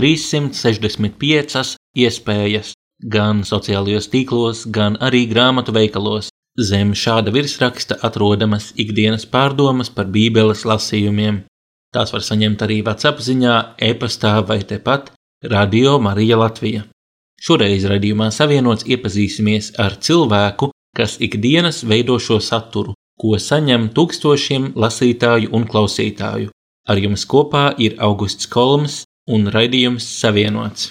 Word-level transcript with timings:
365 0.00 1.76
iespējas 2.00 2.72
gan 3.04 3.42
sociālajos 3.44 4.06
tīklos, 4.08 4.62
gan 4.72 4.96
arī 4.96 5.26
grāmatu 5.28 5.74
veikalos. 5.76 6.30
Zem 6.60 6.94
šāda 6.96 7.32
virsraksta 7.34 7.98
atrodamas 8.06 8.70
ikdienas 8.80 9.26
pārdomas 9.28 9.92
par 9.92 10.08
Bībeles 10.12 10.64
lasījumiem. 10.64 11.42
Tās 11.92 12.14
var 12.14 12.24
saņemt 12.24 12.64
arī 12.64 12.80
WhatsApp 12.86 13.20
ziņā, 13.26 13.56
e-pastā 13.76 14.38
vai 14.46 14.62
tepat 14.72 15.12
Radio 15.44 15.98
Marija 16.00 16.40
Latvija. 16.40 16.86
Šoreiz 17.40 17.84
raidījumā 17.88 18.30
savienots 18.32 18.88
iepazīsimies 18.88 19.74
ar 19.84 19.98
cilvēku, 20.00 20.70
kas 20.96 21.18
ikdienas 21.20 21.84
veido 21.84 22.16
šo 22.16 22.40
saturu, 22.40 22.96
ko 23.20 23.36
saņem 23.36 23.90
tūkstošiem 23.96 24.72
lasītāju 24.80 25.52
un 25.52 25.68
klausītāju. 25.68 26.50
Ar 26.88 27.04
jums 27.04 27.28
kopā 27.28 27.70
ir 27.76 28.00
Augusts 28.00 28.48
Kolms 28.48 29.02
un 29.30 29.46
raidījums 29.54 30.06
Savienots. 30.20 30.90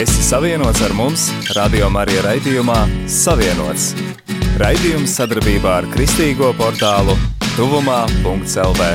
Esi 0.00 0.22
savienots 0.22 0.82
ar 0.86 0.94
mums, 0.94 1.28
Radio 1.56 1.90
Marija 1.92 2.22
raidījumā 2.26 2.78
Savienots. 3.10 3.90
Raidījums 4.60 5.14
sadarbībā 5.18 5.80
ar 5.80 5.88
Kristīgo 5.92 6.52
portālu 6.58 7.16
Tuvumā.CLV. 7.56 8.88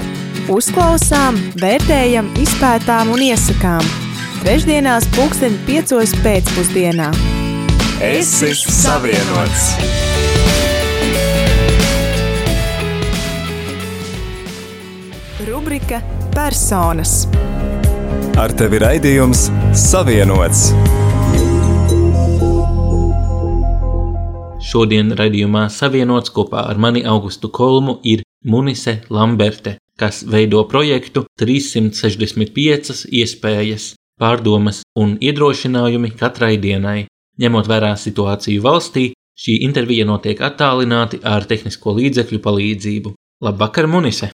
Uzklausām, 0.56 1.40
vērtējam, 1.62 2.32
izpētām 2.42 3.12
un 3.16 3.24
iesakām. 3.28 3.86
Trešdienās, 4.44 5.08
pulksten 5.16 5.58
piecos 5.68 6.14
pēcpusdienā. 6.26 7.12
Esi 8.04 8.52
savienots! 8.56 9.72
Rubrika 15.46 16.00
Personas. 16.36 17.12
Ar 18.36 18.52
tevi 18.60 18.76
raidījums 18.84 19.46
Savienots. 19.80 20.66
Šodien 24.60 25.14
raidījumā 25.16 25.70
Savienots 25.72 26.34
kopā 26.36 26.66
ar 26.74 26.82
mani 26.86 27.06
Augustu 27.08 27.48
Kolmu 27.56 28.02
ir 28.04 28.26
Munise 28.44 28.98
Lamberte, 29.08 29.78
kas 29.96 30.26
veido 30.28 30.66
projektu 30.68 31.24
365 31.40 33.06
iespējas, 33.16 33.88
pārdomas 34.20 34.84
un 35.00 35.16
iedrošinājumi 35.24 36.12
katrai 36.20 36.58
dienai. 36.60 37.06
Ņemot 37.40 37.72
vērā 37.72 37.96
situāciju 37.96 38.68
valstī, 38.68 39.08
šī 39.40 39.62
intervija 39.70 40.04
notiek 40.12 40.44
attālināti 40.44 41.24
ar 41.24 41.48
tehnisko 41.48 41.96
līdzekļu 41.96 42.44
palīdzību. 42.44 43.16
Labvakar, 43.48 43.88
Munise! 43.88 44.34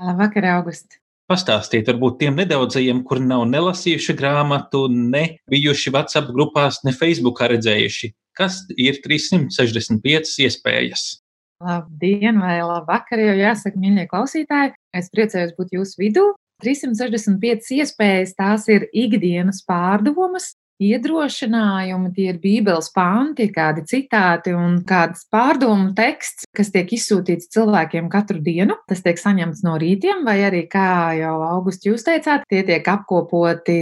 Labvakar, 0.00 0.54
August! 0.56 1.03
Pastāstiet, 1.24 1.86
varbūt 1.88 2.18
tiem 2.20 2.34
nedaudzajiem, 2.36 2.98
kuri 3.08 3.22
nav 3.24 3.46
nelasījuši 3.48 4.14
grāmatu, 4.18 4.82
ne 4.92 5.38
bijuši 5.48 5.92
WhatsApp 5.94 6.28
grupās, 6.36 6.82
ne 6.84 6.92
Facebookā 6.92 7.48
redzējuši, 7.54 8.10
kas 8.36 8.58
ir 8.76 8.98
365 9.06 10.34
iespējas. 10.44 11.06
Labdien, 11.64 12.42
vai 12.44 12.58
labvakar, 12.60 13.22
jau 13.24 13.38
jāsaka, 13.38 13.80
mīļie 13.80 14.04
klausītāji. 14.10 14.74
Es 14.92 15.08
priecājos 15.14 15.54
būt 15.56 15.72
jūsu 15.78 16.02
vidū. 16.02 16.26
365 16.60 17.72
iespējas, 17.78 18.36
tās 18.36 18.68
ir 18.72 18.84
ikdienas 18.92 19.62
pārdomas, 19.66 20.52
iedrošinājumi, 20.82 22.10
tie 22.16 22.28
ir 22.32 22.38
Bībeles 22.42 22.90
panti, 22.94 23.46
kādi 23.54 23.84
citāti 23.88 24.54
un 24.56 24.80
kāds 24.86 25.26
pārdomu 25.32 25.92
teksts, 25.96 26.48
kas 26.54 26.72
tiek 26.74 26.90
izsūtīts 26.96 27.50
cilvēkiem 27.54 28.08
katru 28.12 28.40
dienu. 28.44 28.76
Tas 28.90 29.04
tiek 29.04 29.20
saņemts 29.20 29.64
no 29.66 29.76
rītiem, 29.80 30.24
vai 30.26 30.40
arī, 30.48 30.64
kā 30.70 31.14
jau 31.18 31.36
augusts 31.46 31.86
jūs 31.86 32.06
teicāt, 32.06 32.46
tie 32.50 32.64
tiek 32.66 32.88
apkopoti 32.94 33.78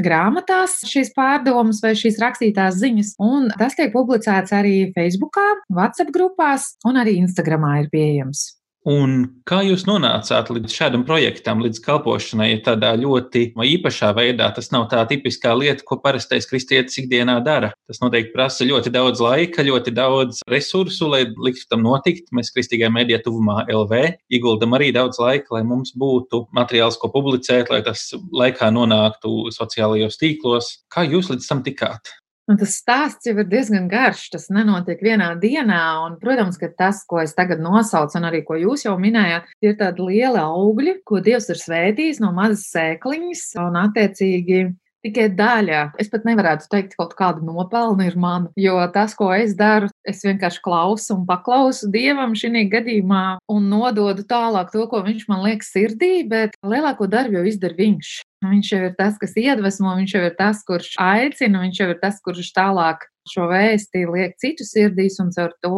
grāmatās, 0.00 0.80
šīs 0.88 1.12
pārdomas 1.16 1.82
vai 1.84 1.94
šīs 1.98 2.20
rakstītās 2.22 2.80
ziņas, 2.80 3.16
un 3.22 3.50
tas 3.60 3.76
tiek 3.78 3.92
publicēts 3.94 4.54
arī 4.56 4.90
Facebookā, 4.96 5.46
WhatsApp 5.72 6.14
grupās 6.14 6.74
un 6.88 7.00
arī 7.00 7.18
Instagramā 7.20 7.80
ir 7.84 7.92
pieejams. 7.92 8.59
Un 8.88 9.26
kā 9.44 9.58
jūs 9.60 9.82
nonācāt 9.84 10.48
līdz 10.48 10.72
šādam 10.72 11.02
projektam, 11.04 11.58
līdz 11.60 11.82
kalpošanai 11.84 12.62
tādā 12.64 12.94
ļoti 12.96 13.50
īpašā 13.52 14.08
veidā? 14.16 14.46
Tas 14.56 14.70
nav 14.72 14.86
tā 14.88 15.02
tipiskā 15.10 15.52
lieta, 15.52 15.84
ko 15.84 15.98
parastais 16.00 16.48
kristietis 16.48 16.96
ikdienā 17.02 17.34
dara. 17.44 17.74
Tas 17.90 18.00
noteikti 18.00 18.32
prasa 18.32 18.64
ļoti 18.64 18.92
daudz 18.94 19.20
laika, 19.20 19.66
ļoti 19.66 19.92
daudz 19.92 20.40
resursu, 20.48 21.10
lai 21.12 21.26
liktu 21.28 21.68
tam 21.68 21.84
notikt. 21.84 22.32
Mēs 22.32 22.54
kristīgajā 22.56 22.88
mēdījā 22.94 23.20
tuvumā 23.26 23.66
LV 23.68 24.00
ieguldam 24.32 24.72
arī 24.78 24.88
daudz 24.96 25.20
laika, 25.20 25.58
lai 25.58 25.62
mums 25.68 25.92
būtu 25.92 26.46
materiāls, 26.56 26.96
ko 26.96 27.12
publicēt, 27.12 27.68
lai 27.68 27.82
tas 27.84 28.08
laikā 28.16 28.72
nonāktu 28.72 29.52
sociālajos 29.52 30.16
tīklos. 30.22 30.72
Kā 30.88 31.04
jūs 31.04 31.28
līdz 31.34 31.52
tam 31.52 31.60
tikāt? 31.68 32.16
Un 32.50 32.58
tas 32.58 32.72
stāsts 32.80 33.28
jau 33.28 33.36
ir 33.38 33.46
diezgan 33.46 33.86
garš. 33.90 34.24
Tas 34.32 34.48
nenotiek 34.50 34.98
vienā 35.06 35.28
dienā. 35.38 35.80
Un, 36.06 36.16
protams, 36.18 36.58
ka 36.58 36.66
tas, 36.74 37.04
ko 37.06 37.20
es 37.22 37.36
tagad 37.36 37.62
nosaucu, 37.62 38.18
un 38.18 38.26
arī 38.26 38.42
ko 38.46 38.58
jūs 38.58 38.88
jau 38.88 38.96
minējāt, 38.98 39.52
ir 39.62 39.76
tādi 39.78 40.08
lieli 40.08 40.42
augļi, 40.42 40.98
ko 41.06 41.22
Dievs 41.22 41.46
ir 41.52 41.60
svētījis 41.60 42.18
no 42.24 42.32
mazas 42.34 42.66
sēkliņas. 42.72 43.44
Un, 43.62 43.78
attiecīgi, 43.84 44.64
tikai 45.04 45.28
daļa. 45.36 45.82
Es 46.02 46.10
pat 46.12 46.26
nevarētu 46.28 46.66
teikt, 46.72 46.96
ka 46.96 47.04
kaut 47.04 47.14
kāda 47.18 47.44
nopelna 47.44 48.08
ir 48.08 48.16
mana. 48.20 48.50
Jo 48.58 48.80
tas, 48.94 49.14
ko 49.18 49.30
es 49.36 49.54
daru, 49.58 49.90
es 50.02 50.24
vienkārši 50.26 50.64
klausu 50.64 51.14
un 51.16 51.26
paklausu 51.28 51.90
Dievam 51.92 52.34
šī 52.34 52.66
gadījumā 52.72 53.24
un 53.52 53.70
nododu 53.70 54.26
tālāk 54.26 54.74
to, 54.74 54.88
ko 54.90 55.04
viņš 55.06 55.28
man 55.30 55.46
liek 55.46 55.62
sirdī, 55.66 56.26
bet 56.28 56.58
lielāko 56.66 57.08
darbu 57.10 57.40
jau 57.40 57.46
izdara 57.52 57.78
viņš. 57.78 58.18
Viņš 58.40 58.68
jau 58.72 58.82
ir 58.86 58.92
tas, 58.96 59.18
kas 59.20 59.34
iedvesmo, 59.36 59.92
viņš 59.98 60.12
jau 60.16 60.20
ir 60.24 60.36
tas, 60.38 60.62
kurš 60.64 60.94
aicina, 61.02 61.60
viņš 61.60 61.80
jau 61.82 61.88
ir 61.92 61.98
tas, 62.00 62.20
kurš 62.24 62.52
tālāk 62.56 63.04
šo 63.28 63.46
vēsti 63.50 64.06
liek 64.08 64.36
citu 64.40 64.64
sirdīs 64.64 65.18
un 65.20 65.28
caur 65.34 65.52
to, 65.60 65.74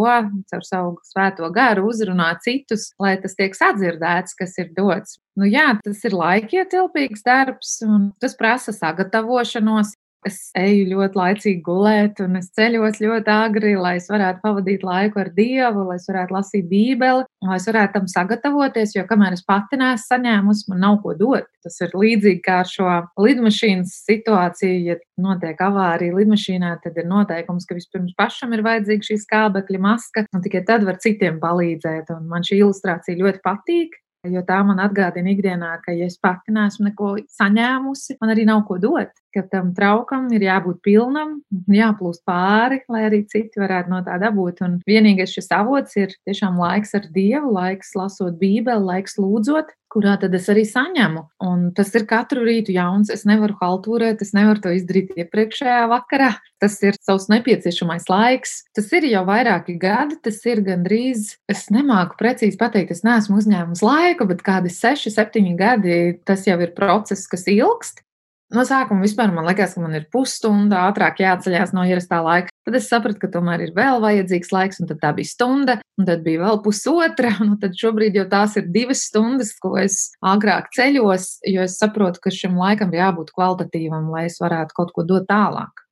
caur 0.52 0.66
savu 0.66 0.92
svēto 1.08 1.48
garu 1.54 1.88
uzrunā 1.90 2.30
citus, 2.44 2.90
lai 3.02 3.16
tas 3.22 3.34
tiek 3.38 3.56
sadzirdēts, 3.58 4.36
kas 4.38 4.54
ir 4.62 4.70
dots. 4.76 5.18
Nu 5.38 5.48
jā, 5.48 5.72
tas 5.82 6.04
ir 6.06 6.14
laikietilpīgs 6.16 7.24
darbs 7.26 7.80
un 7.86 8.10
tas 8.22 8.36
prasa 8.38 8.74
sagatavošanos. 8.76 9.96
Es 10.22 10.36
eju 10.54 10.84
ļoti 10.86 11.18
laicīgi 11.18 11.60
gulēt, 11.66 12.20
un 12.22 12.38
es 12.38 12.46
ceļos 12.54 13.00
ļoti 13.02 13.30
agri, 13.34 13.72
lai 13.74 13.96
es 13.98 14.04
varētu 14.10 14.38
pavadīt 14.44 14.84
laiku 14.86 15.18
ar 15.18 15.32
Dievu, 15.34 15.82
lai 15.88 15.96
es 15.98 16.04
varētu 16.06 16.36
lasīt 16.36 16.68
Bībeli, 16.70 17.24
lai 17.42 17.56
es 17.58 17.66
varētu 17.66 17.96
tam 17.96 18.06
sagatavoties, 18.12 18.94
jo 18.94 19.02
kamēr 19.08 19.34
es 19.34 19.42
pati 19.42 19.80
neesmu 19.80 20.04
saņēmusi, 20.04 20.68
man 20.70 20.80
nav 20.84 21.00
ko 21.02 21.16
dot. 21.18 21.48
Tas 21.66 21.80
ir 21.82 21.96
līdzīgi 21.98 22.38
kā 22.44 22.60
ar 22.62 22.70
šo 22.70 22.86
lidmašīnas 23.18 23.96
situāciju. 24.06 24.76
Ja 24.92 24.96
notiek 25.22 25.58
avārija 25.66 26.14
lidmašīnā, 26.14 26.76
tad 26.84 27.02
ir 27.02 27.10
noteikums, 27.10 27.66
ka 27.66 27.74
vispirms 27.78 28.14
pašam 28.18 28.54
ir 28.54 28.62
vajadzīga 28.66 29.08
šī 29.08 29.18
skābekļa 29.24 29.82
maska, 29.82 30.26
un 30.30 30.46
tikai 30.46 30.62
tad 30.70 30.86
var 30.86 31.02
citiem 31.02 31.42
palīdzēt. 31.42 32.14
Un 32.14 32.30
man 32.30 32.46
šī 32.46 32.60
ilustrācija 32.62 33.18
ļoti 33.18 33.42
patīk. 33.42 33.98
Jo 34.30 34.44
tā 34.46 34.60
man 34.62 34.78
atgādina 34.78 35.32
ikdienā, 35.34 35.72
ka, 35.82 35.90
ja 35.98 36.06
es 36.06 36.14
pati 36.22 36.54
neesmu 36.54 36.86
neko 36.92 37.08
saņēmusi, 37.40 38.20
man 38.22 38.30
arī 38.30 38.46
nav 38.46 38.62
ko 38.68 38.78
dot. 38.78 39.10
Ka 39.32 39.44
tam 39.48 39.70
traukam 39.76 40.26
ir 40.36 40.42
jābūt 40.44 40.82
pilnam, 40.84 41.38
jāplūst 41.72 42.20
pāri, 42.28 42.82
lai 42.92 43.06
arī 43.08 43.22
citi 43.30 43.62
varētu 43.62 43.92
no 43.92 44.02
tā 44.04 44.18
dabūt. 44.20 44.60
Un 44.66 44.74
vienīgais 44.88 45.32
šis 45.32 45.48
avots 45.56 45.96
ir 45.96 46.12
tiešām 46.28 46.58
laiks 46.60 46.92
ar 46.98 47.06
Dievu, 47.14 47.54
laiks 47.56 47.94
lasot 47.96 48.36
Bībeli, 48.40 48.84
laiks 48.84 49.16
lūdzot, 49.16 49.72
kurā 49.92 50.16
tad 50.20 50.34
es 50.36 50.48
arī 50.52 50.64
saņemu. 50.68 51.22
Un 51.44 51.64
tas 51.76 51.92
ir 51.96 52.06
katru 52.08 52.44
rītu 52.46 52.74
jauns. 52.76 53.12
Es 53.12 53.26
nevaru 53.28 53.56
haltūrēt, 53.60 54.22
es 54.24 54.32
nevaru 54.36 54.62
to 54.64 54.72
izdarīt 54.76 55.12
iepriekšējā 55.20 55.82
vakarā. 55.90 56.32
Tas 56.62 56.78
ir 56.84 56.96
savs 57.02 57.28
nepieciešamais 57.32 58.08
laiks. 58.12 58.62
Tas 58.76 58.88
ir 58.96 59.08
jau 59.10 59.24
vairāki 59.28 59.76
gadi, 59.80 60.20
tas 60.24 60.40
ir 60.48 60.62
gandrīz. 60.64 61.34
Es 61.50 61.66
nemāku 61.74 62.16
precīzi 62.20 62.60
pateikt, 62.60 62.94
es 62.96 63.04
neesmu 63.06 63.40
uzņēmis 63.42 63.84
laiku, 63.84 64.28
bet 64.30 64.44
kādi 64.46 64.72
seši, 64.72 65.12
septiņi 65.16 65.58
gadi 65.58 65.98
tas 66.28 66.46
jau 66.48 66.60
ir 66.62 66.76
process, 66.76 67.28
kas 67.30 67.48
ilgst. 67.50 68.04
No 68.52 68.66
sākuma 68.68 69.00
vispār 69.00 69.30
man 69.32 69.46
liekas, 69.48 69.72
ka 69.72 69.80
man 69.80 69.94
ir 69.96 70.08
pusstunda 70.12 70.82
ātrāk 70.90 71.22
jāatceļās 71.22 71.70
no 71.72 71.86
ierastā 71.88 72.18
laika. 72.20 72.52
Tad 72.66 72.76
es 72.76 72.88
sapratu, 72.90 73.22
ka 73.22 73.30
tomēr 73.32 73.64
ir 73.64 73.72
vēl 73.76 74.02
vajadzīgs 74.02 74.52
laiks, 74.52 74.82
un 74.82 74.90
tā 74.90 75.12
bija 75.16 75.30
stunda, 75.30 75.78
un 75.96 76.08
tad 76.08 76.20
bija 76.26 76.42
vēl 76.44 76.60
pusotra. 76.64 77.32
Un 77.42 77.56
tad 77.62 77.74
šobrīd 77.78 78.18
jau 78.18 78.26
tās 78.30 78.58
ir 78.60 78.68
divas 78.74 79.06
stundas, 79.08 79.54
ko 79.60 79.72
es 79.80 80.12
agrāk 80.20 80.68
ceļos, 80.76 81.28
jo 81.48 81.64
es 81.64 81.78
saprotu, 81.80 82.20
ka 82.22 82.32
šim 82.34 82.58
laikam 82.60 82.92
ir 82.92 83.02
jābūt 83.02 83.32
kvalitatīvam, 83.34 84.12
lai 84.12 84.26
es 84.28 84.36
varētu 84.42 84.76
kaut 84.76 84.92
ko 84.94 85.06
dot 85.08 85.26
tālāk. 85.30 85.82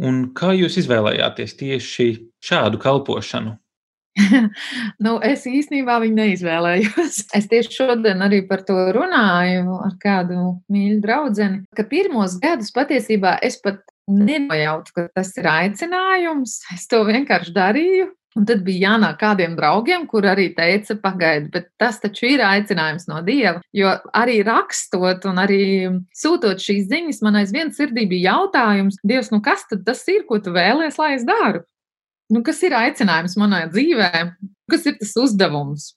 Un 0.00 0.30
kā 0.36 0.52
jūs 0.56 0.78
izvēlējāties 0.80 1.56
tieši 1.60 2.08
šādu 2.44 2.80
kalpošanu? 2.80 3.56
nu, 5.04 5.14
es 5.22 5.46
īstenībā 5.46 6.00
viņu 6.02 6.18
neizvēlējos. 6.18 7.20
Es 7.38 7.46
tieši 7.50 7.76
šodien 7.76 8.22
arī 8.26 8.42
par 8.48 8.64
to 8.66 8.76
runāju 8.94 9.78
ar 9.86 9.96
kādu 10.02 10.56
mīļu 10.72 11.00
draugu, 11.04 11.50
ka 11.76 11.86
pirmos 11.88 12.38
gadus 12.42 12.72
patiesībā 12.74 13.38
es 13.46 13.60
pat 13.62 13.82
nenojautu, 14.10 14.96
ka 14.96 15.08
tas 15.14 15.30
ir 15.38 15.46
aicinājums. 15.46 16.60
Es 16.74 16.88
to 16.90 17.04
vienkārši 17.06 17.54
darīju. 17.54 18.08
Un 18.38 18.44
tad 18.46 18.60
bija 18.62 18.92
jānāk 18.92 19.16
kādiem 19.18 19.56
draugiem, 19.58 20.04
kur 20.06 20.22
arī 20.30 20.52
teica, 20.54 20.94
pagaidi, 21.02 21.48
bet 21.50 21.66
tas 21.82 21.96
taču 21.98 22.28
ir 22.28 22.42
aicinājums 22.46 23.08
no 23.10 23.18
Dieva. 23.26 23.58
Jo 23.74 23.96
arī 24.14 24.36
rakstot 24.46 25.26
un 25.26 25.40
arī 25.42 25.64
sūtot 26.14 26.62
šīs 26.62 26.86
ziņas, 26.92 27.18
man 27.26 27.40
aizvien 27.40 27.74
sirdī 27.74 28.06
bija 28.10 28.36
jautājums, 28.36 29.00
Dievs, 29.02 29.32
nu 29.34 29.42
kas 29.42 29.66
tad 29.66 29.82
tas 29.88 30.04
ir, 30.06 30.22
ko 30.30 30.38
tu 30.38 30.54
vēlies, 30.54 31.00
lai 31.02 31.16
es 31.16 31.26
daru? 31.26 31.64
Nu, 32.30 32.44
kas 32.46 32.60
ir 32.62 32.76
aicinājums 32.78 33.34
manā 33.40 33.64
dzīvē? 33.72 34.10
Kas 34.70 34.86
ir 34.86 35.00
tas 35.00 35.16
uzdevums? 35.18 35.94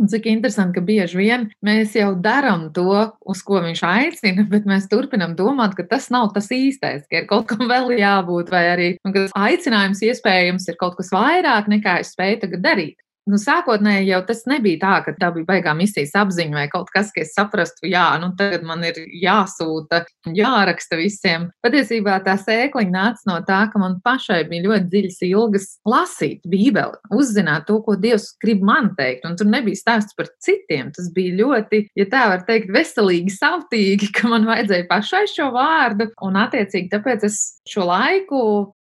Un 0.00 0.08
cik 0.08 0.30
interesanti, 0.30 0.78
ka 0.78 0.84
bieži 0.84 1.18
vien 1.18 1.42
mēs 1.64 1.92
jau 1.92 2.14
darām 2.24 2.70
to, 2.76 2.86
uz 3.28 3.42
ko 3.44 3.58
viņš 3.60 3.82
aicina, 3.84 4.46
bet 4.48 4.68
mēs 4.68 4.88
turpinām 4.88 5.34
domāt, 5.36 5.74
ka 5.76 5.84
tas 5.88 6.08
nav 6.12 6.30
tas 6.32 6.48
īstais, 6.56 7.04
ka 7.04 7.20
ir 7.20 7.28
kaut 7.28 7.50
kam 7.50 7.68
vēl 7.68 7.92
jābūt, 7.98 8.48
vai 8.52 8.62
arī 8.70 8.88
nu, 9.04 9.26
aicinājums 9.36 10.00
iespējams 10.08 10.70
ir 10.72 10.80
kaut 10.80 10.96
kas 10.96 11.12
vairāk 11.12 11.68
nekā 11.68 11.98
es 12.00 12.14
spēju 12.16 12.40
tagad 12.46 12.64
darīt. 12.64 12.96
Nu, 13.30 13.38
sākotnēji 13.38 14.08
jau 14.10 14.20
tas 14.26 14.42
nebija 14.50 14.80
tā, 14.82 14.94
ka 15.06 15.14
tā 15.18 15.30
bija 15.34 15.46
baigā 15.46 15.74
misijas 15.78 16.16
apziņa 16.18 16.56
vai 16.56 16.66
kaut 16.72 16.90
kas, 16.94 17.12
ka 17.14 17.22
es 17.22 17.34
saprastu, 17.36 17.86
jā, 17.90 18.04
nu 18.22 18.32
tagad 18.38 18.64
man 18.66 18.82
ir 18.88 18.98
jāsūta, 19.22 20.02
jāraksta 20.34 20.98
visiem. 20.98 21.48
Patiesībā 21.64 22.18
tā 22.26 22.34
sēkliņa 22.40 22.94
nāca 22.94 23.28
no 23.30 23.38
tā, 23.46 23.60
ka 23.70 23.82
man 23.82 24.00
pašai 24.04 24.42
bija 24.50 24.66
ļoti 24.66 24.90
dziļas 24.90 25.20
ilgas 25.30 25.68
lasīt 25.88 26.42
Bībeli, 26.50 26.98
uzzināt 27.14 27.68
to, 27.70 27.78
ko 27.86 27.94
Dievs 28.00 28.32
grib 28.42 28.64
man 28.66 28.90
teikt. 28.98 29.28
Un 29.28 29.38
tur 29.38 29.50
nebija 29.50 29.78
stāsts 29.78 30.16
par 30.18 30.32
citiem. 30.42 30.90
Tas 30.96 31.12
bija 31.14 31.36
ļoti, 31.38 31.84
ja 31.98 32.08
tā 32.10 32.26
var 32.32 32.44
teikt, 32.48 32.72
veselīgi, 32.74 33.36
savtīgi, 33.36 34.10
ka 34.16 34.32
man 34.32 34.48
vajadzēja 34.50 34.88
pašai 34.90 35.24
šo 35.30 35.52
vārdu. 35.54 36.10
Un 36.26 36.42
attiecīgi 36.42 36.90
tāpēc 36.96 37.30
es 37.30 37.40
šo 37.70 37.86
laiku 37.86 38.42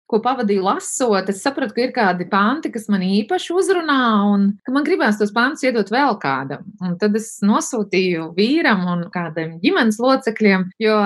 ko 0.10 0.20
pavadīju 0.24 0.64
lasot, 0.66 1.30
es 1.32 1.42
sapratu, 1.44 1.76
ka 1.76 1.84
ir 1.86 1.94
kādi 1.96 2.28
panti, 2.30 2.72
kas 2.74 2.90
man 2.92 3.04
īpaši 3.06 3.54
uzrunā, 3.56 4.00
un 4.34 4.46
ka 4.66 4.74
man 4.76 4.86
gribās 4.88 5.20
tos 5.20 5.34
pantus 5.36 5.66
iedot 5.66 5.90
vēl 5.94 6.18
kādam. 6.22 6.66
Un 6.84 6.98
tad 7.02 7.16
es 7.18 7.38
nosūtīju 7.46 8.32
vīram 8.38 8.86
un 8.92 9.06
kādam 9.14 9.58
ģimenes 9.64 10.00
locekļiem, 10.04 10.68
jo 10.84 10.98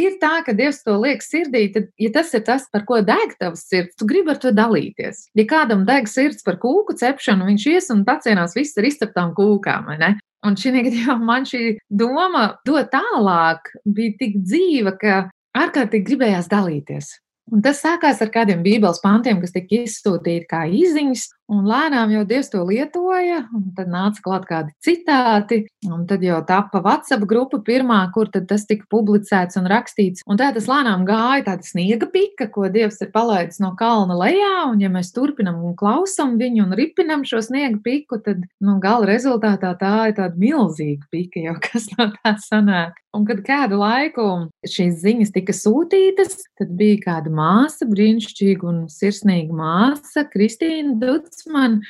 ir 0.00 0.18
tā, 0.22 0.32
ka 0.46 0.54
Dievs 0.56 0.82
to 0.84 0.96
liek 1.00 1.24
sirdī, 1.24 1.66
tad, 1.74 1.88
ja 2.00 2.12
tas 2.14 2.34
ir 2.36 2.44
tas, 2.48 2.66
par 2.72 2.84
ko 2.88 3.00
deg 3.06 3.36
tavs 3.40 3.64
sirds, 3.70 3.96
tu 3.96 4.08
gribi 4.10 4.34
ar 4.34 4.42
to 4.42 4.52
dalīties. 4.56 5.28
Ja 5.38 5.46
kādam 5.48 5.86
deg 5.88 6.10
sirds 6.10 6.44
par 6.46 6.60
kūku 6.60 6.98
cepšanu, 7.00 7.48
viņš 7.52 7.68
ies 7.72 7.90
un 7.94 8.04
pacienās 8.08 8.56
viss 8.58 8.78
ar 8.80 8.88
izceptām 8.88 9.32
kūkām, 9.38 9.88
vai 9.88 10.00
ne? 10.02 10.12
Un 10.46 10.56
šī 10.56 10.72
gadījumā 10.76 11.18
man 11.32 11.48
šī 11.48 11.78
doma 11.88 12.46
dot 12.66 12.92
tālāk 12.92 13.72
bija 13.84 14.16
tik 14.20 14.38
dzīva, 14.44 14.96
ka 15.00 15.18
ārkārtīgi 15.56 16.12
gribējās 16.12 16.48
dalīties. 16.50 17.12
Un 17.50 17.62
tas 17.64 17.80
sākās 17.82 18.20
ar 18.22 18.30
kādiem 18.30 18.62
bībeles 18.62 19.00
pantiem, 19.02 19.40
kas 19.42 19.54
tika 19.54 19.80
izsūtīti 19.82 20.46
kā 20.50 20.62
izziņas, 20.70 21.26
un 21.50 21.66
lēnām 21.68 22.12
jau 22.14 22.22
Dievs 22.28 22.50
to 22.52 22.62
lietoja, 22.66 23.42
un 23.56 23.66
tad 23.76 23.90
nāca 23.90 24.22
klāt 24.24 24.46
kādi 24.48 24.74
citāti, 24.84 25.62
un 25.88 26.06
tad 26.10 26.24
jau 26.24 26.38
tapa 26.46 26.82
WhatsApp 26.84 27.26
grupa 27.28 27.60
pirmā, 27.66 28.00
kur 28.14 28.30
tas 28.30 28.66
tika 28.68 28.86
publicēts 28.92 29.58
un 29.60 29.68
rakstīts. 29.70 30.24
Un 30.30 30.40
tā 30.40 30.52
tas 30.54 30.68
lēnām 30.70 31.04
gāja 31.08 31.46
tāda 31.50 31.66
sniega 31.66 32.08
pika, 32.10 32.48
ko 32.52 32.70
Dievs 32.72 33.00
ir 33.04 33.12
palaidis 33.14 33.60
no 33.62 33.72
kalna 33.78 34.16
lejā, 34.20 34.70
un 34.70 34.80
ja 34.82 34.92
mēs 34.92 35.12
turpinam 35.16 35.60
un 35.66 35.76
klausam 35.78 36.36
viņu 36.40 36.68
un 36.68 36.78
ripinam 36.78 37.26
šo 37.26 37.42
sniega 37.44 37.80
piku, 37.84 38.20
tad 38.22 38.46
nu, 38.62 38.78
gala 38.82 39.10
rezultātā 39.10 39.74
tā 39.80 39.94
ir 40.10 40.18
tāda 40.20 40.40
milzīga 40.40 41.10
pika, 41.10 41.44
jau 41.50 41.58
kas 41.66 41.90
no 41.96 42.10
tā 42.20 42.36
sanāk. 42.46 42.98
Un 43.10 43.24
kad 43.26 43.40
kādu 43.42 43.80
laiku 43.80 44.24
šīs 44.70 45.00
ziņas 45.02 45.32
tika 45.34 45.54
sūtītas, 45.56 46.36
tad 46.60 46.70
bija 46.78 47.00
kāda 47.08 47.32
māsa, 47.34 47.88
brīnišķīga 47.90 48.68
un 48.70 48.84
sirsnīga 48.92 49.56
māsa, 49.58 50.22
Kristīna 50.30 50.94
Dutsman, 51.40 51.80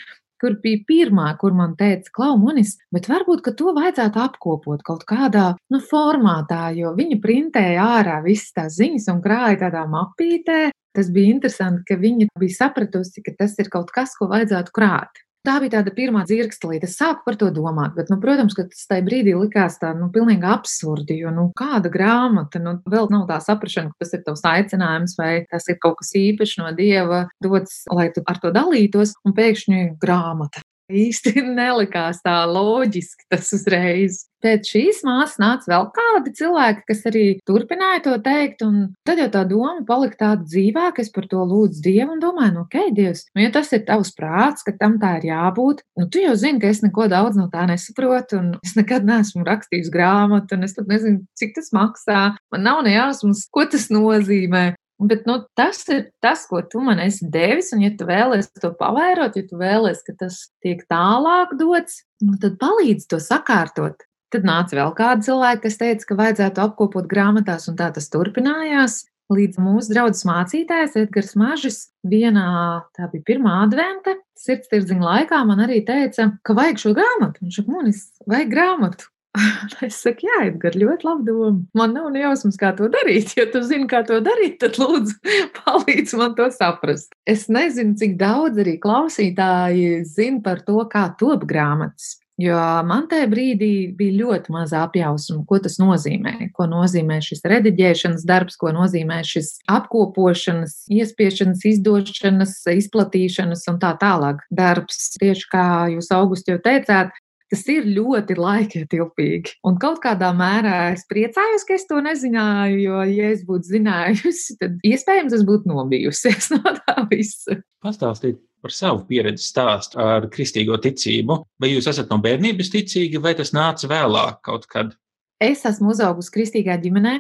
kur 0.41 0.57
bija 0.63 0.81
pirmā, 0.89 1.37
kur 1.39 1.53
man 1.53 1.75
teica, 1.77 2.09
Klau, 2.15 2.37
Munis, 2.39 2.79
bet 2.95 3.09
varbūt, 3.11 3.43
to 3.57 3.75
vajadzētu 3.77 4.21
apkopot 4.23 4.83
kaut 4.83 5.05
kādā 5.05 5.57
nu, 5.71 5.81
formātā, 5.81 6.71
jo 6.77 6.95
viņa 6.97 7.19
printēja 7.21 7.89
ārā 7.99 8.21
visas 8.25 8.55
tās 8.57 8.79
ziņas 8.79 9.11
un 9.13 9.21
krāja 9.25 9.59
tādā 9.67 9.85
mapītē. 9.91 10.71
Tas 10.97 11.11
bija 11.13 11.35
interesanti, 11.35 11.85
ka 11.87 11.99
viņa 12.01 12.31
bija 12.41 12.57
sapratusi, 12.57 13.23
ka 13.23 13.35
tas 13.39 13.59
ir 13.61 13.69
kaut 13.71 13.93
kas, 13.95 14.17
ko 14.19 14.31
vajadzētu 14.31 14.73
krāt. 14.75 15.21
Tā 15.47 15.55
bija 15.63 15.79
tāda 15.79 15.93
pirmā 15.97 16.27
dzirkstelīte. 16.29 16.85
Es 16.85 16.99
sāku 17.01 17.25
par 17.25 17.39
to 17.41 17.47
domāt, 17.57 17.95
bet, 17.97 18.11
nu, 18.13 18.19
protams, 18.21 18.53
tas 18.59 18.89
tajā 18.91 19.05
brīdī 19.07 19.33
likās 19.39 19.79
tā, 19.81 19.95
nu, 19.97 20.11
pilnīgi 20.13 20.45
absurdi, 20.45 21.17
jo, 21.23 21.33
nu, 21.33 21.47
kāda 21.57 21.89
grāmata, 21.93 22.61
nu, 22.61 22.77
vēl 22.93 23.09
nav 23.15 23.25
tā 23.31 23.41
saprašana, 23.47 23.95
ka 23.95 24.05
tas 24.05 24.13
ir 24.19 24.25
tavs 24.27 24.45
aicinājums 24.53 25.17
vai 25.17 25.33
tas 25.49 25.69
ir 25.73 25.81
kaut 25.81 25.97
kas 26.03 26.13
īpašs 26.21 26.59
no 26.61 26.75
Dieva 26.77 27.23
dots, 27.41 27.87
lai 27.89 28.11
tu 28.13 28.25
ar 28.29 28.43
to 28.43 28.53
dalītos, 28.53 29.17
un 29.25 29.37
pēkšņi 29.37 29.87
grāmata 30.03 30.61
īsti 30.91 31.45
nelikās 31.61 32.23
tā 32.25 32.43
loģiski 32.51 33.29
tas 33.31 33.53
uzreiz. 33.57 34.27
Pēc 34.41 34.71
šīs 34.73 35.03
māsas 35.05 35.37
nāca 35.37 35.69
vēl 35.69 35.87
kādi 35.93 36.31
cilvēki, 36.39 36.85
kas 36.89 37.03
arī 37.11 37.25
turpināja 37.45 38.01
to 38.07 38.15
teikt, 38.25 38.63
un 38.65 38.87
tad 39.05 39.21
jau 39.21 39.27
tā 39.35 39.43
doma 39.49 39.83
palika 39.85 40.17
tāda 40.23 40.47
dzīvāka. 40.49 41.05
Es 41.05 41.13
par 41.13 41.27
to 41.29 41.45
lūdzu 41.45 41.83
Dievu 41.85 42.15
un 42.15 42.23
domāju, 42.23 42.55
nu, 42.55 42.65
ok, 42.65 42.89
Dievs, 42.97 43.27
nu, 43.35 43.45
ja 43.45 43.53
tas 43.53 43.69
ir 43.77 43.85
tavs 43.85 44.15
prāts, 44.17 44.65
ka 44.65 44.73
tam 44.81 44.97
tā 45.03 45.19
ir 45.19 45.29
jābūt, 45.29 45.85
nu, 46.01 46.09
tu 46.09 46.25
jau 46.25 46.33
zini, 46.41 46.61
ka 46.63 46.73
es 46.73 46.81
neko 46.81 47.11
daudz 47.13 47.37
no 47.37 47.51
tā 47.53 47.67
nesaprotu, 47.69 48.41
un 48.41 48.55
es 48.65 48.73
nekad 48.81 49.05
neesmu 49.09 49.45
rakstījis 49.45 49.93
grāmatu, 49.93 50.57
un 50.57 50.65
es 50.65 50.77
pat 50.79 50.89
nezinu, 50.89 51.21
cik 51.37 51.59
tas 51.59 51.69
maksā. 51.77 52.23
Man 52.55 52.65
nav 52.65 52.81
ne 52.87 52.97
jausmas, 52.97 53.45
ko 53.53 53.69
tas 53.69 53.91
nozīmē. 53.93 54.71
Bet 55.01 55.25
nu, 55.25 55.39
tas 55.57 55.81
ir 55.89 56.11
tas, 56.21 56.43
ko 56.51 56.61
tu 56.69 56.83
man 56.85 57.01
esi 57.01 57.25
devis, 57.33 57.71
un 57.73 57.81
ja 57.87 57.91
tu 57.97 58.05
vēlēsies 58.09 58.61
to 58.61 58.73
pavērot, 58.77 59.39
ja 59.39 59.47
tu 59.49 59.57
vēlēsies, 59.61 60.05
ka 60.05 60.17
tas 60.27 60.41
tiek 60.61 60.83
tālāk 60.93 61.55
dots, 61.61 62.03
nu, 62.21 62.37
tad 62.43 62.59
palīdzi 62.61 63.09
to 63.09 63.21
sakārtot. 63.25 64.05
Tad 64.31 64.45
nāca 64.47 64.77
vēl 64.77 64.93
kāda 64.99 65.25
cilvēka, 65.27 65.63
kas 65.65 65.79
teica, 65.81 66.07
ka 66.07 66.19
vajadzētu 66.21 66.63
apkopot 66.63 67.09
grāmatās, 67.11 67.65
un 67.71 67.79
tā 67.81 67.89
tas 67.95 68.11
turpinājās. 68.13 69.01
Līdz 69.31 69.61
mūsu 69.63 69.95
draugs 69.95 70.25
mācītājs 70.27 70.97
Edgars 70.99 71.37
Mažis 71.39 71.79
vienā, 72.07 72.83
tā 72.99 73.07
bija 73.13 73.29
pirmā 73.29 73.61
adventa, 73.63 74.17
sirdstirdziņa 74.43 75.07
laikā 75.07 75.39
man 75.47 75.63
arī 75.65 75.81
teica, 75.87 76.33
ka 76.43 76.57
vajag 76.59 76.83
šo 76.83 76.95
grāmatu. 76.99 77.45
Viņš 77.47 77.61
saka, 77.61 77.75
Munis, 77.77 78.05
vajag 78.27 78.51
grāmatu. 78.51 79.07
Es 79.87 80.01
saku, 80.03 80.27
jā, 80.27 80.39
Edgars, 80.49 80.79
ļoti 80.81 81.07
labi 81.07 81.27
doma. 81.29 81.53
Man 81.79 81.95
nav 81.97 82.17
jausmas, 82.19 82.59
kā 82.61 82.73
to 82.77 82.91
darīt. 82.93 83.35
Ja 83.39 83.47
tu 83.51 83.63
zini, 83.67 83.87
kā 83.91 84.03
to 84.07 84.21
darīt, 84.25 84.59
tad 84.63 84.81
lūdzu, 84.81 85.19
palīdzi 85.61 86.21
man 86.21 86.35
to 86.39 86.49
saprast. 86.55 87.15
Es 87.29 87.47
nezinu, 87.53 87.97
cik 88.01 88.19
daudz 88.21 88.61
arī 88.63 88.79
klausītāji 88.83 90.03
zina 90.09 90.43
par 90.45 90.65
to, 90.67 90.83
kā 90.91 91.09
top 91.21 91.47
grāmatas. 91.49 92.17
Jo 92.41 92.57
man 92.89 93.05
tajā 93.11 93.27
brīdī 93.29 93.73
bija 93.97 94.17
ļoti 94.23 94.53
maz 94.55 94.71
apjausma, 94.73 95.43
ko 95.49 95.59
tas 95.61 95.77
nozīmē. 95.81 96.49
Ko 96.57 96.65
nozīmē 96.71 97.19
šis 97.25 97.45
rediģēšanas 97.53 98.25
darbs, 98.25 98.57
ko 98.57 98.73
nozīmē 98.73 99.19
šis 99.29 99.59
apkopošanas, 99.69 100.79
iespiešanas, 100.89 101.67
izdošanas, 101.69 102.55
izplatīšanas 102.73 103.67
un 103.69 103.81
tā 103.83 103.93
tālāk 104.01 104.41
darbs. 104.49 105.11
Tieši 105.21 105.51
kā 105.53 105.67
jūs 105.93 106.09
augusti 106.17 106.55
jau 106.55 106.63
teicāt, 106.65 107.13
tas 107.51 107.65
ir 107.73 107.89
ļoti 107.91 108.37
laikietilpīgi. 108.39 109.57
Un 109.67 109.79
kaut 109.83 110.01
kādā 110.05 110.31
mērā 110.37 110.93
es 110.95 111.03
priecājos, 111.11 111.67
ka 111.67 111.77
es 111.77 111.87
to 111.91 111.99
nezināju, 112.05 112.79
jo, 112.85 113.01
ja 113.11 113.33
es 113.35 113.43
būtu 113.49 113.75
zinājusi, 113.75 114.57
tad 114.61 114.79
iespējams 114.87 115.35
es 115.41 115.45
būtu 115.47 115.71
nobijusies 115.71 116.53
no 116.57 116.77
tā 116.79 117.05
visa. 117.11 117.59
Pastāstīt 117.85 118.41
par 118.61 118.75
savu 118.77 119.05
pieredzi 119.09 119.47
stāstu 119.47 120.01
ar 120.05 120.29
kristīgo 120.33 120.77
ticību. 120.83 121.41
Vai 121.61 121.73
jūs 121.73 121.89
esat 121.91 122.11
no 122.13 122.21
bērnības 122.23 122.73
ticīgi, 122.75 123.23
vai 123.23 123.35
tas 123.39 123.55
nāca 123.57 123.89
vēlāk 123.91 124.43
kaut 124.47 124.69
kad? 124.71 124.95
Es 125.41 125.65
esmu 125.69 125.95
uzaugusi 125.95 126.35
kristīgā 126.35 126.77
ģimenē. 126.83 127.19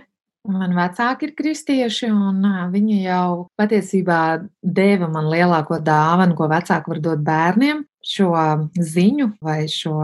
Man 0.50 0.72
vecāki 0.72 1.26
ir 1.28 1.32
kristieši, 1.36 2.08
un 2.12 2.44
viņi 2.72 3.02
jau 3.02 3.48
patiesībā 3.60 4.20
deva 4.64 5.08
man 5.12 5.28
lielāko 5.28 5.76
dāvanu, 5.84 6.36
ko 6.36 6.48
vecāki 6.48 6.92
var 6.94 7.00
dot 7.04 7.24
bērniem 7.26 7.82
šo 8.10 8.32
ziņu 8.74 9.28
vai 9.44 9.64
šo 9.70 9.96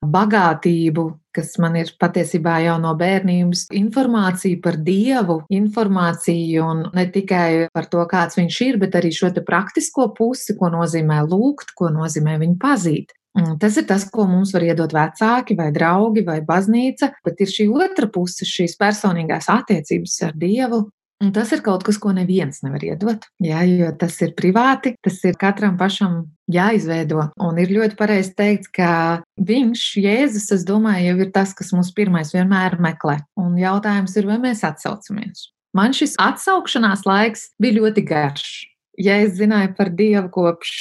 bagātību, 0.00 1.04
kas 1.36 1.54
man 1.62 1.76
ir 1.78 1.92
patiesībā 2.00 2.56
jau 2.64 2.78
no 2.82 2.94
bērnības, 2.98 3.68
informāciju 3.76 4.60
par 4.64 4.80
Dievu, 4.86 5.40
informāciju 5.52 6.66
un 6.66 6.82
ne 6.96 7.06
tikai 7.12 7.68
par 7.74 7.86
to, 7.92 8.02
kāds 8.10 8.40
viņš 8.40 8.60
ir, 8.66 8.80
bet 8.82 8.98
arī 8.98 9.12
šo 9.14 9.30
praktisko 9.46 10.10
pusi, 10.16 10.56
ko 10.58 10.72
nozīmē 10.72 11.22
lūgt, 11.28 11.74
ko 11.78 11.92
nozīmē 11.94 12.38
viņu 12.42 12.58
pazīt. 12.60 13.14
Tas 13.62 13.76
ir 13.78 13.84
tas, 13.86 14.08
ko 14.10 14.24
mums 14.26 14.50
var 14.56 14.64
iedot 14.66 14.90
vecāki, 14.90 15.54
vai 15.58 15.68
draugi, 15.70 16.24
vai 16.26 16.40
baznīca, 16.42 17.12
bet 17.24 17.38
ir 17.44 17.52
šī 17.52 17.68
otra 17.70 18.08
puse, 18.10 18.42
šīs 18.48 18.74
personīgās 18.80 19.46
attiecības 19.52 20.16
ar 20.26 20.34
Dievu, 20.34 20.80
Un 21.20 21.34
tas 21.36 21.50
ir 21.52 21.60
kaut 21.60 21.82
kas, 21.84 21.98
ko 22.00 22.14
neviens 22.16 22.62
nevar 22.64 22.80
iedot. 22.80 23.26
Jā, 23.44 23.60
jo 23.68 23.90
tas 24.00 24.14
ir 24.24 24.32
privāti, 24.38 24.94
tas 25.04 25.18
ir 25.28 25.36
katram 25.40 25.76
pašam 25.80 26.22
jāizveido. 26.48 27.26
Un 27.44 27.58
ir 27.60 27.74
ļoti 27.76 27.98
pareizi 27.98 28.32
teikt, 28.38 28.70
ka 28.78 28.92
viņš, 29.36 29.82
Jēzus, 30.00 30.48
es 30.56 30.64
domāju, 30.68 31.10
jau 31.10 31.26
ir 31.26 31.32
tas, 31.34 31.52
kas 31.56 31.74
mums 31.76 31.92
pirmais 31.96 32.32
vienmēr 32.32 32.78
meklē. 32.80 33.18
Un 33.36 33.58
jautājums 33.60 34.16
ir, 34.16 34.30
vai 34.30 34.38
mēs 34.40 34.64
atsaucamies. 34.64 35.50
Man 35.76 35.92
šis 35.94 36.16
atsaukšanās 36.18 37.04
laiks 37.06 37.50
bija 37.60 37.82
ļoti 37.82 38.04
garš. 38.08 38.48
Ja 39.00 39.18
es 39.20 39.36
zināju 39.36 39.74
par 39.76 39.92
Dievu 39.96 40.30
kopš 40.32 40.72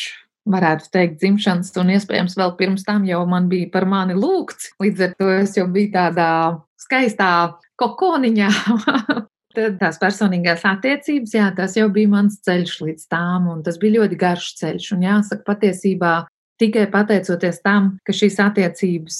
varētu 0.50 0.88
teikt, 0.94 1.20
dzimšanas, 1.22 1.74
un 1.82 1.92
iespējams 1.94 2.38
vēl 2.40 2.56
pirms 2.58 2.88
tam 2.88 3.04
jau 3.06 3.20
man 3.30 3.52
bija 3.52 3.68
par 3.74 3.86
mani 3.90 4.16
lūgts. 4.18 4.72
Līdz 4.82 5.04
ar 5.06 5.14
to 5.20 5.28
es 5.36 5.58
jau 5.60 5.68
biju 5.70 5.92
tādā 5.94 6.30
skaistā 6.80 7.34
kokoniņā. 7.80 8.54
Tad 9.58 9.80
tās 9.82 9.98
personīgās 9.98 10.62
attiecības, 10.70 11.32
jā, 11.34 11.48
tas 11.58 11.74
jau 11.78 11.88
bija 11.94 12.12
mans 12.12 12.38
ceļš 12.46 12.74
līdz 12.86 13.08
tām, 13.10 13.48
un 13.50 13.64
tas 13.66 13.80
bija 13.82 13.98
ļoti 13.98 14.20
garš 14.22 14.52
ceļš. 14.60 14.92
Un 14.94 15.06
jāsaka, 15.08 15.46
patiesībā 15.48 16.14
tikai 16.62 16.86
pateicoties 16.92 17.64
tam, 17.66 17.96
ka 18.06 18.14
šīs 18.14 18.38
attiecības 18.46 19.18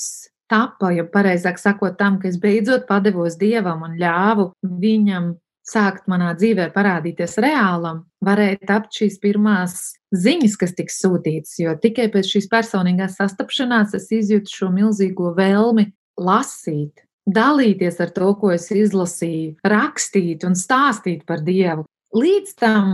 tapa, 0.50 0.92
ja 0.94 1.06
pareizāk 1.10 1.58
sakot, 1.62 1.98
tam, 1.98 2.20
ka 2.22 2.30
es 2.30 2.38
beidzot 2.42 2.86
padevos 2.90 3.38
dievam 3.42 3.86
un 3.88 3.98
ļāvu 4.02 4.52
viņam 4.82 5.34
sākt 5.70 6.08
manā 6.10 6.34
dzīvē 6.38 6.70
parādīties 6.74 7.38
reālam, 7.42 8.04
varēja 8.26 8.62
tapt 8.70 9.02
šīs 9.02 9.20
pirmās 9.22 9.76
ziņas, 10.16 10.56
kas 10.62 10.74
tiks 10.78 10.98
sūtītas. 11.04 11.58
Jo 11.62 11.76
tikai 11.82 12.10
pēc 12.14 12.34
šīs 12.36 12.50
personīgās 12.52 13.20
sastapšanās 13.20 13.94
es 13.98 14.10
izjūtu 14.14 14.56
šo 14.62 14.72
milzīgo 14.74 15.34
vēlmi 15.38 15.90
lasīt, 16.20 17.06
dalīties 17.36 18.00
ar 18.04 18.12
to, 18.16 18.34
ko 18.40 18.54
es 18.56 18.70
izlasīju, 18.74 19.60
rakstīt 19.66 20.46
un 20.48 20.58
stāstīt 20.58 21.26
par 21.30 21.44
Dievu. 21.46 21.86
Līdz 22.16 22.56
tam, 22.58 22.92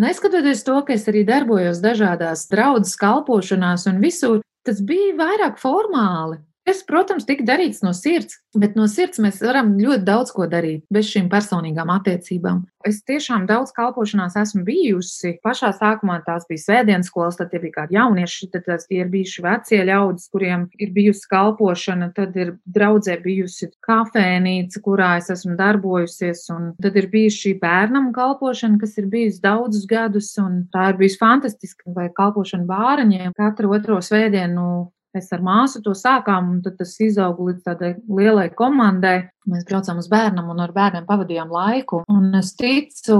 neskatoties 0.00 0.64
to, 0.66 0.80
ka 0.86 0.96
es 0.96 1.06
arī 1.10 1.24
darbojos 1.28 1.82
dažādās 1.84 2.48
draudzes 2.50 2.98
kalpošanās 2.98 3.86
un 3.90 4.02
visur, 4.02 4.42
tas 4.66 4.82
bija 4.84 5.14
vairāk 5.18 5.60
formāli. 5.62 6.40
Tas, 6.68 6.82
protams, 6.84 7.24
tika 7.24 7.46
darīts 7.48 7.78
no 7.80 7.94
sirds, 7.96 8.34
bet 8.52 8.74
no 8.76 8.84
sirds 8.92 9.16
mēs 9.24 9.38
varam 9.40 9.70
ļoti 9.80 10.04
daudz 10.04 10.34
ko 10.36 10.44
darīt 10.52 10.82
bez 10.92 11.06
šīm 11.08 11.30
personīgām 11.32 11.88
attiecībām. 11.94 12.58
Es 12.84 12.98
tiešām 13.08 13.46
daudz 13.48 13.72
kalpošanās 13.72 14.36
esmu 14.36 14.66
bijusi. 14.66 15.32
Pašā 15.44 15.70
sākumā 15.78 16.18
tās 16.26 16.44
bija 16.50 16.60
svētdienas 16.66 17.08
skolas, 17.08 17.38
tad 17.40 17.54
bija 17.54 17.72
kādi 17.78 17.96
jaunieši, 17.96 18.50
tad 18.52 18.66
tas 18.66 18.84
ir 18.92 19.08
bijuši 19.14 19.44
vecie 19.46 19.78
ļaudis, 19.88 20.28
kuriem 20.34 20.66
ir 20.76 20.92
bijusi 20.92 21.24
kalpošana, 21.32 22.10
tad 22.18 22.36
ir 22.36 22.52
draudzē 22.68 23.16
bijusi 23.24 23.70
kafēnīca, 23.88 24.84
kurā 24.84 25.14
es 25.22 25.32
esmu 25.32 25.56
darbojusies, 25.56 26.44
un 26.52 26.68
tad 26.84 27.00
ir 27.00 27.08
bijusi 27.14 27.46
šī 27.46 27.54
bērnam 27.64 28.12
kalpošana, 28.12 28.76
kas 28.84 28.92
ir 29.00 29.08
bijusi 29.08 29.40
daudzus 29.40 29.88
gadus, 29.88 30.34
un 30.44 30.66
tā 30.76 30.92
ir 30.92 31.00
bijusi 31.00 31.20
fantastiska, 31.24 31.96
vai 31.96 32.10
kalpošana 32.12 32.68
bāraņiem 32.68 33.32
katru 33.40 33.72
otro 33.80 34.02
svētdienu 34.04 34.68
Mēs 35.18 35.32
ar 35.34 35.40
māsu 35.42 35.80
to 35.82 35.96
sākām, 35.98 36.52
un 36.52 36.60
tas 36.62 36.92
izauga 37.02 37.48
līdz 37.48 37.64
tādai 37.66 37.90
lielai 38.06 38.46
komandai. 38.54 39.16
Mēs 39.48 39.64
braucām 39.66 39.98
uz 39.98 40.06
bērnam 40.12 40.50
un 40.52 40.60
ar 40.62 40.70
bērniem 40.76 41.06
pavadījām 41.08 41.50
laiku. 41.50 42.04
Un 42.12 42.30
es 42.38 42.52
ticu, 42.54 43.16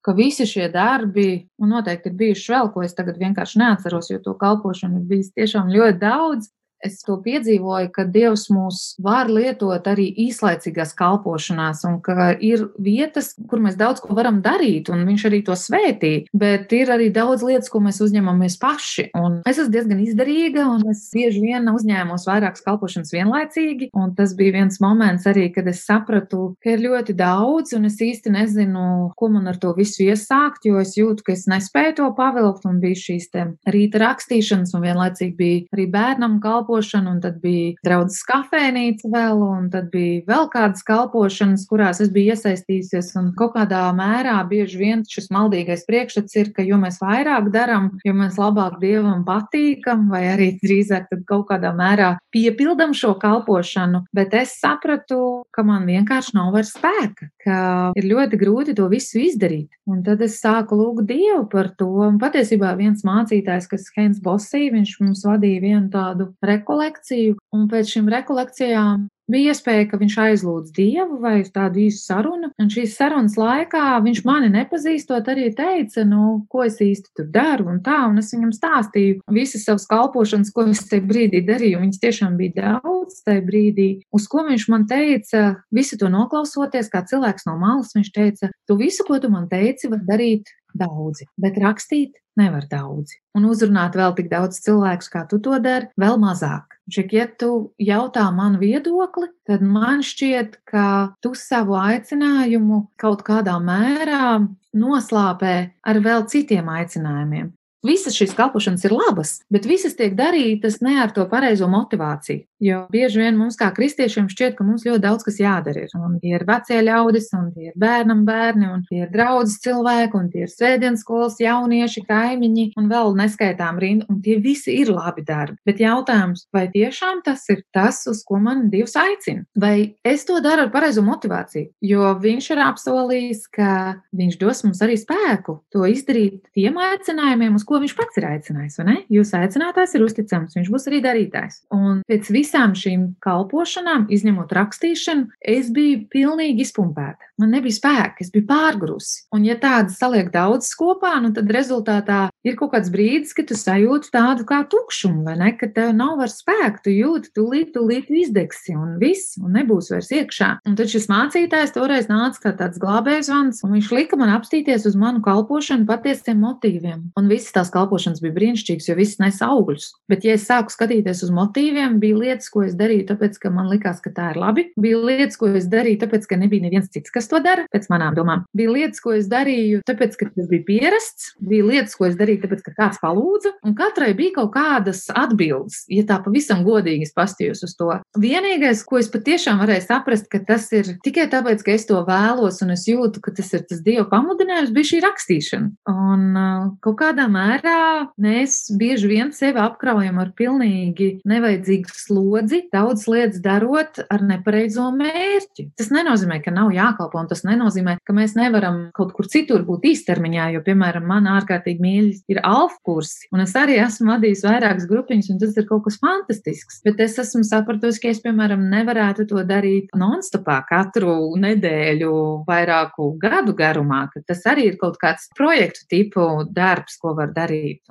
ka 0.00 0.14
visi 0.16 0.46
šie 0.48 0.70
darbi, 0.72 1.42
un 1.60 1.74
noteikti 1.74 2.08
ir 2.08 2.16
bijuši 2.22 2.54
vēl, 2.54 2.70
ko 2.72 2.84
es 2.86 2.96
tagad 2.96 3.18
vienkārši 3.20 3.60
neatceros, 3.60 4.08
jo 4.14 4.22
to 4.24 4.36
kalpošanu 4.40 5.02
ir 5.02 5.08
bijis 5.10 5.34
tiešām 5.36 5.68
ļoti 5.74 6.00
daudz 6.00 6.48
es 6.84 7.00
to 7.06 7.16
piedzīvoju, 7.24 7.90
ka 7.94 8.04
Dievs 8.04 8.46
mūs 8.52 8.82
var 9.02 9.30
lietot 9.32 9.86
arī 9.88 10.06
īslaicīgās 10.26 10.94
kalpošanās, 10.98 11.82
un 11.88 12.00
ka 12.04 12.34
ir 12.42 12.68
vietas, 12.82 13.32
kur 13.50 13.62
mēs 13.64 13.78
daudz 13.78 14.02
ko 14.04 14.16
varam 14.16 14.42
darīt, 14.44 14.90
un 14.92 15.06
Viņš 15.06 15.24
arī 15.28 15.38
to 15.46 15.54
svētī, 15.58 16.12
bet 16.34 16.72
ir 16.74 16.90
arī 16.92 17.08
daudz 17.14 17.44
lietas, 17.46 17.70
ko 17.70 17.80
mēs 17.84 18.00
uzņemamies 18.04 18.58
paši. 18.60 19.06
Un 19.16 19.38
es 19.46 19.60
esmu 19.60 19.72
diezgan 19.74 20.00
izdarīga, 20.02 20.66
un 20.74 20.82
es 20.90 21.04
bieži 21.14 21.44
vien 21.44 21.70
uzņēmos 21.70 22.26
vairākas 22.26 22.64
kalpošanas 22.66 23.14
vienlaicīgi, 23.14 23.90
un 23.96 24.16
tas 24.18 24.34
bija 24.36 24.56
viens 24.58 24.80
moments 24.82 25.28
arī, 25.30 25.46
kad 25.54 25.68
es 25.70 25.84
sapratu, 25.86 26.56
ka 26.62 26.74
ir 26.74 26.82
ļoti 26.88 27.14
daudz, 27.16 27.76
un 27.78 27.86
es 27.88 28.00
īsti 28.02 28.34
nezinu, 28.34 29.12
ko 29.16 29.30
man 29.32 29.46
ar 29.52 29.60
to 29.62 29.72
visu 29.78 30.08
iesākt, 30.08 30.66
jo 30.66 30.82
es 30.82 30.96
jūtu, 30.98 31.26
ka 31.26 31.36
es 31.36 31.46
nespēju 31.50 31.96
to 32.00 32.10
pavilkt, 32.18 32.66
un 32.68 32.82
bija 32.82 32.98
šīs 33.06 33.30
rīta 33.70 34.02
rakstīšanas, 34.02 34.74
un 34.74 34.84
vienlaicīgi 34.84 35.36
bija 35.38 35.76
arī 35.76 35.86
bērnam 35.92 36.40
kalpošanas 36.42 36.65
kalpošana, 36.66 37.10
un 37.10 37.20
tad 37.20 37.40
bija 37.40 37.74
draudzes 37.84 38.22
kafēnīca 38.26 39.10
vēl, 39.10 39.42
un 39.42 39.70
tad 39.70 39.90
bija 39.92 40.22
vēl 40.26 40.48
kādas 40.50 40.82
kalpošanas, 40.86 41.66
kurās 41.68 42.00
es 42.00 42.10
biju 42.10 42.34
iesaistījusies. 42.34 43.12
Un 43.16 43.32
kaut 43.36 43.54
kādā 43.54 43.84
mērā 43.94 44.36
bieži 44.48 44.78
vien 44.78 45.04
šis 45.06 45.30
maldīgais 45.30 45.86
priekšstats 45.86 46.36
ir, 46.36 46.52
ka 46.52 46.62
jo 46.66 46.78
mēs 46.80 46.98
vairāk 47.00 47.50
darām, 47.54 47.92
jo 48.04 48.14
mēs 48.16 48.38
labāk 48.38 48.80
dievam 48.80 49.24
patīkam, 49.26 50.08
vai 50.10 50.26
arī 50.34 50.50
drīzāk 50.62 51.10
kaut 51.26 51.46
kādā 51.50 51.72
mērā 51.76 52.16
piepildam 52.34 52.94
šo 52.94 53.14
kalpošanu. 53.20 54.04
Bet 54.14 54.34
es 54.34 54.56
sapratu, 54.60 55.44
ka 55.54 55.62
man 55.66 55.86
vienkārši 55.86 56.36
nav 56.36 56.52
vairs 56.54 56.74
spēka, 56.76 57.30
ka 57.44 57.58
ir 57.96 58.10
ļoti 58.10 58.40
grūti 58.40 58.76
to 58.76 58.88
visu 58.92 59.20
izdarīt. 59.22 59.70
Un 59.86 60.02
tad 60.02 60.22
es 60.24 60.40
sāku 60.42 60.74
lūgt 60.74 61.06
Dievu 61.06 61.44
par 61.50 61.70
to. 61.78 61.86
Un 62.08 62.18
patiesībā 62.18 62.72
viens 62.78 63.04
mācītājs, 63.06 63.68
kas 63.70 63.86
Hens 63.94 64.18
Bosī, 64.22 64.66
viņš 64.74 64.96
mums 65.04 65.22
vadīja 65.26 65.62
vienu 65.62 65.86
tādu 65.92 66.32
rekolekciju, 66.56 67.36
un 67.54 67.68
pēc 67.70 67.94
šīm 67.96 68.10
rekolekcijām 68.16 69.06
bija 69.30 69.52
iespēja, 69.52 69.86
ka 69.90 69.98
viņš 70.00 70.16
aizlūdz 70.22 70.72
dievu 70.76 71.18
vai 71.22 71.40
tādu 71.52 71.82
īsu 71.86 72.02
sarunu. 72.04 72.50
Un 72.62 72.70
šīs 72.72 72.94
sarunas 72.98 73.36
laikā 73.38 73.84
viņš 74.04 74.22
mani 74.26 74.50
nepazīstot, 74.54 75.28
arī 75.32 75.48
teica, 75.56 76.04
nu, 76.08 76.46
ko 76.52 76.64
es 76.66 76.78
īsti 76.82 77.12
tur 77.16 77.28
daru 77.34 77.68
un 77.72 77.80
tā. 77.86 77.98
Un 78.10 78.20
es 78.22 78.32
viņam 78.34 78.54
stāstīju 78.54 79.20
visas 79.34 79.66
savas 79.66 79.86
kalpošanas, 79.90 80.52
ko 80.54 80.68
es 80.70 80.84
tajā 80.90 81.04
brīdī 81.06 81.42
darīju. 81.46 81.82
Viņas 81.82 82.02
tiešām 82.04 82.36
bija 82.40 82.68
daudz 82.82 83.22
tajā 83.26 83.42
brīdī. 83.46 83.88
Uz 84.14 84.28
ko 84.30 84.46
viņš 84.46 84.68
man 84.72 84.86
teica, 84.90 85.46
visu 85.74 85.98
to 86.00 86.10
noklausoties, 86.12 86.90
kā 86.92 87.02
cilvēks 87.10 87.48
no 87.50 87.58
malas, 87.60 87.94
viņš 87.98 88.12
teica, 88.14 88.52
tu 88.68 88.78
visu, 88.78 89.06
ko 89.06 89.18
tu 89.22 89.32
man 89.32 89.50
teici, 89.50 89.90
var 89.90 90.06
darīt 90.06 90.54
daudzi, 90.74 91.28
bet 91.40 91.58
rakstīt 91.60 92.16
nevar 92.36 92.66
daudzi. 92.70 93.20
Un 93.36 93.48
uzrunāt 93.48 93.96
vēl 93.96 94.14
tik 94.16 94.28
daudz 94.32 94.60
cilvēku, 94.64 95.08
kā 95.12 95.24
tu 95.30 95.40
to 95.42 95.58
dari, 95.62 95.88
vēl 96.00 96.18
mazāk. 96.20 96.76
Šik, 96.92 97.12
ja 97.16 97.26
tu 97.26 97.72
jautā 97.82 98.28
man 98.34 98.60
viedokli, 98.60 99.30
tad 99.48 99.64
man 99.64 100.04
šķiet, 100.06 100.60
ka 100.68 101.16
tu 101.24 101.34
savu 101.34 101.78
aicinājumu 101.80 102.84
kaut 103.00 103.24
kādā 103.26 103.56
mērā 103.62 104.38
noslāpē 104.76 105.56
ar 105.82 106.02
vēl 106.04 106.28
citiem 106.30 106.68
aicinājumiem. 106.70 107.50
Visas 107.86 108.16
šīs 108.18 108.32
kalpošanas 108.34 108.84
ir 108.86 108.94
labas, 108.96 109.32
bet 109.52 109.66
visas 109.68 109.94
tiek 109.98 110.14
darītas 110.18 110.80
ne 110.82 110.96
ar 111.02 111.12
to 111.14 111.26
pareizo 111.30 111.68
motivāciju. 111.70 112.46
Jo 112.62 112.86
bieži 112.92 113.20
vien 113.20 113.36
mums, 113.36 113.56
kā 113.60 113.68
kristiešiem, 113.76 114.30
šķiet, 114.32 114.54
ka 114.56 114.64
mums 114.64 114.86
ļoti 114.86 115.02
daudz 115.04 115.26
kas 115.26 115.36
jādara. 115.40 115.84
Ir. 115.84 115.92
Un 116.00 116.16
tie 116.22 116.32
ir 116.38 116.44
vecie 116.48 116.78
ļaudis, 116.86 117.28
un 117.36 117.50
tie 117.52 117.70
ir 117.70 117.74
bērnam 117.76 118.22
bērni, 118.24 118.68
un 118.72 118.84
tie 118.88 119.02
ir 119.04 119.10
draudzes 119.12 119.60
cilvēki, 119.64 120.16
un 120.16 120.30
tie 120.32 120.46
ir 120.46 120.52
sēdienas 120.52 121.02
skolas 121.04 121.36
jaunieši, 121.42 122.04
kaimiņi, 122.08 122.66
un 122.80 122.88
vēl 122.92 123.12
neskaitām 123.18 123.80
rindu. 123.82 124.08
Un 124.12 124.22
tie 124.24 124.38
visi 124.40 124.78
ir 124.80 124.92
labi 124.92 125.24
darbi. 125.26 125.58
Bet 125.68 125.82
jautājums, 125.84 126.46
vai 126.54 126.66
tiešām 126.72 127.20
tas 127.26 127.44
ir 127.52 127.60
tas, 127.76 128.00
uz 128.08 128.22
ko 128.26 128.40
man 128.40 128.70
Dievs 128.72 128.96
aicina? 129.00 129.44
Vai 129.60 129.92
es 130.06 130.24
to 130.28 130.40
daru 130.44 130.66
ar 130.66 130.72
pareizo 130.72 131.04
motivāciju? 131.04 131.70
Jo 131.84 132.14
Viņš 132.16 132.48
ir 132.54 132.62
apsolījis, 132.64 133.44
ka 133.52 133.70
Viņš 134.16 134.38
dos 134.40 134.64
mums 134.64 134.80
arī 134.84 134.96
spēku 134.98 135.58
to 135.74 135.84
izdarīt 135.90 136.40
tiem 136.56 136.80
aicinājumiem, 136.80 137.58
uz 137.58 137.66
ko 137.68 137.82
Viņš 137.82 137.96
pats 137.98 138.16
ir 138.16 138.28
aicinājis. 138.32 138.80
Jūsu 139.12 139.36
aicinātājs 139.42 139.96
ir 139.98 140.06
uzticams, 140.06 140.56
Viņš 140.56 140.72
būs 140.72 140.88
arī 140.90 141.02
darītājs. 141.04 141.60
Un 141.74 142.00
pēc 142.08 142.30
visām 142.46 142.74
šīm 142.78 143.06
kalpošanām, 143.24 144.06
izņemot 144.12 144.52
rakstīšanu, 144.54 145.32
es 145.42 145.70
biju 145.74 146.04
pilnīgi 146.12 146.62
izpumpēta. 146.66 147.32
Man 147.40 147.52
nebija 147.52 147.74
spēka, 147.76 148.22
es 148.22 148.30
biju 148.32 148.46
pārgrusi. 148.48 149.26
Un, 149.34 149.44
ja 149.48 149.58
tādas 149.60 149.98
saliek 150.00 150.30
daudz 150.32 150.70
kopā, 150.78 151.16
nu, 151.22 151.32
tad 151.36 151.50
rezultātā 151.52 152.26
ir 152.46 152.56
kaut 152.58 152.72
kāds 152.74 152.90
brīdis, 152.92 153.34
kad 153.36 153.48
tu 153.50 153.56
sajūti 153.58 154.12
tādu 154.14 154.46
kā 154.48 154.62
tukšumu, 154.70 155.24
vai 155.26 155.36
ne? 155.40 155.52
Ka 155.58 155.68
tev 155.72 155.92
nav 155.96 156.16
vairs 156.20 156.38
spēka, 156.42 156.82
tu 156.84 156.94
jūti, 156.94 157.32
tu 157.36 157.46
līdzi, 157.50 157.72
tu 157.74 157.84
līdzi 157.86 158.20
izdegsi 158.22 158.76
un 158.78 158.96
viss, 159.00 159.36
un 159.40 159.56
nebūs 159.56 159.90
vairs 159.94 160.12
iekšā. 160.14 160.50
Un 160.68 160.76
tad 160.78 160.90
šis 160.92 161.08
mācītājs 161.10 161.74
toreiz 161.76 162.10
nāca 162.10 162.42
kā 162.46 162.54
tāds 162.58 162.80
glābējs 162.82 163.30
vans, 163.32 163.62
un 163.66 163.76
viņš 163.76 163.90
lika 163.96 164.18
man 164.20 164.32
apstīties 164.34 164.86
uz 164.88 164.98
manu 164.98 165.22
kalpošanu 165.24 165.88
patiesiem 165.88 166.40
motīviem. 166.44 167.08
Un 167.18 167.30
visas 167.30 167.54
tās 167.54 167.72
kalpošanas 167.74 168.22
bija 168.24 168.36
brīnišķīgas, 168.36 168.90
jo 168.90 168.98
viss 168.98 169.20
nes 169.22 169.40
augļus. 169.44 169.88
Bet, 170.10 170.26
ja 170.26 170.36
es 170.36 170.46
sāku 170.48 170.74
skatīties 170.74 171.24
uz 171.26 171.32
motīviem, 171.34 171.98
bija 172.02 172.20
lietas, 172.20 172.50
ko 172.52 172.64
es 172.66 172.76
darīju, 172.78 173.08
tāpēc, 173.10 173.38
ka 173.42 173.52
man 173.54 173.70
likās, 173.72 174.02
ka 174.04 174.12
tā 174.14 174.30
ir 174.34 174.40
labi. 174.42 174.68
Bija 174.80 175.00
lietas, 175.02 175.38
ko 175.40 175.50
es 175.56 175.68
darīju, 175.72 176.00
tāpēc, 176.04 176.28
ka 176.30 176.38
nebija 176.40 176.66
neviens 176.66 176.90
cits, 176.92 177.12
kas 177.14 177.30
to 177.30 177.40
dara, 177.44 177.66
pēc 177.72 177.88
manām 177.92 178.16
domām. 178.18 178.44
Bija 178.56 178.74
lietas, 178.74 179.02
ko 179.04 179.16
es 179.16 179.30
darīju, 179.32 179.82
tāpēc, 179.88 180.18
ka 180.20 180.30
tas 180.34 180.50
bija 180.50 180.66
pierasts. 180.68 181.32
Bija 181.42 181.66
lietas, 181.66 181.96
ko 181.98 182.08
es 182.10 182.18
darīju, 182.18 182.35
tāpēc, 182.42 182.62
ka 182.66 182.74
kāds 182.76 183.00
palūdza. 183.02 183.54
Un 183.66 183.76
katrai 183.78 184.12
bija 184.18 184.36
kaut 184.40 184.52
kādas 184.56 185.04
atbildes, 185.12 185.84
ja 185.92 186.04
tā 186.08 186.18
pavisam 186.24 186.64
godīgi 186.66 187.08
pastījos 187.16 187.64
uz 187.66 187.74
to. 187.78 187.90
Vienīgais, 188.20 188.82
ko 188.86 189.00
es 189.00 189.10
patiešām 189.12 189.60
varēju 189.62 189.86
saprast, 189.86 190.28
ka 190.32 190.40
tas 190.46 190.68
ir 190.76 190.96
tikai 191.04 191.28
tāpēc, 191.32 191.62
ka 191.64 191.74
es 191.76 191.86
to 191.88 192.00
vēlos 192.06 192.60
un 192.64 192.74
es 192.74 192.86
jūtu, 192.88 193.22
ka 193.24 193.34
tas 193.36 193.52
ir 193.56 193.64
tas 193.68 193.82
Dieva 193.86 194.06
pamudinājums, 194.10 194.72
bija 194.74 194.90
šī 194.90 195.00
rakstīšana. 195.04 195.70
Un 195.92 196.24
uh, 196.36 196.66
kaut 196.84 196.98
kādā 197.00 197.28
mērā 197.30 197.78
mēs 198.22 198.66
bieži 198.78 199.10
vien 199.10 199.32
sevi 199.36 199.60
apkraujam 199.62 200.18
ar 200.22 200.32
pilnīgi 200.36 201.10
nevajadzīgu 201.28 201.94
slodzi, 201.94 202.62
daudz 202.72 203.06
lietas 203.10 203.42
darot 203.44 204.02
ar 204.10 204.24
nepareizo 204.26 204.88
mērķi. 204.96 205.70
Tas 205.78 205.92
nenozīmē, 205.94 206.40
ka 206.44 206.54
nav 206.54 206.72
jākalpo, 206.74 207.20
un 207.20 207.30
tas 207.30 207.44
nenozīmē, 207.46 207.98
ka 208.06 208.16
mēs 208.16 208.36
nevaram 208.38 208.86
kaut 208.96 209.14
kur 209.16 209.28
citur 209.30 209.64
būt 209.66 209.86
īstermiņā, 209.92 210.50
jo, 210.56 210.62
piemēram, 210.66 211.06
man 211.08 211.28
ārkārtīgi 211.36 211.82
mīļš 211.82 212.22
ir 212.30 212.40
alfa 212.42 212.78
kursi, 212.86 213.28
un 213.34 213.42
es 213.44 213.54
arī 213.58 213.78
esmu 213.82 214.10
vadījis 214.14 214.44
vairākas 214.46 214.88
grupiņas, 214.90 215.30
un 215.32 215.40
tas 215.42 215.54
ir 215.56 215.66
kaut 215.68 215.84
kas 215.86 215.98
fantastisks. 216.02 216.80
Bet 216.86 217.00
es 217.04 217.18
esmu 217.22 217.44
sapratusi, 217.46 218.02
ka 218.02 218.10
es, 218.12 218.22
piemēram, 218.24 218.66
nevarētu 218.72 219.28
to 219.30 219.44
darīt 219.46 219.94
non-stopā 219.98 220.58
katru 220.68 221.36
nedēļu, 221.42 222.12
vairāku 222.48 223.12
gadu 223.22 223.54
garumā, 223.58 224.06
ka 224.12 224.24
tas 224.26 224.42
arī 224.50 224.70
ir 224.72 224.80
kaut 224.82 224.98
kāds 225.02 225.30
projektu 225.38 225.86
tipu 225.92 226.26
darbs, 226.50 226.98
ko 227.02 227.14
var 227.18 227.34
darīt. 227.36 227.82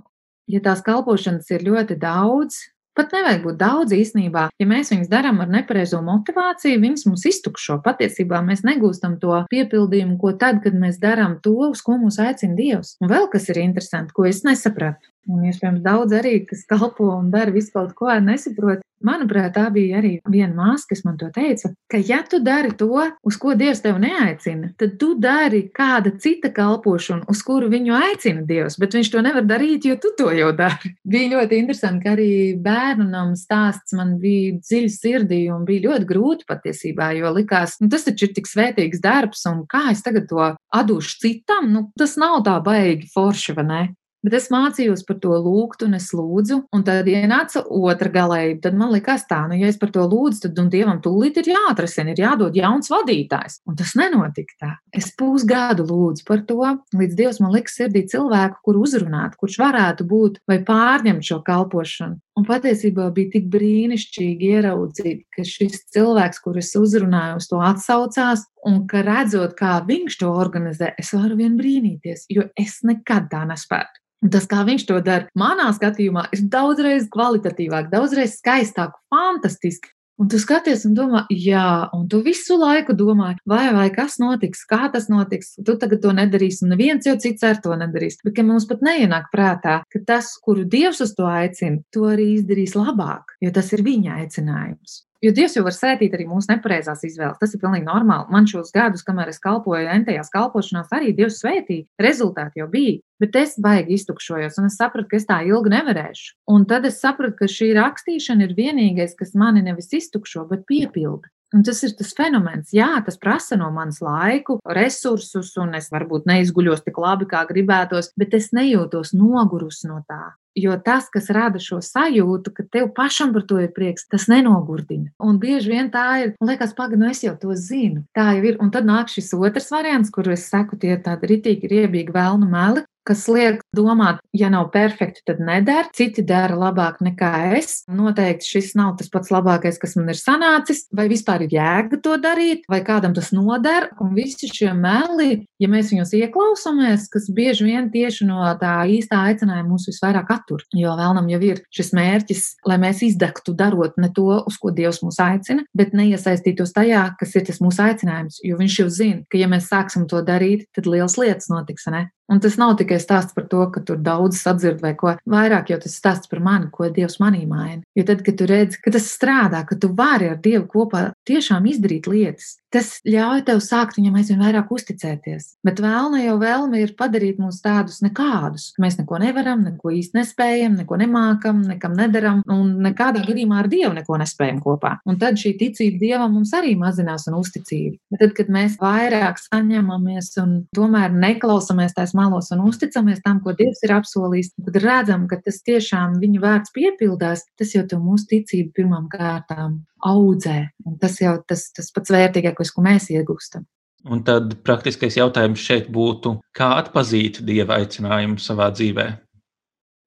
Ja 0.52 0.62
tās 0.62 0.84
kalpošanas 0.86 1.50
ir 1.56 1.64
ļoti 1.66 1.98
daudz, 1.98 2.60
Pat 2.96 3.12
nevajag 3.12 3.42
būt 3.44 3.58
daudz 3.60 3.92
īstenībā. 3.92 4.46
Ja 4.56 4.66
mēs 4.70 4.94
viņus 4.94 5.10
darām 5.12 5.42
ar 5.44 5.50
nepareizo 5.52 6.00
motivāciju, 6.06 6.80
viņas 6.80 7.04
mums 7.10 7.26
iztukšo. 7.28 7.82
Patiesībā 7.84 8.40
mēs 8.46 8.64
negūstam 8.64 9.18
to 9.20 9.42
piepildījumu, 9.52 10.16
ko 10.22 10.32
tad, 10.40 10.62
kad 10.64 10.78
mēs 10.80 11.02
darām 11.02 11.36
to, 11.44 11.58
uz 11.74 11.84
ko 11.84 11.98
mūs 12.00 12.22
aicina 12.24 12.56
Dievs. 12.56 12.96
Un 13.04 13.12
vēl 13.12 13.28
kas 13.34 13.50
ir 13.52 13.60
interesanti, 13.66 14.16
ko 14.16 14.30
es 14.30 14.46
nesapratu. 14.48 15.12
Un, 15.28 15.44
iespējams, 15.50 15.84
daudz 15.84 16.16
arī, 16.16 16.38
kas 16.48 16.64
kalpo 16.70 17.10
un 17.18 17.32
dara 17.34 17.52
visu 17.52 17.74
kaut 17.76 17.92
ko, 17.98 18.14
nesaprot. 18.24 18.85
Manuprāt, 19.04 19.52
tā 19.58 19.66
bija 19.74 20.00
arī 20.00 20.14
viena 20.32 20.54
māsa, 20.56 20.88
kas 20.90 21.04
man 21.06 21.18
to 21.20 21.28
teica, 21.36 21.74
ka, 21.92 22.00
ja 22.00 22.22
tu 22.30 22.40
dari 22.44 22.72
to, 22.80 22.88
uz 23.28 23.38
ko 23.42 23.54
Dievs 23.58 23.84
tevi 23.84 24.00
neaicina, 24.06 24.72
tad 24.80 24.96
tu 25.02 25.12
dari 25.20 25.66
kāda 25.76 26.14
cita 26.22 26.52
kalpošanu, 26.56 27.28
uz 27.32 27.42
kuru 27.46 27.68
viņu 27.74 27.96
aicina 27.98 28.46
Dievs, 28.48 28.80
bet 28.82 28.96
viņš 28.96 29.12
to 29.12 29.24
nevar 29.26 29.46
darīt, 29.48 29.88
jo 29.90 29.98
tu 30.02 30.14
to 30.18 30.30
jau 30.36 30.54
dari. 30.56 30.94
Bija 31.16 31.34
ļoti 31.36 31.60
interesanti, 31.60 32.04
ka 32.06 32.16
arī 32.16 32.30
bērnam 32.62 33.36
stāsts 33.40 33.94
man 33.98 34.16
bija 34.22 34.56
dziļi 34.62 34.92
sirdī 34.92 35.42
un 35.54 35.68
bija 35.68 35.90
ļoti 35.90 36.08
grūti 36.10 36.48
patiesībā, 36.50 37.12
jo 37.20 37.34
likās, 37.36 37.78
nu, 37.82 37.90
tas 37.92 38.08
taču 38.08 38.30
ir 38.30 38.34
tik 38.38 38.50
svētīgs 38.50 39.04
darbs, 39.04 39.46
un 39.52 39.64
kā 39.70 39.90
es 39.92 40.02
tagad 40.06 40.30
to 40.32 40.50
atdošu 40.76 41.20
citam, 41.22 41.70
nu, 41.74 41.86
tas 42.00 42.16
nav 42.22 42.42
tā 42.48 42.58
baigi 42.64 43.12
forši, 43.14 43.56
vai 43.60 43.68
ne? 43.70 43.84
Bet 44.26 44.34
es 44.40 44.48
mācījos 44.50 45.04
par 45.06 45.20
to 45.22 45.36
lūgt, 45.38 45.84
un 45.86 45.94
es 46.00 46.08
lūdzu, 46.18 46.58
un 46.74 46.84
tad 46.88 47.06
ienāca 47.12 47.62
otra 47.70 48.10
galējība. 48.10 48.64
Tad 48.64 48.80
man 48.80 48.90
likās 48.96 49.28
tā, 49.30 49.44
nu, 49.52 49.60
ja 49.60 49.70
es 49.70 49.78
par 49.78 49.92
to 49.94 50.02
lūdzu, 50.10 50.48
tad 50.48 50.62
dievam 50.74 50.98
tūlīt 51.04 51.38
ir 51.44 51.52
jāatrasina, 51.54 52.16
ir 52.16 52.24
jādod 52.24 52.58
jauns 52.58 52.90
vadītājs. 52.90 53.60
Un 53.70 53.78
tas 53.78 53.94
nenotika 54.00 54.58
tā. 54.64 54.72
Es 54.90 55.12
pusgadu 55.14 55.86
lūdzu 55.86 56.26
par 56.26 56.42
to, 56.50 56.58
līdz 56.98 57.20
dievs 57.20 57.42
man 57.44 57.54
liks 57.54 57.78
sirdī 57.78 58.08
cilvēku, 58.10 58.64
kur 58.66 58.82
uzrunāt, 58.82 59.38
kurš 59.38 59.60
varētu 59.62 60.10
būt 60.10 60.42
vai 60.50 60.58
pārņemt 60.66 61.30
šo 61.30 61.44
kalpošanu. 61.46 62.18
Un 62.36 62.44
patiesībā 62.44 63.08
bija 63.16 63.32
tik 63.38 63.46
brīnišķīgi 63.54 64.50
ieraudzīt, 64.58 65.22
ka 65.32 65.46
šis 65.48 65.86
cilvēks, 65.96 66.42
kurus 66.44 66.74
uzrunāju, 66.76 67.38
uz 67.40 67.48
to 67.48 67.62
atsaucās, 67.64 68.44
un 68.68 68.82
ka 68.92 69.06
redzot, 69.08 69.56
kā 69.56 69.78
viņš 69.88 70.18
to 70.20 70.34
organizē, 70.36 70.92
es 71.00 71.14
varu 71.16 71.40
vien 71.40 71.56
brīnīties, 71.56 72.26
jo 72.36 72.50
es 72.60 72.82
nekad 72.84 73.30
tā 73.32 73.46
nespētu. 73.48 74.04
Un 74.26 74.34
tas, 74.34 74.50
kā 74.52 74.66
viņš 74.68 74.88
to 74.90 75.00
dara, 75.06 75.30
manā 75.38 75.70
skatījumā, 75.78 76.28
ir 76.36 76.44
daudzreiz 76.52 77.08
kvalitatīvāk, 77.14 77.88
daudzreiz 77.94 78.40
skaistāk, 78.42 78.98
fantastiski. 79.14 79.95
Un 80.16 80.30
tu 80.32 80.40
skaties 80.40 80.86
un 80.88 80.94
domā, 80.96 81.26
jā, 81.28 81.66
un 81.96 82.06
tu 82.08 82.22
visu 82.24 82.56
laiku 82.56 82.94
domā, 82.96 83.34
vai, 83.52 83.66
vai 83.76 83.90
kas 83.92 84.16
notiks, 84.22 84.62
kā 84.70 84.88
tas 84.94 85.10
notiks. 85.12 85.58
Tu 85.60 85.76
tagad 85.82 86.00
to 86.06 86.14
nedarīsi, 86.16 86.62
un 86.64 86.72
neviens 86.72 87.08
jau 87.08 87.18
cits 87.20 87.44
ar 87.44 87.60
to 87.64 87.76
nedarīs. 87.76 88.22
Bet 88.24 88.40
mums 88.48 88.68
pat 88.70 88.86
neienāk 88.86 89.28
prātā, 89.34 89.82
ka 89.92 90.04
tas, 90.08 90.32
kuru 90.46 90.64
Dievs 90.72 91.04
uz 91.04 91.12
to 91.18 91.28
aicina, 91.28 91.84
to 91.92 92.08
arī 92.14 92.30
izdarīs 92.38 92.78
labāk, 92.80 93.36
jo 93.44 93.52
tas 93.56 93.74
ir 93.76 93.84
viņa 93.84 94.22
aicinājums. 94.22 95.02
Jo 95.26 95.32
Dievs 95.34 95.56
jau 95.58 95.64
var 95.66 95.74
sētīt 95.74 96.14
arī 96.14 96.28
mūsu 96.30 96.52
nepareizās 96.52 97.02
izvēles. 97.08 97.40
Tas 97.42 97.56
ir 97.56 97.62
pilnīgi 97.64 97.88
normāli. 97.88 98.30
Man 98.30 98.46
šos 98.50 98.70
gadus, 98.76 99.02
kamēr 99.08 99.32
es 99.32 99.42
kalpoju 99.42 99.88
entajās 99.90 100.30
kalpošanās, 100.34 100.92
arī 100.94 101.16
Dievs 101.18 101.40
svētīja. 101.42 101.88
Rezultāti 102.06 102.62
jau 102.62 102.68
bija. 102.70 103.00
Bet 103.24 103.38
es 103.40 103.56
baigi 103.66 103.96
iztukšojos, 103.98 104.60
un 104.62 104.70
es 104.70 104.78
sapratu, 104.78 105.08
ka 105.10 105.18
es 105.18 105.26
tā 105.26 105.40
ilgi 105.48 105.72
nevarēšu. 105.74 106.36
Un 106.54 106.68
tad 106.70 106.86
es 106.86 107.00
sapratu, 107.02 107.40
ka 107.40 107.50
šī 107.50 107.72
rakstīšana 107.80 108.46
ir 108.46 108.54
vienīgais, 108.60 109.18
kas 109.18 109.34
mani 109.34 109.66
nevis 109.66 109.90
iztukšo, 109.98 110.46
bet 110.52 110.68
piepilda. 110.70 111.32
Un 111.56 111.66
tas 111.66 111.82
ir 111.88 111.98
tas 111.98 112.14
fenomens. 112.14 112.74
Jā, 112.76 112.92
tas 113.06 113.18
prasa 113.18 113.58
no 113.58 113.72
manis 113.74 114.04
laiku, 114.06 114.60
resursus, 114.78 115.56
un 115.62 115.74
es 115.80 115.90
varbūt 115.94 116.30
neizguļos 116.30 116.86
tik 116.86 117.02
labi, 117.02 117.26
kā 117.32 117.48
gribētos, 117.50 118.12
bet 118.20 118.38
es 118.38 118.52
nejūtos 118.54 119.16
nogurusi 119.18 119.90
no 119.90 120.04
tā. 120.06 120.36
Jo 120.56 120.78
tas, 120.80 121.10
kas 121.12 121.28
rada 121.36 121.60
šo 121.60 121.82
sajūtu, 121.84 122.54
ka 122.56 122.64
tev 122.72 122.88
pašam 122.96 123.34
par 123.36 123.44
to 123.50 123.60
ir 123.60 123.74
prieks, 123.76 124.08
tas 124.08 124.30
nenogurdina. 124.32 125.12
Un 125.20 125.36
bieži 125.42 125.74
vien 125.74 125.92
tā 125.92 126.06
ir, 126.24 126.34
man 126.40 126.54
liekas, 126.54 126.72
pagaidi, 126.78 127.02
nu 127.02 127.10
es 127.12 127.24
jau 127.26 127.36
to 127.42 127.56
zinu. 127.60 128.06
Tā 128.16 128.30
jau 128.38 128.46
ir. 128.52 128.60
Un 128.64 128.72
tad 128.72 128.88
nāk 128.88 129.12
šis 129.12 129.34
otrs 129.36 129.68
variants, 129.74 130.14
kur 130.16 130.32
es 130.32 130.48
saku, 130.48 130.80
tie 130.80 130.96
ir 130.96 131.04
tādi 131.04 131.34
ritīgi, 131.34 131.72
riebīgi 131.72 132.16
vēlnu 132.16 132.48
meli, 132.48 132.86
kas 133.06 133.26
liek 133.32 133.62
domāt, 133.76 134.22
ja 134.36 134.50
nav 134.54 134.70
perfekti, 134.74 135.24
tad 135.28 135.42
nedara. 135.44 135.90
Citi 135.96 136.24
dara 136.26 136.58
labāk 136.58 137.02
nekā 137.06 137.32
es. 137.60 137.84
Noteikti 137.92 138.56
šis 138.56 138.74
nav 138.78 138.96
tas 139.00 139.12
pats 139.14 139.32
labākais, 139.34 139.78
kas 139.82 139.96
man 140.00 140.10
ir 140.12 140.20
sanācis, 140.20 140.86
vai 140.96 141.08
vispār 141.12 141.46
ir 141.46 141.56
jēga 141.56 142.00
to 142.04 142.18
darīt, 142.22 142.66
vai 142.72 142.82
kādam 142.86 143.16
tas 143.16 143.32
noder. 143.36 143.90
Un 144.02 144.16
visi 144.18 144.50
šie 144.50 144.72
meli, 144.78 145.46
ja 145.62 145.70
mēs 145.72 145.92
viņos 145.94 146.16
ieklausāmies, 146.18 147.08
kas 147.14 147.30
bieži 147.36 147.70
vien 147.70 147.92
tieši 147.94 148.28
no 148.30 148.42
tā 148.62 148.74
īstā 148.92 149.22
aicinājuma 149.30 149.76
mūs 149.76 149.90
visvairāk 149.92 150.34
attur. 150.36 150.66
Jo 150.76 150.96
vēlnam 151.00 151.30
jau 151.32 151.42
ir 151.46 151.64
šis 151.76 151.94
mērķis, 151.98 152.46
lai 152.70 152.80
mēs 152.82 153.04
izdegtu 153.06 153.56
darot 153.58 154.00
ne 154.02 154.12
to, 154.16 154.42
uz 154.46 154.60
ko 154.62 154.74
Dievs 154.76 155.02
mūs 155.06 155.22
aicina, 155.24 155.66
bet 155.78 155.94
neiesaistītos 155.96 156.74
tajā, 156.76 157.06
kas 157.20 157.38
ir 157.38 157.46
tas 157.48 157.62
mūsu 157.64 157.86
aicinājums. 157.86 158.42
Jo 158.46 158.60
viņš 158.60 158.82
jau 158.82 158.90
zina, 158.92 159.24
ka 159.32 159.40
ja 159.40 159.50
mēs 159.52 159.70
sāksim 159.72 160.10
to 160.10 160.22
darīt, 160.26 160.68
tad 160.76 160.90
liels 160.90 161.18
lietas 161.22 161.52
notiks. 161.52 161.88
Ne? 161.94 162.08
Un 162.32 162.40
tas 162.42 162.56
nav 162.58 162.74
tikai 162.80 162.98
stāsts 163.02 163.36
par 163.38 163.46
to, 163.50 163.62
ka 163.70 163.84
tur 163.86 164.00
daudz 164.02 164.40
sadzird 164.42 164.80
vai 164.82 164.96
ko 164.98 165.14
vairāk, 165.30 165.70
jo 165.70 165.78
tas 165.84 165.94
stāsts 166.00 166.30
par 166.32 166.42
mani, 166.42 166.72
ko 166.74 166.90
Dievs 166.90 167.20
manī 167.22 167.44
maina. 167.46 167.84
Jo 167.98 168.06
tad, 168.08 168.24
kad 168.26 168.40
tu 168.40 168.48
redzi, 168.50 168.80
ka 168.82 168.94
tas 168.96 169.06
strādā, 169.14 169.62
ka 169.70 169.78
tu 169.78 169.92
vari 169.94 170.32
ar 170.34 170.40
Dievu 170.42 170.66
kopā 170.72 171.04
tiešām 171.30 171.70
izdarīt 171.70 172.10
lietas, 172.10 172.56
tas 172.76 172.90
ļauj 173.08 173.46
tev 173.48 173.62
sākt 173.64 174.00
viņam 174.00 174.18
aizvien 174.20 174.42
vairāk 174.44 174.72
uzticēties. 174.76 175.48
Bet 175.66 175.80
vēlme 175.84 176.26
jau 176.26 176.36
vēlme 176.42 176.82
ir 176.84 176.92
padarīt 177.00 177.40
mūs 177.40 177.62
tādus 177.64 178.02
nekādus. 178.04 178.74
Mēs 178.82 178.98
neko 179.00 179.20
nevaram, 179.24 179.64
neko 179.64 179.94
īsti 179.96 180.20
nespējam, 180.20 180.76
neko 180.82 181.00
nemākam, 181.00 181.62
nekam 181.70 181.96
nedaram, 181.96 182.42
un 182.52 182.76
nekādā 182.84 183.24
gadījumā 183.28 183.62
ar 183.64 183.72
Dievu 183.72 183.94
neko 183.96 184.20
nespējam 184.20 184.60
kopā. 184.64 184.98
Un 185.08 185.20
tad 185.22 185.40
šī 185.40 185.56
ticība 185.62 186.02
Dievam 186.02 186.36
mums 186.36 186.52
arī 186.58 186.76
mazinās 186.80 187.30
un 187.32 187.40
uzticība. 187.40 187.98
Bet 188.12 188.24
tad, 188.26 188.36
kad 188.38 188.52
mēs 188.52 188.78
vairāk 188.82 189.40
saņemamies 189.46 190.32
un 190.44 190.56
tomēr 190.76 191.16
neklausāmies 191.16 191.96
tās 191.96 192.16
malos 192.18 192.52
un 192.56 192.68
uzticamies 192.68 193.24
tam, 193.24 193.40
ko 193.46 193.56
Dievs 193.56 193.84
ir 193.88 193.96
apsolījis, 193.96 194.54
tad 194.68 194.84
redzam, 194.84 195.30
ka 195.32 195.40
tas 195.46 195.64
tiešām 195.66 196.20
viņa 196.22 196.44
vārds 196.44 196.76
piepildās, 196.76 197.48
tas 197.60 197.76
jau 197.78 197.88
to 197.88 198.04
mūsu 198.04 198.34
ticību 198.36 198.76
pirmām 198.76 199.08
kārtām 199.12 199.84
audzē. 200.06 200.58
Un 200.86 201.00
tas 201.02 201.18
jau 201.22 201.36
tas, 201.48 201.68
tas 201.76 201.92
pats 201.96 202.14
vērtīgākais, 202.14 202.72
ko 202.74 202.86
mēs 202.86 203.10
iegūstam. 203.14 203.66
Un 204.06 204.22
tad 204.26 204.60
praktiskais 204.66 205.18
jautājums 205.18 205.64
šeit 205.66 205.88
būtu, 205.94 206.36
kā 206.54 206.76
atpazīt 206.78 207.42
dieva 207.46 207.80
aicinājumu 207.82 208.38
savā 208.42 208.70
dzīvē? 208.74 209.08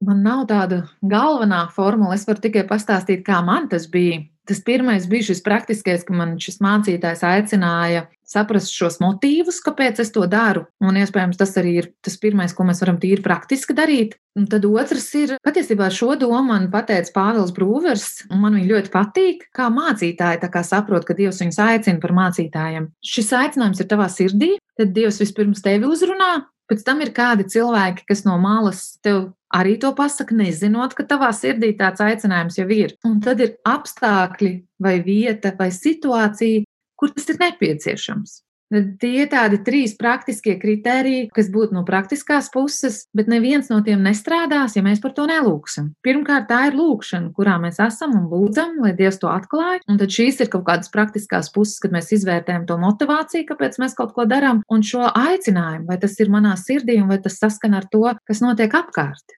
Man 0.06 0.20
nav 0.22 0.44
tāda 0.46 0.84
galvenā 1.02 1.64
formula. 1.74 2.14
Es 2.14 2.26
varu 2.28 2.44
tikai 2.44 2.62
pastāstīt, 2.68 3.24
kā 3.26 3.40
man 3.42 3.66
tas 3.72 3.88
bija. 3.90 4.22
Tas 4.46 4.62
pirmais 4.64 5.08
bija 5.10 5.26
šis 5.26 5.42
praktiskais, 5.44 6.04
ka 6.06 6.14
man 6.14 6.36
šis 6.40 6.60
mācītājs 6.64 7.24
aicināja 7.26 8.06
saprast 8.28 8.74
šos 8.74 8.98
motīvus, 9.02 9.60
kāpēc 9.64 10.02
es 10.04 10.12
to 10.14 10.26
daru. 10.30 10.66
Un 10.84 10.98
iespējams, 11.00 11.38
tas 11.40 11.54
arī 11.60 11.74
ir 11.82 11.90
tas 12.04 12.18
pirmais, 12.20 12.54
ko 12.54 12.66
mēs 12.68 12.82
varam 12.84 13.00
tīri 13.00 13.24
praktiski 13.24 13.76
darīt. 13.76 14.18
Un 14.38 14.46
tad 14.50 14.66
otrs 14.68 15.08
ir, 15.18 15.34
patiesībā 15.42 15.88
šo 15.94 16.12
domu 16.20 16.44
man 16.52 16.68
pateica 16.70 17.14
Pāvils 17.16 17.54
Brūvers, 17.56 18.28
un 18.30 18.44
man 18.44 18.58
viņa 18.58 18.68
ļoti 18.68 18.92
patīk, 18.92 19.48
kā 19.56 19.66
mācītāji 19.74 20.52
kā 20.52 20.62
saprot, 20.66 21.08
ka 21.08 21.16
Dievs 21.18 21.40
viņus 21.42 21.58
aicina 21.64 22.02
par 22.04 22.14
mācītājiem. 22.20 22.92
Šis 23.02 23.32
aicinājums 23.40 23.82
ir 23.82 23.90
tavā 23.90 24.06
sirdī, 24.12 24.52
tad 24.78 24.94
Dievs 24.94 25.18
vispirms 25.24 25.64
tevi 25.64 25.90
uzrunā, 25.90 26.46
Pēc 26.68 26.84
tam 26.84 27.00
ir 27.00 27.14
kādi 27.16 27.46
cilvēki, 27.48 28.04
kas 28.10 28.26
no 28.26 28.34
malas 28.40 28.98
tev 29.04 29.30
arī 29.56 29.78
to 29.80 29.94
pasaka, 29.96 30.36
nezinot, 30.36 30.92
ka 30.92 31.06
tavā 31.08 31.30
sirdī 31.32 31.70
tāds 31.78 32.02
aicinājums 32.04 32.58
jau 32.60 32.66
ir. 32.74 32.92
Un 33.08 33.22
tad 33.24 33.40
ir 33.40 33.54
apstākļi, 33.64 34.50
vai 34.84 34.98
vieta, 35.04 35.54
vai 35.56 35.70
situācija, 35.72 36.67
kur 36.98 37.14
tas 37.14 37.30
ir 37.32 37.40
nepieciešams. 37.40 38.42
Tie 38.68 39.22
ir 39.22 39.30
tādi 39.32 39.62
trīs 39.64 39.94
praktiskie 39.96 40.58
kriteriji, 40.60 41.30
kas 41.32 41.46
būtu 41.48 41.72
no 41.72 41.86
praktiskās 41.88 42.50
puses, 42.52 43.06
bet 43.16 43.30
neviens 43.32 43.70
no 43.72 43.78
tiem 43.84 44.02
nestrādās, 44.04 44.76
ja 44.76 44.82
mēs 44.84 45.00
par 45.00 45.14
to 45.16 45.24
nelūksim. 45.30 45.94
Pirmkārt, 46.04 46.50
tā 46.50 46.66
ir 46.68 46.76
lūkšana, 46.76 47.32
kurā 47.36 47.56
mēs 47.62 47.80
esam 47.80 48.12
un 48.18 48.28
lūdzam, 48.28 48.76
lai 48.84 48.92
Dievs 48.98 49.22
to 49.22 49.32
atklāj. 49.32 49.80
Un 49.88 49.96
tad 50.02 50.12
šīs 50.12 50.42
ir 50.44 50.52
kaut 50.52 50.66
kādas 50.68 50.92
praktiskās 50.92 51.48
puses, 51.54 51.80
kad 51.80 51.96
mēs 51.96 52.12
izvērtējam 52.18 52.68
to 52.68 52.76
motivāciju, 52.84 53.48
kāpēc 53.48 53.80
mēs 53.80 53.96
kaut 53.96 54.12
ko 54.12 54.28
darām, 54.28 54.60
un 54.68 54.84
šo 54.84 55.08
aicinājumu, 55.08 55.88
vai 55.88 55.96
tas 56.04 56.20
ir 56.20 56.28
manā 56.32 56.52
sirdī, 56.60 57.00
vai 57.08 57.22
tas 57.24 57.40
saskan 57.40 57.80
ar 57.80 57.88
to, 57.88 58.04
kas 58.28 58.44
notiek 58.44 58.76
apkārt. 58.76 59.38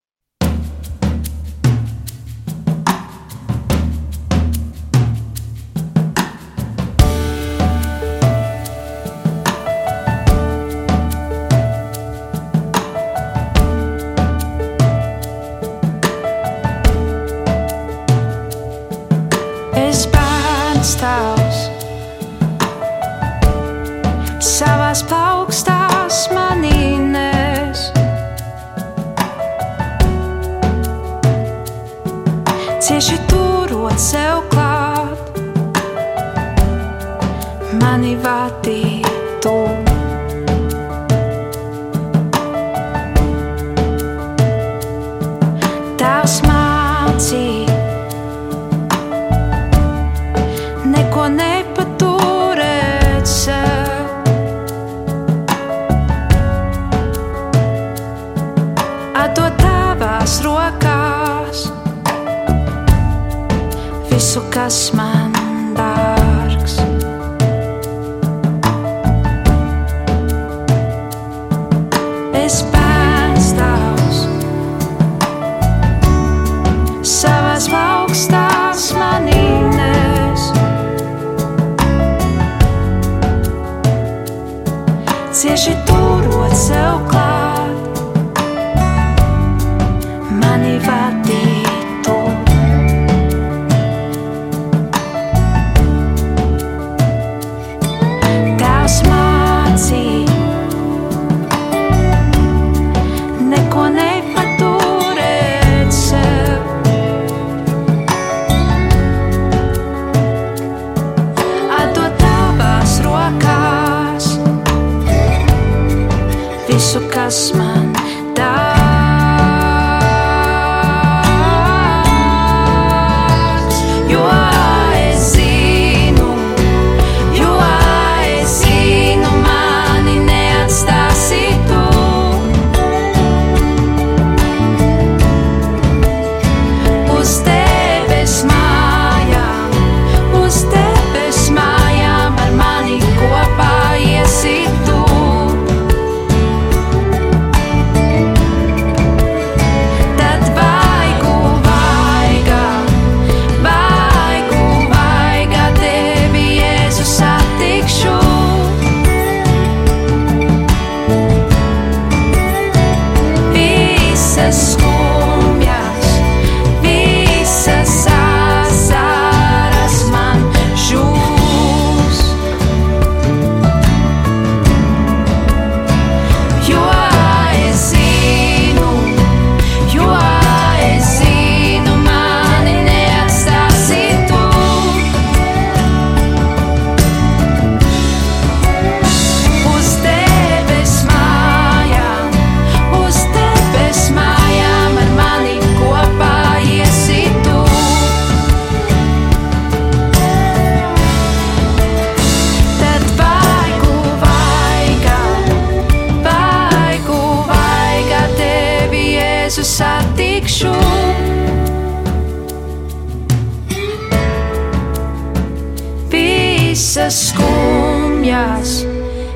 Skumjas, 218.39 218.86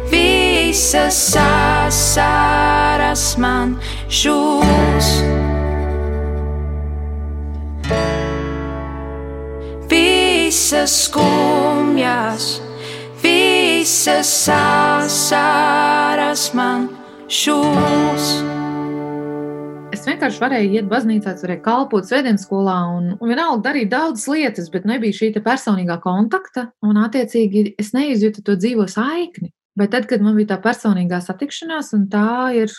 visas 0.10 1.36
asaras 1.36 3.38
man 3.38 3.78
žūs. 4.10 5.10
Visas 9.90 11.08
skumjas, 11.08 12.62
visas 13.22 14.50
asaras 14.50 16.54
man 16.54 16.90
žūs. 17.28 18.63
Vienkārši 20.24 20.40
varēju 20.40 20.76
iet 20.78 20.86
baznīcā, 20.88 21.32
es 21.36 21.42
varēju 21.44 21.62
kalpot 21.66 22.06
svētdienas 22.08 22.46
skolā 22.46 22.78
un, 22.96 23.10
un 23.18 23.28
vienalga 23.28 23.66
darīt 23.66 23.90
daudzas 23.92 24.30
lietas, 24.32 24.70
bet 24.72 24.86
nebija 24.88 25.18
šī 25.18 25.34
personīgā 25.44 25.98
kontakta. 26.00 26.70
Un, 26.80 26.96
attiecīgi, 26.96 27.74
es 27.76 27.90
neizjūtu 27.92 28.40
to 28.48 28.56
dzīvo 28.56 28.86
saikni. 28.88 29.50
Bet 29.76 29.92
tad, 29.92 30.08
kad 30.08 30.24
man 30.24 30.38
bija 30.40 30.54
tā 30.54 30.62
personīgā 30.64 31.20
satikšanās, 31.26 31.92
un 31.98 32.06
tā 32.14 32.54
ir, 32.56 32.72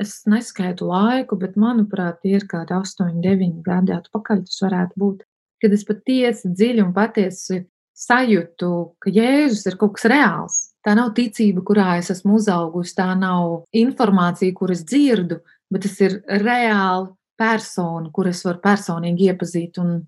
es 0.00 0.14
neskaitu 0.24 0.88
laiku, 0.88 1.36
bet 1.36 1.58
manuprāt, 1.60 2.24
ir 2.24 2.48
kādi 2.48 2.72
8, 2.78 3.20
9 3.20 3.60
gadi 3.66 3.92
atpakaļ, 3.98 4.46
tas 4.48 4.64
varētu 4.64 5.02
būt. 5.02 5.26
Kad 5.60 5.76
es 5.76 5.84
patiesi 5.84 6.48
dziļi 6.48 6.80
un 6.86 6.96
patiesi 6.96 7.66
sajūtu, 7.96 8.70
ka 9.04 9.12
Jēzus 9.12 9.68
ir 9.68 9.76
kaut 9.76 9.98
kas 9.98 10.08
reāls. 10.08 10.56
Tā 10.80 10.96
nav 10.96 11.12
ticība, 11.12 11.60
kurā 11.66 11.98
es 12.00 12.08
esmu 12.14 12.38
uzaugusi, 12.40 12.96
tā 12.96 13.10
nav 13.18 13.66
informācija, 13.76 14.56
kuras 14.56 14.80
dzirdu, 14.88 15.42
bet 15.72 15.86
tas 15.86 15.96
ir 16.04 16.20
reāli 16.42 17.10
persona, 17.36 18.10
kuras 18.12 18.44
var 18.46 18.60
personīgi 18.64 19.30
iepazīt. 19.30 19.80
Un 19.82 19.98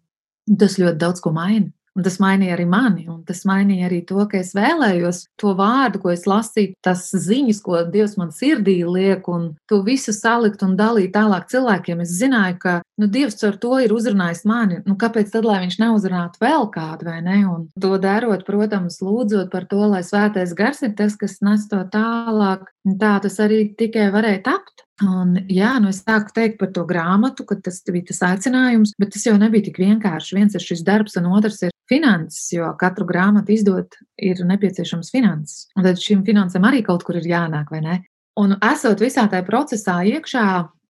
tas 0.59 0.79
ļoti 0.81 0.99
daudz 1.01 1.21
ko 1.25 1.35
maina. 1.37 1.73
Un 1.99 2.05
tas 2.07 2.21
mainīja 2.23 2.55
arī 2.55 2.63
mani, 2.71 3.09
un 3.11 3.25
tas 3.27 3.41
mainīja 3.49 3.89
arī 3.89 3.97
to, 4.07 4.21
ka 4.31 4.39
es 4.39 4.53
vēlējos 4.55 5.25
to 5.41 5.51
vārdu, 5.59 5.99
ko 6.05 6.13
es 6.13 6.29
lasīju, 6.31 6.77
tas 6.85 7.09
ziņas, 7.11 7.59
ko 7.65 7.81
Dievs 7.91 8.15
man 8.21 8.31
sirdī 8.31 8.77
liek, 8.87 9.27
un 9.27 9.49
to 9.67 9.81
visu 9.83 10.15
salikt 10.15 10.63
un 10.63 10.77
dalīt 10.79 11.11
tālāk 11.17 11.49
cilvēkiem. 11.51 12.05
Es 12.07 12.15
zināju, 12.21 12.61
ka 12.63 12.77
nu, 13.03 13.11
Dievs 13.11 13.43
ar 13.49 13.59
to 13.59 13.81
ir 13.83 13.97
uzrunājis 13.97 14.45
mani. 14.47 14.79
Nu, 14.87 14.95
kāpēc 15.01 15.35
tad, 15.35 15.49
lai 15.49 15.59
viņš 15.65 15.81
neuzrunātu 15.83 16.45
vēl 16.45 16.71
kādu, 16.77 17.11
vai 17.11 17.19
ne? 17.27 17.41
Un 17.51 17.67
to 17.83 17.97
darot, 17.99 18.47
protams, 18.47 19.03
lūdzot 19.03 19.51
par 19.51 19.67
to, 19.67 19.83
lai 19.91 20.05
svētais 20.07 20.55
gars 20.55 20.85
ir 20.87 20.95
tas, 20.95 21.19
kas 21.19 21.41
nes 21.43 21.67
to 21.67 21.83
tālāk. 21.91 22.69
Tā 23.03 23.17
tas 23.27 23.43
arī 23.43 23.65
tikai 23.75 24.13
varēja 24.15 24.45
tapt. 24.53 24.87
Un, 25.05 25.37
jā, 25.47 25.77
nu 25.79 25.93
es 25.93 26.01
sāku 26.03 26.33
teikt 26.35 26.57
par 26.59 26.73
to 26.75 26.83
grāmatu, 26.89 27.45
ka 27.47 27.55
tas 27.63 27.79
bija 27.87 28.09
tas 28.09 28.19
aicinājums, 28.33 28.97
bet 28.99 29.13
tas 29.15 29.29
jau 29.29 29.37
nebija 29.39 29.69
tik 29.69 29.79
vienkārši. 29.79 30.35
Viens 30.35 30.57
ir 30.59 30.65
šis 30.65 30.83
darbs, 30.87 31.15
un 31.21 31.29
otrs 31.39 31.61
ir 31.69 31.75
finanses, 31.91 32.49
jo 32.57 32.73
katru 32.81 33.07
grāmatu 33.07 33.55
izdot 33.55 33.95
ir 34.19 34.43
nepieciešams 34.49 35.13
finanses. 35.15 35.69
Un 35.79 35.87
tad 35.87 36.03
šīm 36.03 36.25
finansēm 36.27 36.67
arī 36.67 36.83
kaut 36.87 37.07
kur 37.07 37.21
ir 37.21 37.31
jānāk, 37.31 37.71
vai 37.71 37.85
ne? 37.85 38.01
Un 38.39 38.57
esot 38.59 38.99
visā 39.03 39.29
tajā 39.31 39.47
procesā 39.47 40.01
iekšā, 40.07 40.49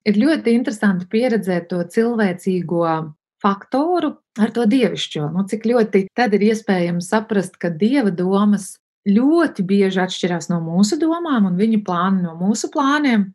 ir 0.09 0.19
ļoti 0.21 0.57
interesanti 0.57 1.09
pieredzēt 1.13 1.69
to 1.69 1.85
cilvēcīgo 1.93 2.89
faktoru 3.43 4.15
ar 4.41 4.53
to 4.55 4.67
dievišķo. 4.69 5.29
Nu, 5.35 5.45
cik 5.49 5.69
ļoti 5.69 6.07
tad 6.17 6.35
ir 6.37 6.49
iespējams 6.51 7.11
saprast, 7.13 7.59
ka 7.61 7.71
dieva 7.71 8.11
domas 8.15 8.77
ļoti 9.09 9.65
bieži 9.69 10.03
atšķirās 10.03 10.51
no 10.53 10.61
mūsu 10.65 10.99
domām 11.01 11.49
un 11.49 11.59
viņa 11.59 11.83
plāni 11.87 12.25
no 12.25 12.35
mūsu 12.39 12.71
plāniem. 12.73 13.31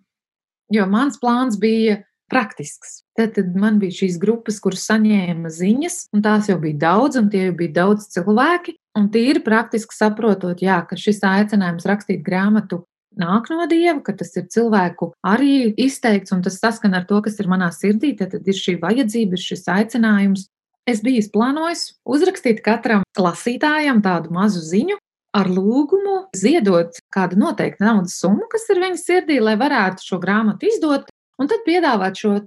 Jo 0.74 0.88
mans 0.90 1.20
plāns 1.22 1.60
bija 1.62 2.00
praktisks. 2.34 3.04
Tad, 3.18 3.36
tad 3.36 3.54
man 3.60 3.78
bija 3.82 3.94
šīs 4.00 4.18
grupas, 4.22 4.58
kuras 4.64 4.88
saņēma 4.90 5.52
ziņas, 5.54 6.00
un 6.16 6.24
tās 6.26 6.50
jau 6.50 6.58
bija 6.62 6.80
daudz, 6.88 7.20
un 7.20 7.30
tie 7.30 7.48
jau 7.48 7.58
bija 7.60 7.76
daudz 7.84 8.08
cilvēki. 8.16 8.78
Un 8.98 9.10
tīri 9.14 9.42
praktiski 9.46 9.96
saprotot, 9.98 10.62
jā, 10.62 10.80
ka 10.90 10.98
šis 10.98 11.22
aicinājums 11.26 11.86
rakstīt 11.90 12.22
grāmatu 12.26 12.84
nāk 13.18 13.50
no 13.54 13.66
dieva, 13.70 14.00
ka 14.06 14.16
tas 14.18 14.34
ir 14.38 14.48
cilvēku 14.54 15.12
arī 15.26 15.74
izteikts, 15.82 16.34
un 16.34 16.42
tas 16.46 16.60
saskan 16.62 16.98
ar 16.98 17.06
to, 17.10 17.22
kas 17.26 17.38
ir 17.42 17.50
manā 17.50 17.70
sirdī. 17.74 18.14
Tad, 18.18 18.36
ir 18.42 18.58
šī 18.58 18.80
vajadzība, 18.82 19.38
ir 19.38 19.46
šis 19.46 19.66
aicinājums. 19.70 20.48
Es 20.90 21.00
biju 21.06 21.22
plānojis 21.32 21.94
uzrakstīt 22.04 22.60
katram 22.66 23.06
lasītājam 23.16 24.02
tādu 24.04 24.34
mazu 24.36 24.62
ziņu, 24.66 24.98
ar 25.34 25.50
lūgumu 25.50 26.18
ziedot 26.38 27.00
kādu 27.14 27.40
noteiktu 27.42 27.86
naudas 27.86 28.20
summu, 28.22 28.48
kas 28.52 28.68
ir 28.70 28.82
viņa 28.84 29.00
sirdī, 29.02 29.40
lai 29.42 29.56
varētu 29.60 30.06
šo 30.06 30.20
grāmatu 30.22 30.70
izdot, 30.70 31.10
un 31.42 31.50
tad 31.50 31.66
piedāvāt 31.68 32.20
šo 32.22 32.38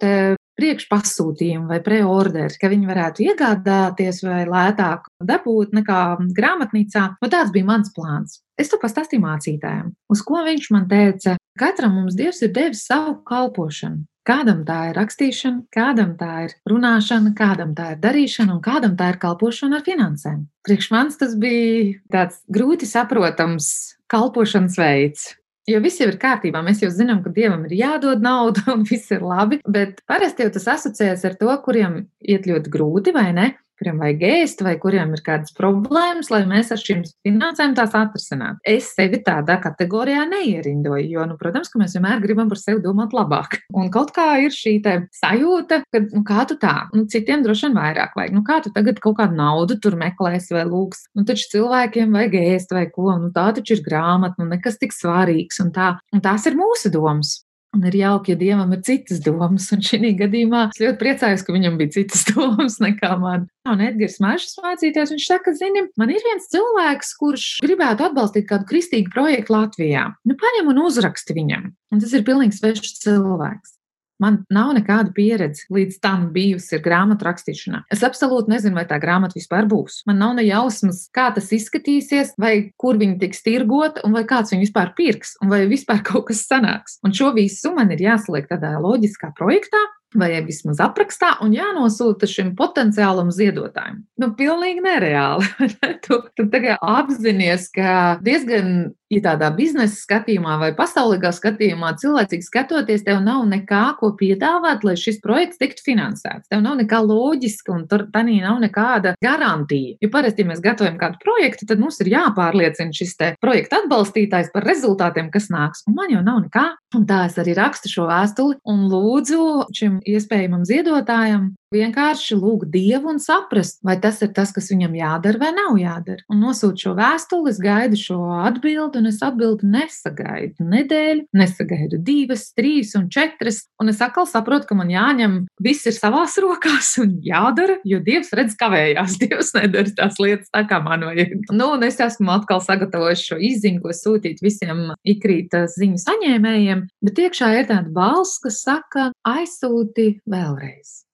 priekšpasūtījumu 0.61 1.69
vai 1.71 1.81
preorderi, 1.85 2.57
ka 2.61 2.71
viņi 2.73 2.89
varētu 2.89 3.27
iegādāties 3.29 4.23
vai 4.25 4.43
lētāk 4.49 5.07
dabūt 5.21 5.77
nekā 5.77 6.01
grāmatnīcā. 6.37 7.07
Nu, 7.21 7.31
tāds 7.33 7.53
bija 7.55 7.69
mans 7.69 7.93
plāns. 7.97 8.41
Es 8.57 8.73
to 8.73 8.81
pastāstīju 8.81 9.21
mācītājiem, 9.21 9.93
uz 10.13 10.25
ko 10.25 10.41
viņš 10.47 10.69
man 10.73 10.87
teica, 10.89 11.37
katram 11.61 11.99
mums 11.99 12.17
Dievs 12.17 12.41
ir 12.47 12.55
devis 12.57 12.87
savu 12.89 13.19
kalpošanu. 13.29 14.07
Kādam 14.27 14.65
tā 14.67 14.89
ir 14.89 14.97
rakstīšana, 14.99 15.69
kādam 15.71 16.17
tā 16.19 16.49
ir 16.49 16.55
runāšana, 16.67 17.31
kādam 17.39 17.77
tā 17.79 17.93
ir 17.95 18.01
darīšana 18.03 18.57
un 18.57 18.63
kādam 18.65 18.97
tā 18.99 19.13
ir 19.13 19.21
kalpošana 19.23 19.79
ar 19.79 19.85
finansēm. 19.87 20.41
Priekš 20.67 20.89
manis 20.91 21.21
tas 21.21 21.37
bija 21.39 22.01
tāds 22.11 22.41
grūti 22.51 22.89
saprotams 22.91 23.69
kalpošanas 24.11 24.81
veids. 24.83 25.29
Jo 25.67 25.81
viss 25.83 25.99
jau 25.99 26.07
ir 26.07 26.19
kārtībā. 26.23 26.61
Mēs 26.63 26.81
jau 26.85 26.93
zinām, 26.95 27.25
ka 27.25 27.33
dievam 27.35 27.65
ir 27.67 27.75
jādod 27.75 28.23
nauda 28.23 28.63
un 28.75 28.85
viss 28.87 29.11
ir 29.15 29.25
labi. 29.27 29.59
Bet 29.67 30.03
parasti 30.07 30.47
jau 30.47 30.53
tas 30.55 30.69
asociējas 30.77 31.25
ar 31.27 31.39
to, 31.41 31.51
kuriem 31.65 32.05
iet 32.23 32.47
ļoti 32.47 32.73
grūti, 32.73 33.15
vai 33.17 33.31
ne? 33.35 33.49
Kuriem 33.79 34.01
vajag 34.03 34.25
ēst, 34.29 34.63
vai 34.67 34.75
kuriem 34.83 35.15
ir 35.17 35.23
kādas 35.27 35.55
problēmas, 35.57 36.31
lai 36.33 36.43
mēs 36.49 36.73
ar 36.75 36.81
šīm 36.81 37.05
finansēm 37.27 37.77
tās 37.77 37.95
atrisinātu. 37.97 38.61
Es 38.67 38.91
sevi 38.97 39.21
tādā 39.27 39.59
kategorijā 39.63 40.27
neierindoju, 40.31 41.07
jo, 41.13 41.27
nu, 41.31 41.39
protams, 41.41 41.71
ka 41.73 41.81
mēs 41.81 41.97
vienmēr 41.97 42.23
gribam 42.25 42.51
par 42.53 42.61
sevi 42.61 42.83
domāt 42.85 43.15
labāk. 43.17 43.61
Un 43.77 43.91
kaut 43.95 44.13
kā 44.17 44.29
ir 44.45 44.55
šī 44.55 44.79
sajūta, 45.17 45.83
ka, 45.93 46.03
nu, 46.13 46.23
kā 46.27 46.47
tu 46.49 46.59
tā, 46.61 46.75
nu, 46.95 47.07
citiem 47.11 47.45
droši 47.45 47.69
vien 47.69 47.79
vairāk 47.79 48.17
vajag. 48.19 48.37
Nu, 48.37 48.45
kā 48.47 48.61
tu 48.65 48.73
tagad 48.75 49.01
kaut 49.03 49.19
kādu 49.21 49.39
naudu 49.39 49.79
tur 49.83 49.97
meklēsi 50.01 50.57
vai 50.57 50.67
lūgs? 50.69 51.07
Nu, 51.17 51.27
taču 51.29 51.49
cilvēkiem 51.57 52.15
vajag 52.17 52.39
ēst 52.43 52.77
vai 52.77 52.87
ko, 52.93 53.11
nu, 53.21 53.33
tā 53.35 53.49
taču 53.57 53.77
ir 53.79 53.85
grāmata, 53.87 54.41
nu, 54.41 54.51
nekas 54.53 54.81
tik 54.83 54.95
svarīgs 54.97 55.61
un 55.65 55.73
tā. 55.77 55.97
Un 56.15 56.25
tās 56.25 56.47
ir 56.49 56.59
mūsu 56.59 56.93
domas. 56.95 57.46
Un 57.77 57.85
ir 57.85 57.97
jauki, 57.99 58.33
ja 58.33 58.41
dievam 58.41 58.71
ir 58.73 58.81
citas 58.87 59.21
domas. 59.21 59.67
Un 59.75 59.83
šī 59.85 60.15
gadījumā 60.17 60.63
es 60.71 60.81
ļoti 60.81 60.99
priecājos, 61.03 61.45
ka 61.45 61.53
viņam 61.53 61.77
bija 61.77 61.93
citas 61.99 62.25
domas 62.31 62.79
nekā 62.81 63.13
man. 63.21 63.45
Un 63.69 63.83
Edgars 63.85 64.17
Mašs 64.23 64.57
mācīties, 64.65 65.13
viņš 65.13 65.29
saka, 65.29 65.53
zini, 65.59 65.85
man 66.01 66.13
ir 66.15 66.25
viens 66.25 66.49
cilvēks, 66.55 67.13
kurš 67.21 67.47
gribētu 67.67 68.09
atbalstīt 68.09 68.49
kādu 68.49 68.69
kristīgu 68.71 69.13
projektu 69.13 69.59
Latvijā. 69.59 70.09
Nu, 70.25 70.39
paņem 70.41 70.73
un 70.73 70.85
uzraksti 70.87 71.37
viņam. 71.37 71.73
Un 71.93 72.03
tas 72.03 72.17
ir 72.17 72.25
pilnīgi 72.25 72.57
svešs 72.57 73.03
cilvēks. 73.05 73.76
Man 74.23 74.41
nav 74.53 74.73
nekāda 74.77 75.13
pieredze 75.17 75.67
līdz 75.73 75.99
tam 76.05 76.29
bijusi 76.35 76.79
ar 76.79 76.85
grāmatu 76.85 77.27
rakstīšanā. 77.29 77.83
Es 77.93 78.05
absolūti 78.07 78.53
nezinu, 78.53 78.77
vai 78.79 78.87
tā 78.89 78.99
grāmata 79.03 79.37
vispār 79.37 79.69
būs. 79.71 80.03
Man 80.09 80.21
nav 80.23 80.37
ne 80.39 80.47
jausmas, 80.47 81.05
kā 81.15 81.29
tas 81.37 81.51
izskatīsies, 81.53 82.35
vai 82.41 82.55
kur 82.81 83.01
viņa 83.01 83.19
tiks 83.23 83.45
tirgota, 83.47 84.05
un 84.07 84.17
vai 84.17 84.25
kāds 84.29 84.55
viņu 84.55 84.67
vispār 84.67 84.95
pirks, 84.97 85.37
un 85.43 85.53
vai 85.53 85.65
vispār 85.71 86.03
kaut 86.09 86.31
kas 86.31 86.47
sanāks. 86.49 87.01
Un 87.07 87.17
šo 87.17 87.35
visu 87.37 87.75
man 87.77 87.93
ir 87.95 88.07
jāsaliek 88.09 88.49
tādā 88.51 88.77
loģiskā 88.81 89.35
projektā, 89.37 89.85
vai 90.17 90.31
vismaz 90.47 90.81
aprakstā, 90.83 91.37
un 91.45 91.55
jānosūta 91.57 92.29
šim 92.31 92.55
potenciālam 92.59 93.31
ziedotājam. 93.35 94.03
Nu, 94.21 94.31
pilnīgi 94.39 94.85
nereāli. 94.85 95.49
tu, 96.05 96.21
tu 96.37 96.47
tagad 96.53 96.81
apzinājies, 96.81 97.69
ka 97.75 97.91
diezgan, 98.25 98.93
ja 99.13 99.23
tādā 99.23 99.51
biznesa 99.55 99.97
skatījumā 100.01 100.57
vai 100.61 100.71
pasaulīgā 100.77 101.31
skatījumā, 101.35 101.93
cilvēcīgi 102.01 102.47
skatoties, 102.47 103.05
tev 103.07 103.21
nav 103.25 103.45
nekā, 103.51 103.83
ko 104.01 104.13
piedāvāt, 104.19 104.85
lai 104.87 104.97
šis 105.01 105.21
projekts 105.25 105.61
tiktu 105.61 105.85
finansēts. 105.87 106.49
Tev 106.51 106.63
nav 106.65 106.79
nekā 106.81 107.01
loģiska, 107.07 107.75
un 107.75 107.87
tur 107.91 108.07
tādā 108.13 108.39
nav 108.43 108.61
nekāda 108.63 109.15
garantija. 109.23 109.97
Jo 110.03 110.11
parasti, 110.13 110.43
ja 110.43 110.51
mēs 110.51 110.63
gatavojam 110.65 110.99
kādu 111.01 111.21
projektu, 111.23 111.69
tad 111.69 111.83
mums 111.83 112.01
ir 112.03 112.11
jāpārliecina 112.15 112.95
šis 112.97 113.15
projekta 113.43 113.83
atbalstītājs 113.83 114.51
par 114.55 114.67
rezultātiem, 114.67 115.31
kas 115.35 115.51
nāks. 115.53 115.85
Un 115.87 115.97
man 115.99 116.13
jau 116.13 116.25
nav 116.27 116.43
nekā. 116.47 116.67
Un 116.97 117.07
tā 117.09 117.27
es 117.29 117.39
arī 117.41 117.55
rakstu 117.59 117.93
šo 117.93 118.09
vēstuli 118.11 118.59
un 118.73 118.87
lūdzu 118.91 119.71
šim 119.77 120.01
iespējamam 120.07 120.67
ziedotājam 120.69 121.53
vienkārši 121.75 122.37
lūgt 122.39 122.71
Dievu 122.73 123.11
un 123.13 123.21
saprast, 123.23 123.81
vai 123.87 123.97
tas 124.03 124.21
ir 124.25 124.33
tas, 124.37 124.53
kas 124.55 124.71
viņam 124.71 124.95
jādara 124.99 125.41
vai 125.41 125.53
nav 125.57 125.79
jādara. 125.81 126.25
Un 126.33 126.41
nosūt 126.45 126.83
šo 126.83 126.95
vēstuli, 126.99 127.53
es 127.53 127.61
gaidu 127.63 127.99
šo 128.01 128.19
atbildi, 128.47 129.01
un 129.01 129.11
es 129.11 129.21
atbildi 129.25 129.69
nesagaidu 129.73 130.67
nedēļu, 130.67 131.27
nesagaidu 131.37 132.01
divas, 132.07 132.49
trīs 132.57 132.95
un 132.99 133.09
četras. 133.13 133.65
Un 133.83 133.91
es 133.93 134.03
atkal 134.05 134.29
saprotu, 134.31 134.69
ka 134.71 134.79
man 134.79 134.93
jāņem 134.93 135.39
viss 135.63 135.89
ir 135.89 135.97
savās 135.97 136.37
rokās 136.43 136.95
un 137.03 137.17
jādara, 137.25 137.79
jo 137.87 138.01
Dievs 138.05 138.33
redz 138.37 138.57
kavējās. 138.61 139.19
Dievs 139.23 139.53
nedara 139.57 139.95
tās 139.97 140.21
lietas 140.23 140.53
tā, 140.53 140.65
kā 140.69 140.81
man 140.85 141.07
vajag. 141.09 141.35
Nu, 141.53 141.73
un 141.77 141.87
es 141.87 141.99
esmu 142.03 142.35
atkal 142.37 142.63
sagatavojis 142.65 143.25
šo 143.31 143.41
izziņu, 143.43 143.83
ko 143.85 143.95
sūtīt 143.97 144.43
visiem 144.45 144.91
ikrītas 145.07 145.79
ziņu 145.81 146.01
saņēmējiem, 146.03 146.87
bet 147.07 147.25
iekšā 147.27 147.53
ir 147.59 147.69
tāda 147.73 147.93
balss, 147.97 148.41
kas 148.43 148.63
saka, 148.67 149.11
aizsūti 149.27 150.17
vēlreiz. 150.31 151.06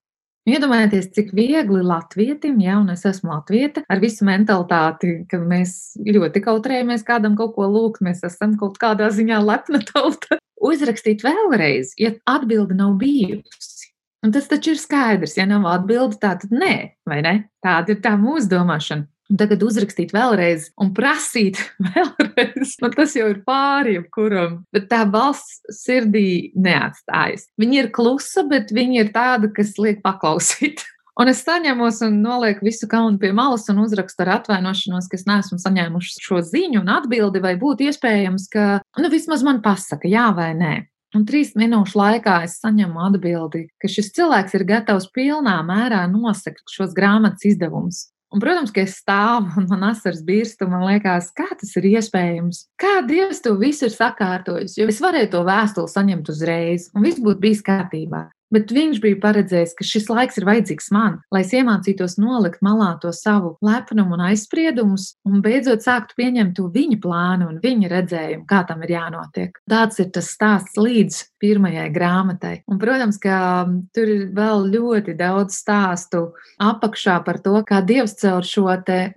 Iedomājieties, 0.42 1.12
cik 1.14 1.28
viegli 1.38 1.84
latvietim, 1.86 2.56
ja 2.64 2.80
es 2.90 3.04
esmu 3.06 3.30
latvieta, 3.30 3.84
ar 3.86 4.00
visu 4.02 4.26
mentalitāti, 4.26 5.20
ka 5.30 5.38
mēs 5.38 5.94
ļoti 6.02 6.42
kautrējamies 6.42 7.06
kādam 7.06 7.36
kaut 7.38 7.54
ko 7.54 7.68
lūgt, 7.70 8.02
mēs 8.02 8.24
esam 8.26 8.56
kaut 8.58 8.74
kādā 8.82 9.12
ziņā 9.14 9.38
lepna 9.38 9.78
tauta. 9.92 10.40
Uzrakstīt 10.62 11.22
vēlreiz, 11.22 11.94
ja 11.98 12.10
atbilde 12.30 12.74
nav 12.78 12.96
bijusi. 12.98 13.92
Un 14.22 14.34
tas 14.34 14.50
taču 14.50 14.74
ir 14.74 14.82
skaidrs, 14.82 15.36
ja 15.38 15.46
nav 15.50 15.66
atbilde, 15.70 16.18
tā 16.22 16.34
tad 16.38 16.50
nē, 16.54 16.74
vai 17.06 17.22
ne? 17.22 17.34
Tāda 17.62 17.94
ir 17.94 18.02
tā 18.02 18.16
mūsu 18.18 18.50
domāšana. 18.50 19.06
Un 19.32 19.38
tagad 19.40 19.62
uzrakstīt 19.64 20.10
vēlreiz 20.12 20.66
un 20.76 20.90
prasīt 20.92 21.56
vēlreiz, 21.94 22.74
nu, 22.82 22.90
tas 22.92 23.14
jau 23.16 23.30
ir 23.32 23.38
pāri 23.46 23.96
jebkuram. 23.96 24.58
Bet 24.76 24.90
tā 24.90 25.06
balss 25.08 25.62
sirdī 25.72 26.52
neatstājas. 26.52 27.48
Viņa 27.56 27.78
ir 27.80 27.88
klusa, 27.96 28.44
bet 28.44 28.74
viņa 28.76 29.06
ir 29.06 29.12
tāda, 29.14 29.48
kas 29.56 29.78
liek 29.80 30.04
paklausīt. 30.04 30.84
Un 31.20 31.28
es 31.28 31.42
saņemos 31.44 31.98
un 32.06 32.14
nolieku 32.24 32.64
visu 32.64 32.86
kaunu 32.88 33.18
pie 33.20 33.34
malas 33.36 33.66
un 33.68 33.82
uzrakstu 33.82 34.24
ar 34.24 34.30
atvainošanos, 34.38 35.10
ka 35.12 35.18
es 35.18 35.26
neesmu 35.28 35.58
saņēmuši 35.60 36.22
šo 36.24 36.38
ziņu 36.48 36.80
un 36.80 36.88
atbildi, 36.88 37.42
vai 37.44 37.52
būtu 37.60 37.84
iespējams, 37.84 38.46
ka 38.48 38.64
nu, 38.96 39.10
vismaz 39.12 39.44
man 39.44 39.60
pasaka, 39.60 40.08
jā 40.08 40.30
vai 40.32 40.54
nē. 40.56 40.72
Un 41.12 41.26
trīs 41.28 41.52
minūšu 41.52 42.00
laikā 42.00 42.38
es 42.46 42.56
saņemu 42.62 43.04
atbildi, 43.10 43.66
ka 43.76 43.92
šis 43.92 44.08
cilvēks 44.16 44.56
ir 44.56 44.64
gatavs 44.70 45.10
pilnā 45.12 45.58
mērā 45.68 46.00
nosegt 46.08 46.64
šos 46.72 46.96
grāmatas 46.96 47.44
izdevumus. 47.52 48.06
Un, 48.32 48.40
protams, 48.40 48.72
ka 48.72 48.80
es 48.86 48.96
stāvu 49.02 49.60
un 49.60 49.66
man 49.68 49.82
asars 49.90 50.22
birst, 50.24 50.62
un 50.64 50.72
man 50.72 50.86
liekas, 50.88 51.30
kā 51.36 51.50
tas 51.52 51.74
ir 51.76 51.90
iespējams. 51.92 52.64
Kā 52.80 53.00
Dievs 53.04 53.42
to 53.44 53.58
visu 53.60 53.90
ir 53.90 53.92
sakārtojis, 53.92 54.78
jo 54.80 54.88
es 54.88 55.02
varēju 55.04 55.34
to 55.34 55.42
vēstuli 55.48 55.92
saņemt 55.92 56.30
uzreiz, 56.32 56.88
un 56.96 57.04
viss 57.04 57.20
būtu 57.20 57.44
bijis 57.44 57.60
kārtībā. 57.66 58.30
Bet 58.52 58.68
viņš 58.72 58.98
bija 59.00 59.16
paredzējis, 59.20 59.72
ka 59.78 59.84
šis 59.86 60.10
laiks 60.12 60.36
ir 60.36 60.44
vajadzīgs 60.44 60.90
man, 60.92 61.14
lai 61.32 61.40
es 61.40 61.54
iemācītos 61.56 62.18
nolikt 62.20 62.60
malā 62.64 62.90
to 63.00 63.08
savu 63.16 63.54
lepnumu 63.64 64.18
un 64.18 64.26
aizspriedumus, 64.28 65.14
un 65.24 65.40
beidzot 65.44 65.84
sāktu 65.84 66.18
pieņemt 66.20 66.58
to 66.58 66.66
viņa 66.74 66.98
plānu 67.00 67.48
un 67.48 67.62
viņa 67.62 67.92
redzējumu, 67.94 68.44
kā 68.48 68.60
tam 68.68 68.84
ir 68.84 68.92
jānotiek. 68.98 69.56
Tāds 69.72 70.04
ir 70.04 70.12
tas 70.12 70.28
stāsts 70.36 70.76
līdz 70.76 71.22
pirmajai 71.42 71.88
grāmatai. 71.92 72.54
Un, 72.70 72.78
protams, 72.82 73.18
ka 73.22 73.66
tur 73.94 74.10
ir 74.10 74.28
vēl 74.34 74.68
ļoti 74.72 75.16
daudz 75.18 75.58
stāstu 75.58 76.28
apakšā 76.62 77.18
par 77.26 77.40
to, 77.42 77.56
kā 77.66 77.82
Dievs 77.86 78.14
caur 78.20 78.46
šo 78.46 78.68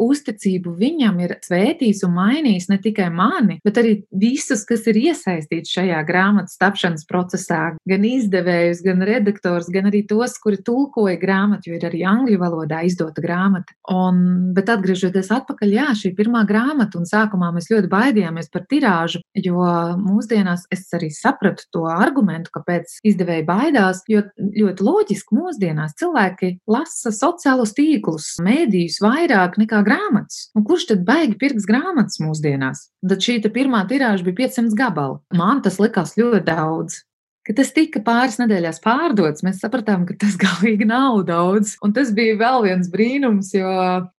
uzticību 0.01 0.73
viņam 0.79 1.19
ir 1.23 1.35
svētījis 1.45 2.01
un 2.07 2.15
mainījis 2.15 2.67
ne 2.71 2.79
tikai 2.81 3.11
mani, 3.13 3.59
bet 3.65 3.77
arī 3.79 3.93
visus, 4.11 4.65
kas 4.67 4.87
ir 4.89 4.97
iesaistīti 4.99 5.69
šajā 5.77 6.01
grāmatas 6.07 6.57
tapšanas 6.61 7.05
procesā, 7.09 7.75
gan 7.87 8.07
izdevējus, 8.07 8.81
gan 8.85 9.05
redaktors, 9.05 9.69
gan 9.71 9.91
arī 9.91 10.03
tos, 10.09 10.37
kuri 10.41 10.59
tulkoja 10.65 11.19
grāmatu, 11.21 11.69
jo 11.69 11.79
ir 11.79 11.87
arī 11.87 12.03
angļu 12.09 12.39
valodā 12.41 12.81
izdota 12.87 13.23
grāmata. 13.23 13.77
Un, 13.91 14.51
bet 14.57 14.71
atgriežoties 14.73 15.31
atpakaļ, 15.35 15.75
jā, 15.77 15.87
šī 16.01 16.15
pirmā 16.17 16.43
grāmata, 16.49 16.99
un 16.99 17.07
sākumā 17.09 17.51
mēs 17.55 17.69
ļoti 17.71 17.91
baidījāmies 17.91 18.51
par 18.53 18.65
tirāžu, 18.71 19.21
jo 19.37 19.69
mūsdienās 20.01 20.65
es 20.73 20.87
arī 20.97 21.11
sapratu 21.13 21.69
to 21.71 21.85
argumentu 21.91 22.14
argumentu, 22.15 22.53
kāpēc 22.55 22.99
izdevēji 23.05 23.45
baidās, 23.47 24.03
jo 24.09 24.23
ļoti 24.39 24.85
loģiski 24.87 25.35
mūsdienās 25.35 25.97
cilvēki 25.99 26.55
lasa 26.71 27.11
sociālos 27.15 27.75
tīklus, 27.75 28.35
mēdījus 28.45 29.01
vairāk 29.03 29.59
nekā 29.61 29.83
grāmatas. 29.85 30.49
Un 30.55 30.65
kurš 30.67 30.89
tad 30.93 31.03
baigi 31.07 31.35
pirks 31.41 31.67
grāmatas 31.67 32.21
mūsdienās? 32.23 32.87
Tad 33.05 33.19
šī 33.21 33.41
pirmā 33.51 33.83
tirāža 33.89 34.25
bija 34.25 34.47
500 34.47 34.79
gabali. 34.79 35.19
Man 35.35 35.61
tas 35.65 35.79
likās 35.81 36.15
ļoti 36.19 36.45
daudz. 36.47 37.03
Kad 37.45 37.59
tas 37.59 37.69
tika 37.75 37.99
pāris 38.01 38.39
nedēļās 38.41 38.79
pārdots, 38.81 39.43
mēs 39.45 39.59
sapratām, 39.61 40.07
ka 40.09 40.15
tas 40.21 40.33
galīgi 40.43 40.87
nav 40.89 41.19
daudz. 41.27 41.75
Un 41.85 41.93
tas 41.93 42.09
bija 42.15 42.37
vēl 42.39 42.63
viens 42.65 42.89
brīnums, 42.91 43.51
jo 43.53 43.73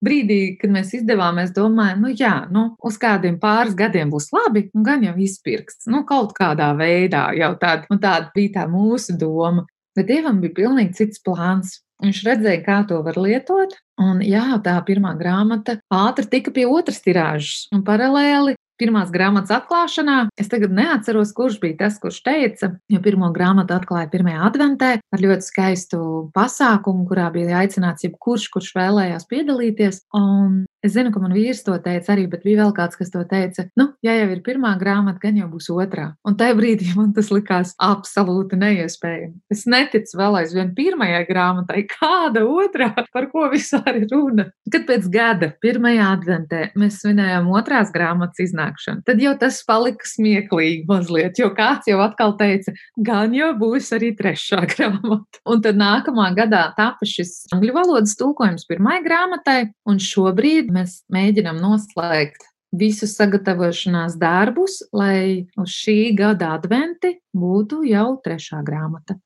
brīdī, 0.04 0.40
kad 0.60 0.70
mēs 0.74 0.92
izdevām, 1.00 1.40
mēs 1.40 1.50
domājam, 1.56 2.04
nu 2.06 2.12
jā, 2.14 2.36
nu, 2.54 2.68
uz 2.86 2.98
kādiem 3.02 3.40
pāris 3.42 3.74
gadiem 3.78 4.12
būs 4.14 4.30
labi, 4.36 4.68
un 4.76 4.86
gan 4.86 5.02
jau 5.02 5.16
izpirksts. 5.26 5.90
Nu, 5.90 6.04
kaut 6.06 6.36
kādā 6.38 6.70
veidā 6.78 7.28
jau 7.34 7.50
tāda, 7.58 7.90
un 7.90 8.02
tāda 8.02 8.30
bija 8.36 8.60
tā 8.60 8.68
mūsu 8.70 9.18
doma. 9.18 9.66
Bet 9.96 10.06
Dievam 10.10 10.38
bija 10.42 10.54
pilnīgi 10.60 10.94
cits 10.98 11.22
plāns. 11.24 11.80
Viņš 12.04 12.18
redzēja, 12.26 12.60
kā 12.62 12.82
to 12.88 13.00
var 13.02 13.16
lietot. 13.16 13.72
Un 13.98 14.20
jā, 14.20 14.44
tā 14.62 14.76
pirmā 14.84 15.14
grāmata 15.16 15.78
ātri 15.88 16.28
tika 16.34 16.52
pie 16.52 16.66
otras 16.68 17.00
tirāžas. 17.02 17.64
Un 17.72 17.80
paralēli 17.86 18.54
pirmās 18.80 19.12
grāmatas 19.14 19.54
atklāšanā. 19.56 20.18
Es 20.38 20.50
tagad 20.52 20.74
neatceros, 20.76 21.32
kurš 21.36 21.58
bija 21.62 21.78
tas, 21.84 21.98
kurš 22.02 22.20
teica, 22.26 22.72
jo 22.92 23.00
pirmo 23.04 23.30
grāmatu 23.34 23.76
atklāja 23.76 24.10
pirmajā 24.12 24.42
adventē 24.50 24.92
ar 25.00 25.24
ļoti 25.24 25.48
skaistu 25.48 26.00
pasākumu, 26.36 27.06
kurā 27.08 27.30
bija 27.34 27.62
aicināts 27.62 28.06
jebkurš, 28.06 28.50
kurš 28.52 28.72
vēlējās 28.76 29.28
piedalīties. 29.30 30.02
Un 30.16 30.65
Es 30.86 30.94
zinu, 30.94 31.10
ka 31.10 31.18
man 31.18 31.32
vīrs 31.34 31.64
to 31.66 31.74
teica 31.82 32.12
arī, 32.14 32.28
bet 32.30 32.44
bija 32.46 32.60
vēl 32.60 32.72
kāds, 32.76 32.94
kas 32.94 33.10
to 33.10 33.24
teica. 33.26 33.64
Nu, 33.78 33.88
ja 34.06 34.12
jau 34.14 34.28
ir 34.30 34.42
pirmā 34.46 34.76
grāmata, 34.78 35.18
gan 35.24 35.40
jau 35.40 35.48
būs 35.50 35.66
otrā. 35.74 36.12
Un 36.22 36.36
tajā 36.38 36.54
brīdī 36.54 36.92
man 36.94 37.10
tas 37.16 37.32
likās 37.34 37.72
absolūti 37.82 38.54
neiespējami. 38.60 39.34
Es 39.50 39.64
neticu 39.66 40.20
vēl 40.20 40.38
aizvien 40.44 40.70
pirmajai 40.76 41.24
grāmatai, 41.26 41.82
kāda 41.90 42.44
otrā, 42.46 42.92
par 43.10 43.26
ko 43.32 43.48
vispār 43.50 43.98
ir 43.98 44.06
runa. 44.12 44.46
Kad 44.70 44.86
pēc 44.86 45.08
gada, 45.10 45.48
pirmajā 45.64 46.06
adventē, 46.12 46.62
mēs 46.78 47.00
svinējām 47.02 47.50
otrās 47.58 47.90
grāmatas 47.94 48.44
iznākšanu, 48.46 49.02
tad 49.10 49.24
jau 49.24 49.34
tas 49.42 49.58
palika 49.66 50.06
smieklīgi 50.06 50.86
mazliet, 50.86 51.42
jo 51.42 51.50
kāds 51.56 51.90
jau 51.90 51.98
atkal 52.04 52.36
teica, 52.38 52.76
gan 52.94 53.34
jau 53.34 53.50
būs 53.58 53.90
arī 53.98 54.12
trešā 54.14 54.62
grāmata. 54.76 55.42
Un 55.50 55.66
tad 55.66 55.82
nākamā 55.82 56.30
gadā 56.38 56.62
tapa 56.78 57.10
šis 57.10 57.48
angļu 57.58 57.74
valodas 57.74 58.14
tulkojums 58.22 58.70
pirmajai 58.70 59.02
grāmatai, 59.10 59.58
un 59.90 59.98
šobrīd 60.02 60.70
mēs 60.76 61.00
mēģinām 61.12 61.58
noslēgt 61.62 62.46
visus 62.76 63.14
sagatavošanās 63.16 64.16
darbus, 64.20 64.80
lai 64.92 65.46
uz 65.60 65.72
šī 65.72 66.12
gada 66.18 66.54
adventi 66.58 67.16
būtu 67.36 67.84
jau 67.88 68.16
trešā 68.24 68.60
grāmata. 68.66 69.16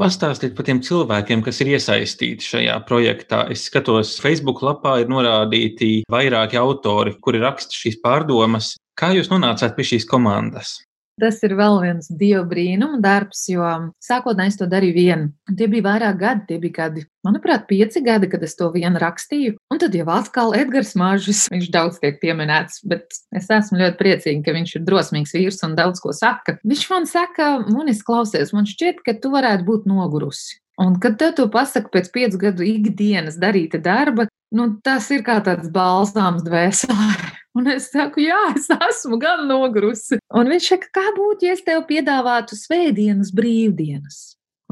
Pastāstiet 0.00 0.54
par 0.56 0.64
tiem 0.64 0.80
cilvēkiem, 0.80 1.42
kas 1.44 1.60
ir 1.60 1.74
iesaistīti 1.74 2.46
šajā 2.46 2.78
projektā. 2.88 3.42
Es 3.52 3.66
skatos, 3.68 4.14
Facebook 4.24 4.62
lapā 4.64 4.96
ir 5.02 5.10
norādīti 5.12 5.90
vairāki 6.10 6.56
autori, 6.56 7.12
kuri 7.20 7.42
raksta 7.42 7.76
šīs 7.76 8.00
pārdomas. 8.00 8.72
Kā 8.96 9.12
jūs 9.12 9.28
nonācāt 9.32 9.76
pie 9.76 9.84
šīs 9.92 10.08
komandas? 10.08 10.78
Tas 11.20 11.42
ir 11.44 11.52
vēl 11.58 11.76
viens 11.82 12.08
dievu 12.08 12.44
brīnuma 12.48 12.96
darbs, 13.02 13.44
jo 13.50 13.66
sākotnēji 14.02 14.54
es 14.54 14.58
to 14.60 14.68
darīju 14.70 14.94
vienu. 14.96 15.28
Tie 15.58 15.68
bija 15.70 15.84
vairāk 15.90 16.16
gadi, 16.20 16.46
tie 16.48 16.58
bija 16.62 16.76
kādi, 16.78 17.04
manuprāt, 17.26 17.66
pieci 17.68 18.00
gadi, 18.04 18.30
kad 18.32 18.42
es 18.46 18.56
to 18.56 18.70
vienu 18.72 19.00
rakstīju. 19.02 19.58
Un 19.72 19.82
tad 19.82 19.94
jau 19.96 20.08
atkal 20.14 20.56
Edgars 20.56 20.94
Māžis, 20.98 21.44
viņš 21.52 21.68
daudz 21.74 22.00
tiek 22.02 22.16
pieminēts, 22.22 22.80
bet 22.88 23.20
es 23.36 23.50
esmu 23.52 23.82
ļoti 23.82 24.00
priecīga, 24.00 24.46
ka 24.46 24.56
viņš 24.56 24.74
ir 24.78 24.86
drosmīgs 24.88 25.36
vīrs 25.36 25.60
un 25.68 25.76
daudz 25.78 26.00
ko 26.02 26.16
saka. 26.16 26.56
Viņš 26.64 26.88
man 26.94 27.08
saka, 27.10 27.52
Munis, 27.68 28.00
klausies, 28.06 28.56
man 28.56 28.68
šķiet, 28.68 29.04
ka 29.04 29.18
tu 29.20 29.34
varētu 29.36 29.68
būt 29.68 29.88
nogurusi. 29.90 30.61
Un, 30.80 30.96
kad 31.00 31.18
tev 31.20 31.34
to 31.36 31.48
pasaka 31.52 31.92
pēc 31.92 32.08
piecu 32.14 32.40
gadu 32.40 32.64
ikdienas 32.64 33.36
darīta 33.40 33.80
darba, 33.82 34.26
nu, 34.56 34.68
tas 34.84 35.10
ir 35.12 35.24
kā 35.26 35.38
tāds 35.44 35.68
balsāms 35.72 36.44
dvēselē. 36.46 37.12
Un 37.58 37.68
es 37.68 37.90
saku, 37.92 38.22
jā, 38.24 38.38
es 38.56 38.70
esmu 38.72 39.18
gan 39.20 39.44
nogurusi. 39.44 40.16
Un 40.32 40.48
viņš 40.48 40.68
saka, 40.72 40.88
kā 40.96 41.10
būtu, 41.12 41.44
ja 41.44 41.56
es 41.56 41.60
tev 41.66 41.82
piedāvātu 41.88 42.56
svētdienas 42.56 43.28
brīvdienas? 43.36 44.22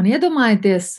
Un 0.01 0.09
iedomājieties, 0.09 0.95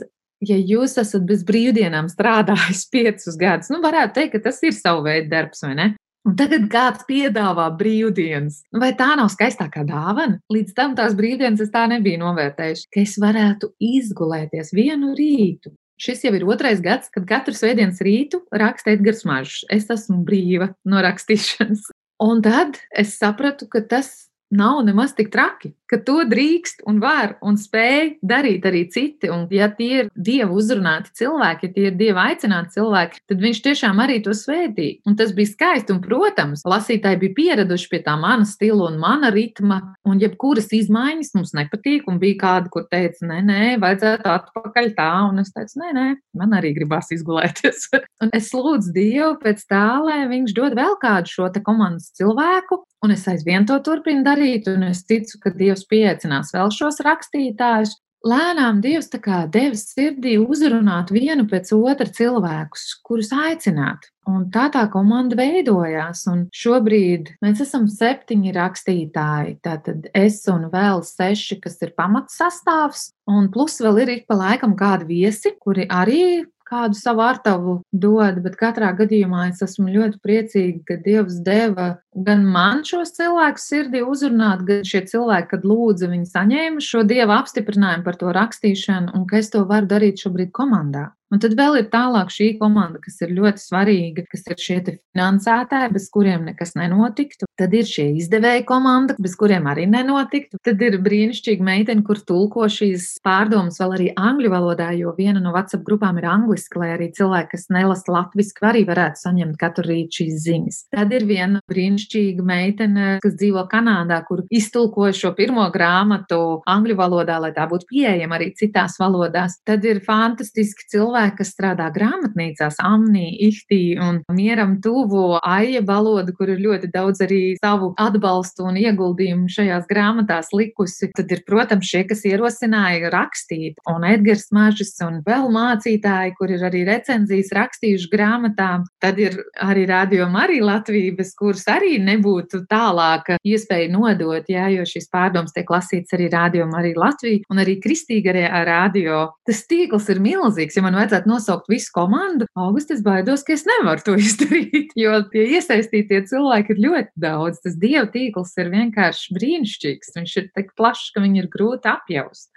ja 0.46 0.60
jūs 0.60 0.94
esat 1.02 1.26
bez 1.26 1.42
brīvdienām 1.48 2.12
strādājis 2.12 2.86
piecus 2.94 3.40
gadus, 3.42 3.72
nu, 3.74 3.82
varētu 3.82 4.20
teikt, 4.20 4.36
ka 4.36 4.46
tas 4.52 4.62
ir 4.62 4.78
savu 4.78 5.08
veidu 5.10 5.32
darbs, 5.34 5.66
vai 5.66 5.74
ne? 5.80 5.88
Un 6.27 6.36
tagad 6.38 6.67
kāds 6.69 7.05
piedāvā 7.07 7.65
brīvdienas. 7.79 8.62
Vai 8.77 8.91
tā 8.97 9.15
nav 9.17 9.31
skaistākā 9.34 9.81
dāvana? 9.89 10.38
Līdz 10.53 10.75
tam 10.77 10.93
tās 10.97 11.15
brīvdienas 11.17 11.63
es 11.65 11.71
tā 11.73 11.88
nebiju 11.89 12.21
novērtējusi, 12.21 12.89
ka 12.93 13.01
es 13.01 13.15
varētu 13.21 13.71
izgulēties 13.81 14.69
vienu 14.77 15.15
rītu, 15.17 15.73
Šis 16.01 16.23
jau 16.25 16.31
ir 16.34 16.47
otrais 16.49 16.79
gads, 16.81 17.12
kad 17.13 17.27
katru 17.29 17.53
svētdienas 17.53 17.99
rītu 18.01 18.39
raksta 18.57 18.95
Edgars 18.95 19.21
Mažs. 19.21 19.60
Es 19.69 19.86
esmu 19.93 20.23
brīva 20.25 20.71
no 20.89 21.01
rakstīšanas. 21.05 21.91
Un 22.25 22.41
tad 22.41 22.79
es 22.89 23.13
sapratu, 23.21 23.67
ka 23.69 23.84
tas 23.86 24.10
nav 24.52 24.84
nemaz 24.86 25.16
tik 25.16 25.32
traki, 25.32 25.72
ka 25.90 25.98
to 26.06 26.22
drīkst 26.28 26.84
un 26.88 27.00
var 27.04 27.36
un 27.44 27.58
spēj 27.60 28.18
darīt 28.24 28.66
arī 28.68 28.84
citi. 28.92 29.30
Un, 29.32 29.46
ja 29.52 29.70
tie 29.76 30.04
ir 30.04 30.10
dievu 30.16 30.60
uzrunāti 30.60 31.14
cilvēki, 31.22 31.68
ja 31.68 31.76
tie 31.76 31.86
ir 31.90 31.98
dievu 32.00 32.22
aicināti 32.22 32.76
cilvēki, 32.78 33.24
tad 33.32 33.44
viņš 33.44 33.62
tiešām 33.68 34.02
arī 34.04 34.20
to 34.24 34.36
svētī. 34.38 34.90
Un 35.08 35.18
tas 35.20 35.34
bija 35.36 35.52
skaisti. 35.52 35.96
Un, 35.96 36.02
protams, 36.04 36.66
lasītāji 36.68 37.22
bija 37.24 37.38
pieraduši 37.40 37.90
pie 37.92 38.02
tā 38.06 38.16
mana 38.20 38.48
stila 38.48 38.90
un 38.90 39.00
mana 39.02 39.32
ritma, 39.34 39.82
un 40.08 40.22
jebkuras 40.22 40.72
izmaiņas 40.76 41.34
mums 41.38 41.56
nepatīk. 41.58 42.08
Un 42.12 42.20
bija 42.22 42.40
kādi, 42.46 42.72
kur 42.74 42.88
teica, 42.92 43.28
nē, 43.32 43.42
nē, 43.48 43.64
vajadzētu 43.84 44.32
atpakaļ 44.36 44.94
tā, 45.00 45.12
un 45.30 45.44
es 45.44 45.52
teicu, 45.56 45.80
nē, 45.84 45.92
nē, 45.98 46.08
man 46.40 46.56
arī 46.60 46.74
gribās 46.76 47.12
izgulēties. 47.16 47.90
un 48.24 48.36
es 48.36 48.52
lūdzu 48.56 48.96
Dievu 48.96 49.36
pēc 49.42 49.64
tā, 49.72 49.86
lai 50.04 50.24
viņš 50.32 50.56
dod 50.58 50.76
vēl 50.78 50.98
kādu 51.02 51.32
šo 51.32 51.52
komandas 51.64 52.12
cilvēku, 52.18 52.82
Un 53.02 53.12
es 53.16 53.26
aizvien 53.28 53.66
to 53.66 53.80
turpinu 53.82 54.22
darīt, 54.26 54.70
un 54.70 54.86
es 54.92 55.02
ticu, 55.10 55.40
ka 55.42 55.50
Dievs 55.58 55.88
pieaicinās 55.90 56.54
vēl 56.54 56.70
šos 56.76 57.02
rakstītājus. 57.06 57.98
Lēnām 58.22 58.84
Dievs 58.84 59.10
deva 59.10 59.74
sirdī 59.74 60.36
uzrunāt 60.38 61.10
vienu 61.10 61.48
pēc 61.50 61.72
otra 61.74 62.06
cilvēkus, 62.06 62.84
kurus 63.02 63.32
aicināt. 63.34 64.06
Un 64.30 64.46
tā 64.54 64.68
tā 64.70 64.84
komanda 64.94 65.34
veidojās. 65.40 66.28
Un 66.30 66.46
šobrīd 66.54 67.34
mēs 67.42 67.64
esam 67.66 67.90
septiņi 67.90 68.54
rakstītāji. 68.54 69.58
Tātad 69.66 70.06
es 70.14 70.38
un 70.54 70.70
vēl 70.70 71.02
seši, 71.02 71.58
kas 71.66 71.82
ir 71.82 71.96
pamatsastāvs. 71.98 73.10
Un 73.26 73.50
plus 73.50 73.82
vēl 73.82 74.04
ir 74.06 74.16
ik 74.20 74.28
pa 74.30 74.38
laikam 74.38 74.78
kādi 74.78 75.10
viesi, 75.16 75.56
kuri 75.58 75.90
arī 75.90 76.46
kādu 76.72 76.96
savu 76.96 77.26
artavu 77.26 77.74
dod, 77.92 78.40
bet 78.46 78.56
katrā 78.60 78.94
gadījumā 78.96 79.50
es 79.50 79.62
esmu 79.66 79.92
ļoti 79.92 80.22
priecīga, 80.24 80.84
ka 80.88 81.00
Dievs 81.04 81.42
deva 81.44 81.96
gan 82.15 82.43
man 82.45 82.84
šos 82.88 83.13
cilvēkus 83.15 83.69
sirdī 83.71 84.04
uzrunāt, 84.04 84.65
gan 84.67 84.84
šie 84.88 85.04
cilvēki, 85.12 85.50
kad 85.54 85.65
lūdza, 85.67 86.12
viņi 86.12 86.30
saņēma 86.34 86.84
šo 86.84 87.06
Dieva 87.08 87.39
apstiprinājumu 87.41 88.06
par 88.08 88.19
to 88.19 88.36
rakstīšanu, 88.36 89.15
un 89.17 89.26
ka 89.30 89.41
es 89.41 89.52
to 89.54 89.63
varu 89.69 89.89
darīt 89.91 90.24
šobrīd 90.26 90.52
komandā. 90.56 91.10
Un 91.32 91.39
tad 91.39 91.54
vēl 91.56 91.78
ir 91.80 91.86
tālāk 91.88 92.28
šī 92.34 92.50
komanda, 92.60 93.00
kas 93.00 93.21
ir 93.24 93.32
ļoti 93.38 93.63
svarīga, 93.63 94.26
kas 94.28 94.43
ir 94.52 94.58
šie 94.60 94.78
finansētāji, 94.84 95.93
bez 95.95 96.10
kuriem 96.12 96.43
nekas 96.50 96.76
nenotiktu. 96.76 97.47
Tad 97.60 97.71
ir 97.78 97.88
šie 97.88 98.10
izdevēja 98.19 98.65
komanda, 98.67 99.15
bez 99.21 99.38
kuriem 99.39 99.69
arī 99.71 99.86
nenotiktu. 99.88 100.60
Tad 100.65 100.82
ir 100.84 100.97
brīnišķīga 101.00 101.63
meitene, 101.63 102.04
kur 102.04 102.19
tulko 102.28 102.67
šīs 102.67 103.13
pārdomas 103.24 103.80
vēl 103.80 103.95
arī 103.95 104.10
angļu 104.19 104.52
valodā, 104.52 104.89
jo 105.00 105.13
viena 105.15 105.39
no 105.39 105.54
WhatsApp 105.56 105.88
grupām 105.88 106.19
ir 106.19 106.28
angliski, 106.28 106.82
lai 106.82 106.91
arī 106.97 107.08
cilvēki, 107.15 107.54
kas 107.54 107.69
nelasa 107.71 108.12
latviešu, 108.12 108.60
arī 108.67 108.84
varētu 108.91 109.24
saņemt 109.24 109.60
katru 109.62 109.88
rītu 109.88 110.19
šīs 110.19 110.43
ziņas. 110.50 110.82
Tad 110.91 111.15
ir 111.15 111.28
viena 111.32 111.63
brīnišķīga 111.71 112.01
meitene, 112.46 113.20
kas 113.24 113.36
dzīvo 113.40 113.66
Kanādā, 113.72 114.22
kur 114.28 114.44
iztulkoja 114.52 115.14
šo 115.16 115.34
pirmo 115.38 115.68
grāmatu 115.74 116.62
angļu 116.70 116.96
valodā, 117.00 117.40
lai 117.42 117.52
tā 117.56 117.68
būtu 117.70 117.90
pieejama 117.92 118.38
arī 118.38 118.52
citās 118.58 118.97
valodās. 119.02 119.60
Tad 119.68 119.86
ir 119.86 120.02
fantastiski 120.06 120.88
cilvēki 120.91 121.41
kas 121.41 121.54
strādā 121.56 121.89
grāmatnīcās, 121.93 122.80
Amnī, 122.86 123.32
Ihtī 123.47 123.97
un 124.02 124.22
Mieram 124.36 124.78
tuvo 124.84 125.39
Aija 125.41 125.82
valodu, 125.86 126.34
kur 126.38 126.52
ir 126.54 126.62
ļoti 126.64 126.91
daudz 126.93 127.24
arī 127.26 127.41
savu 127.60 127.91
atbalstu 127.99 128.68
un 128.70 128.80
ieguldījumu 128.82 129.49
šajās 129.52 129.88
grāmatās 129.89 130.52
likusi. 130.56 131.12
Tad 131.18 131.32
ir, 131.34 131.43
protams, 131.47 131.89
šie, 131.89 132.04
kas 132.10 132.24
ierosināja 132.28 133.12
rakstīt, 133.14 133.80
un 133.89 134.06
Edgars 134.08 134.49
Mažis 134.56 134.93
un 135.06 135.22
vēl 135.26 135.49
mācītāji, 135.54 136.36
kur 136.38 136.54
ir 136.54 136.66
arī 136.68 136.84
recenzijas 136.88 137.52
rakstījuši 137.58 138.12
grāmatām. 138.12 138.86
Tad 139.02 139.20
ir 139.22 139.38
arī 139.64 139.88
Radio 139.89 140.28
Marija 140.32 140.68
Latvija, 140.68 141.16
bez 141.18 141.34
kuras 141.38 141.66
arī 141.72 141.91
arī 141.92 142.00
nebūtu 142.06 142.64
tālāka 142.72 143.38
iespēja 143.44 143.89
nodot, 143.92 144.48
jā, 144.50 144.70
jo 144.72 144.86
šīs 144.88 145.10
pārdomas 145.12 145.54
tiek 145.56 145.70
lasīts 145.70 146.14
arī 146.16 146.30
rādījumā, 146.32 146.80
arī 146.80 146.94
Latvijā 146.96 147.44
un 147.52 147.62
arī 147.64 147.78
kristīgajā 147.84 148.64
rādio. 148.68 149.32
Tas 149.48 149.64
tīkls 149.68 150.08
ir 150.14 150.22
milzīgs. 150.24 150.78
Ja 150.78 150.86
man 150.86 150.98
vajadzētu 151.00 151.30
nosaukt 151.30 151.70
visu 151.72 151.92
komandu, 151.96 152.48
augustā 152.56 152.96
es 152.96 153.04
baidos, 153.04 153.44
ka 153.44 153.56
es 153.58 153.66
nevaru 153.68 154.06
to 154.06 154.16
izdarīt, 154.28 154.96
jo 154.96 155.20
tie 155.34 155.48
iesaistītie 155.58 156.24
cilvēki 156.30 156.76
ir 156.76 156.84
ļoti 156.88 157.12
daudz. 157.22 157.62
Tas 157.66 157.78
dievu 157.82 158.08
tīkls 158.14 158.56
ir 158.62 158.72
vienkārši 158.74 159.38
brīnišķīgs. 159.38 160.16
Viņš 160.18 160.39
ir 160.39 160.50
tik 160.56 160.74
plašs, 160.80 161.12
ka 161.16 161.24
viņu 161.24 161.44
ir 161.44 161.52
grūti 161.52 161.92
apjaust. 161.92 162.52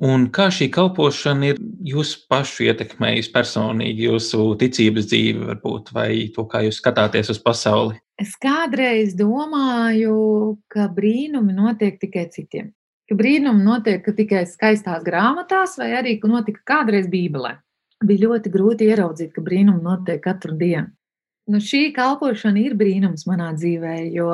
Un 0.00 0.30
kā 0.32 0.46
šī 0.48 0.70
kalpošana 0.72 1.50
ir 1.50 1.58
jūsu 1.84 2.22
pašu 2.32 2.64
ietekmējusi 2.70 3.32
personīgi, 3.34 4.06
jūsu 4.08 4.54
ticības 4.62 5.10
dzīvi, 5.10 5.42
varbūt, 5.50 5.90
vai 5.92 6.08
to, 6.32 6.46
kā 6.48 6.62
jūs 6.64 6.78
skatāties 6.80 7.28
uz 7.34 7.40
pasauli? 7.44 7.98
Es 8.20 8.34
kādreiz 8.36 9.14
domāju, 9.16 10.58
ka 10.68 10.90
brīnumi 10.92 11.54
notiek 11.56 11.96
tikai 12.02 12.26
citiem. 12.34 12.68
Ka 13.08 13.16
brīnumi 13.16 13.64
notiek 13.64 14.04
tikai 14.04 14.42
skaistās 14.46 15.00
grāmatās, 15.06 15.78
vai 15.80 15.94
arī 15.96 16.18
notika 16.28 16.60
kādreiz 16.68 17.08
Bībelē. 17.08 17.56
Bija 18.04 18.28
ļoti 18.28 18.52
grūti 18.52 18.90
ieraudzīt, 18.92 19.32
ka 19.32 19.40
brīnumi 19.44 19.80
notiek 19.82 20.20
katru 20.24 20.52
dienu. 20.52 20.92
Nu, 21.50 21.58
šī 21.64 21.94
kalpošana 21.96 22.60
ir 22.60 22.76
brīnums 22.78 23.24
manā 23.26 23.50
dzīvē, 23.56 23.96
jo 24.12 24.28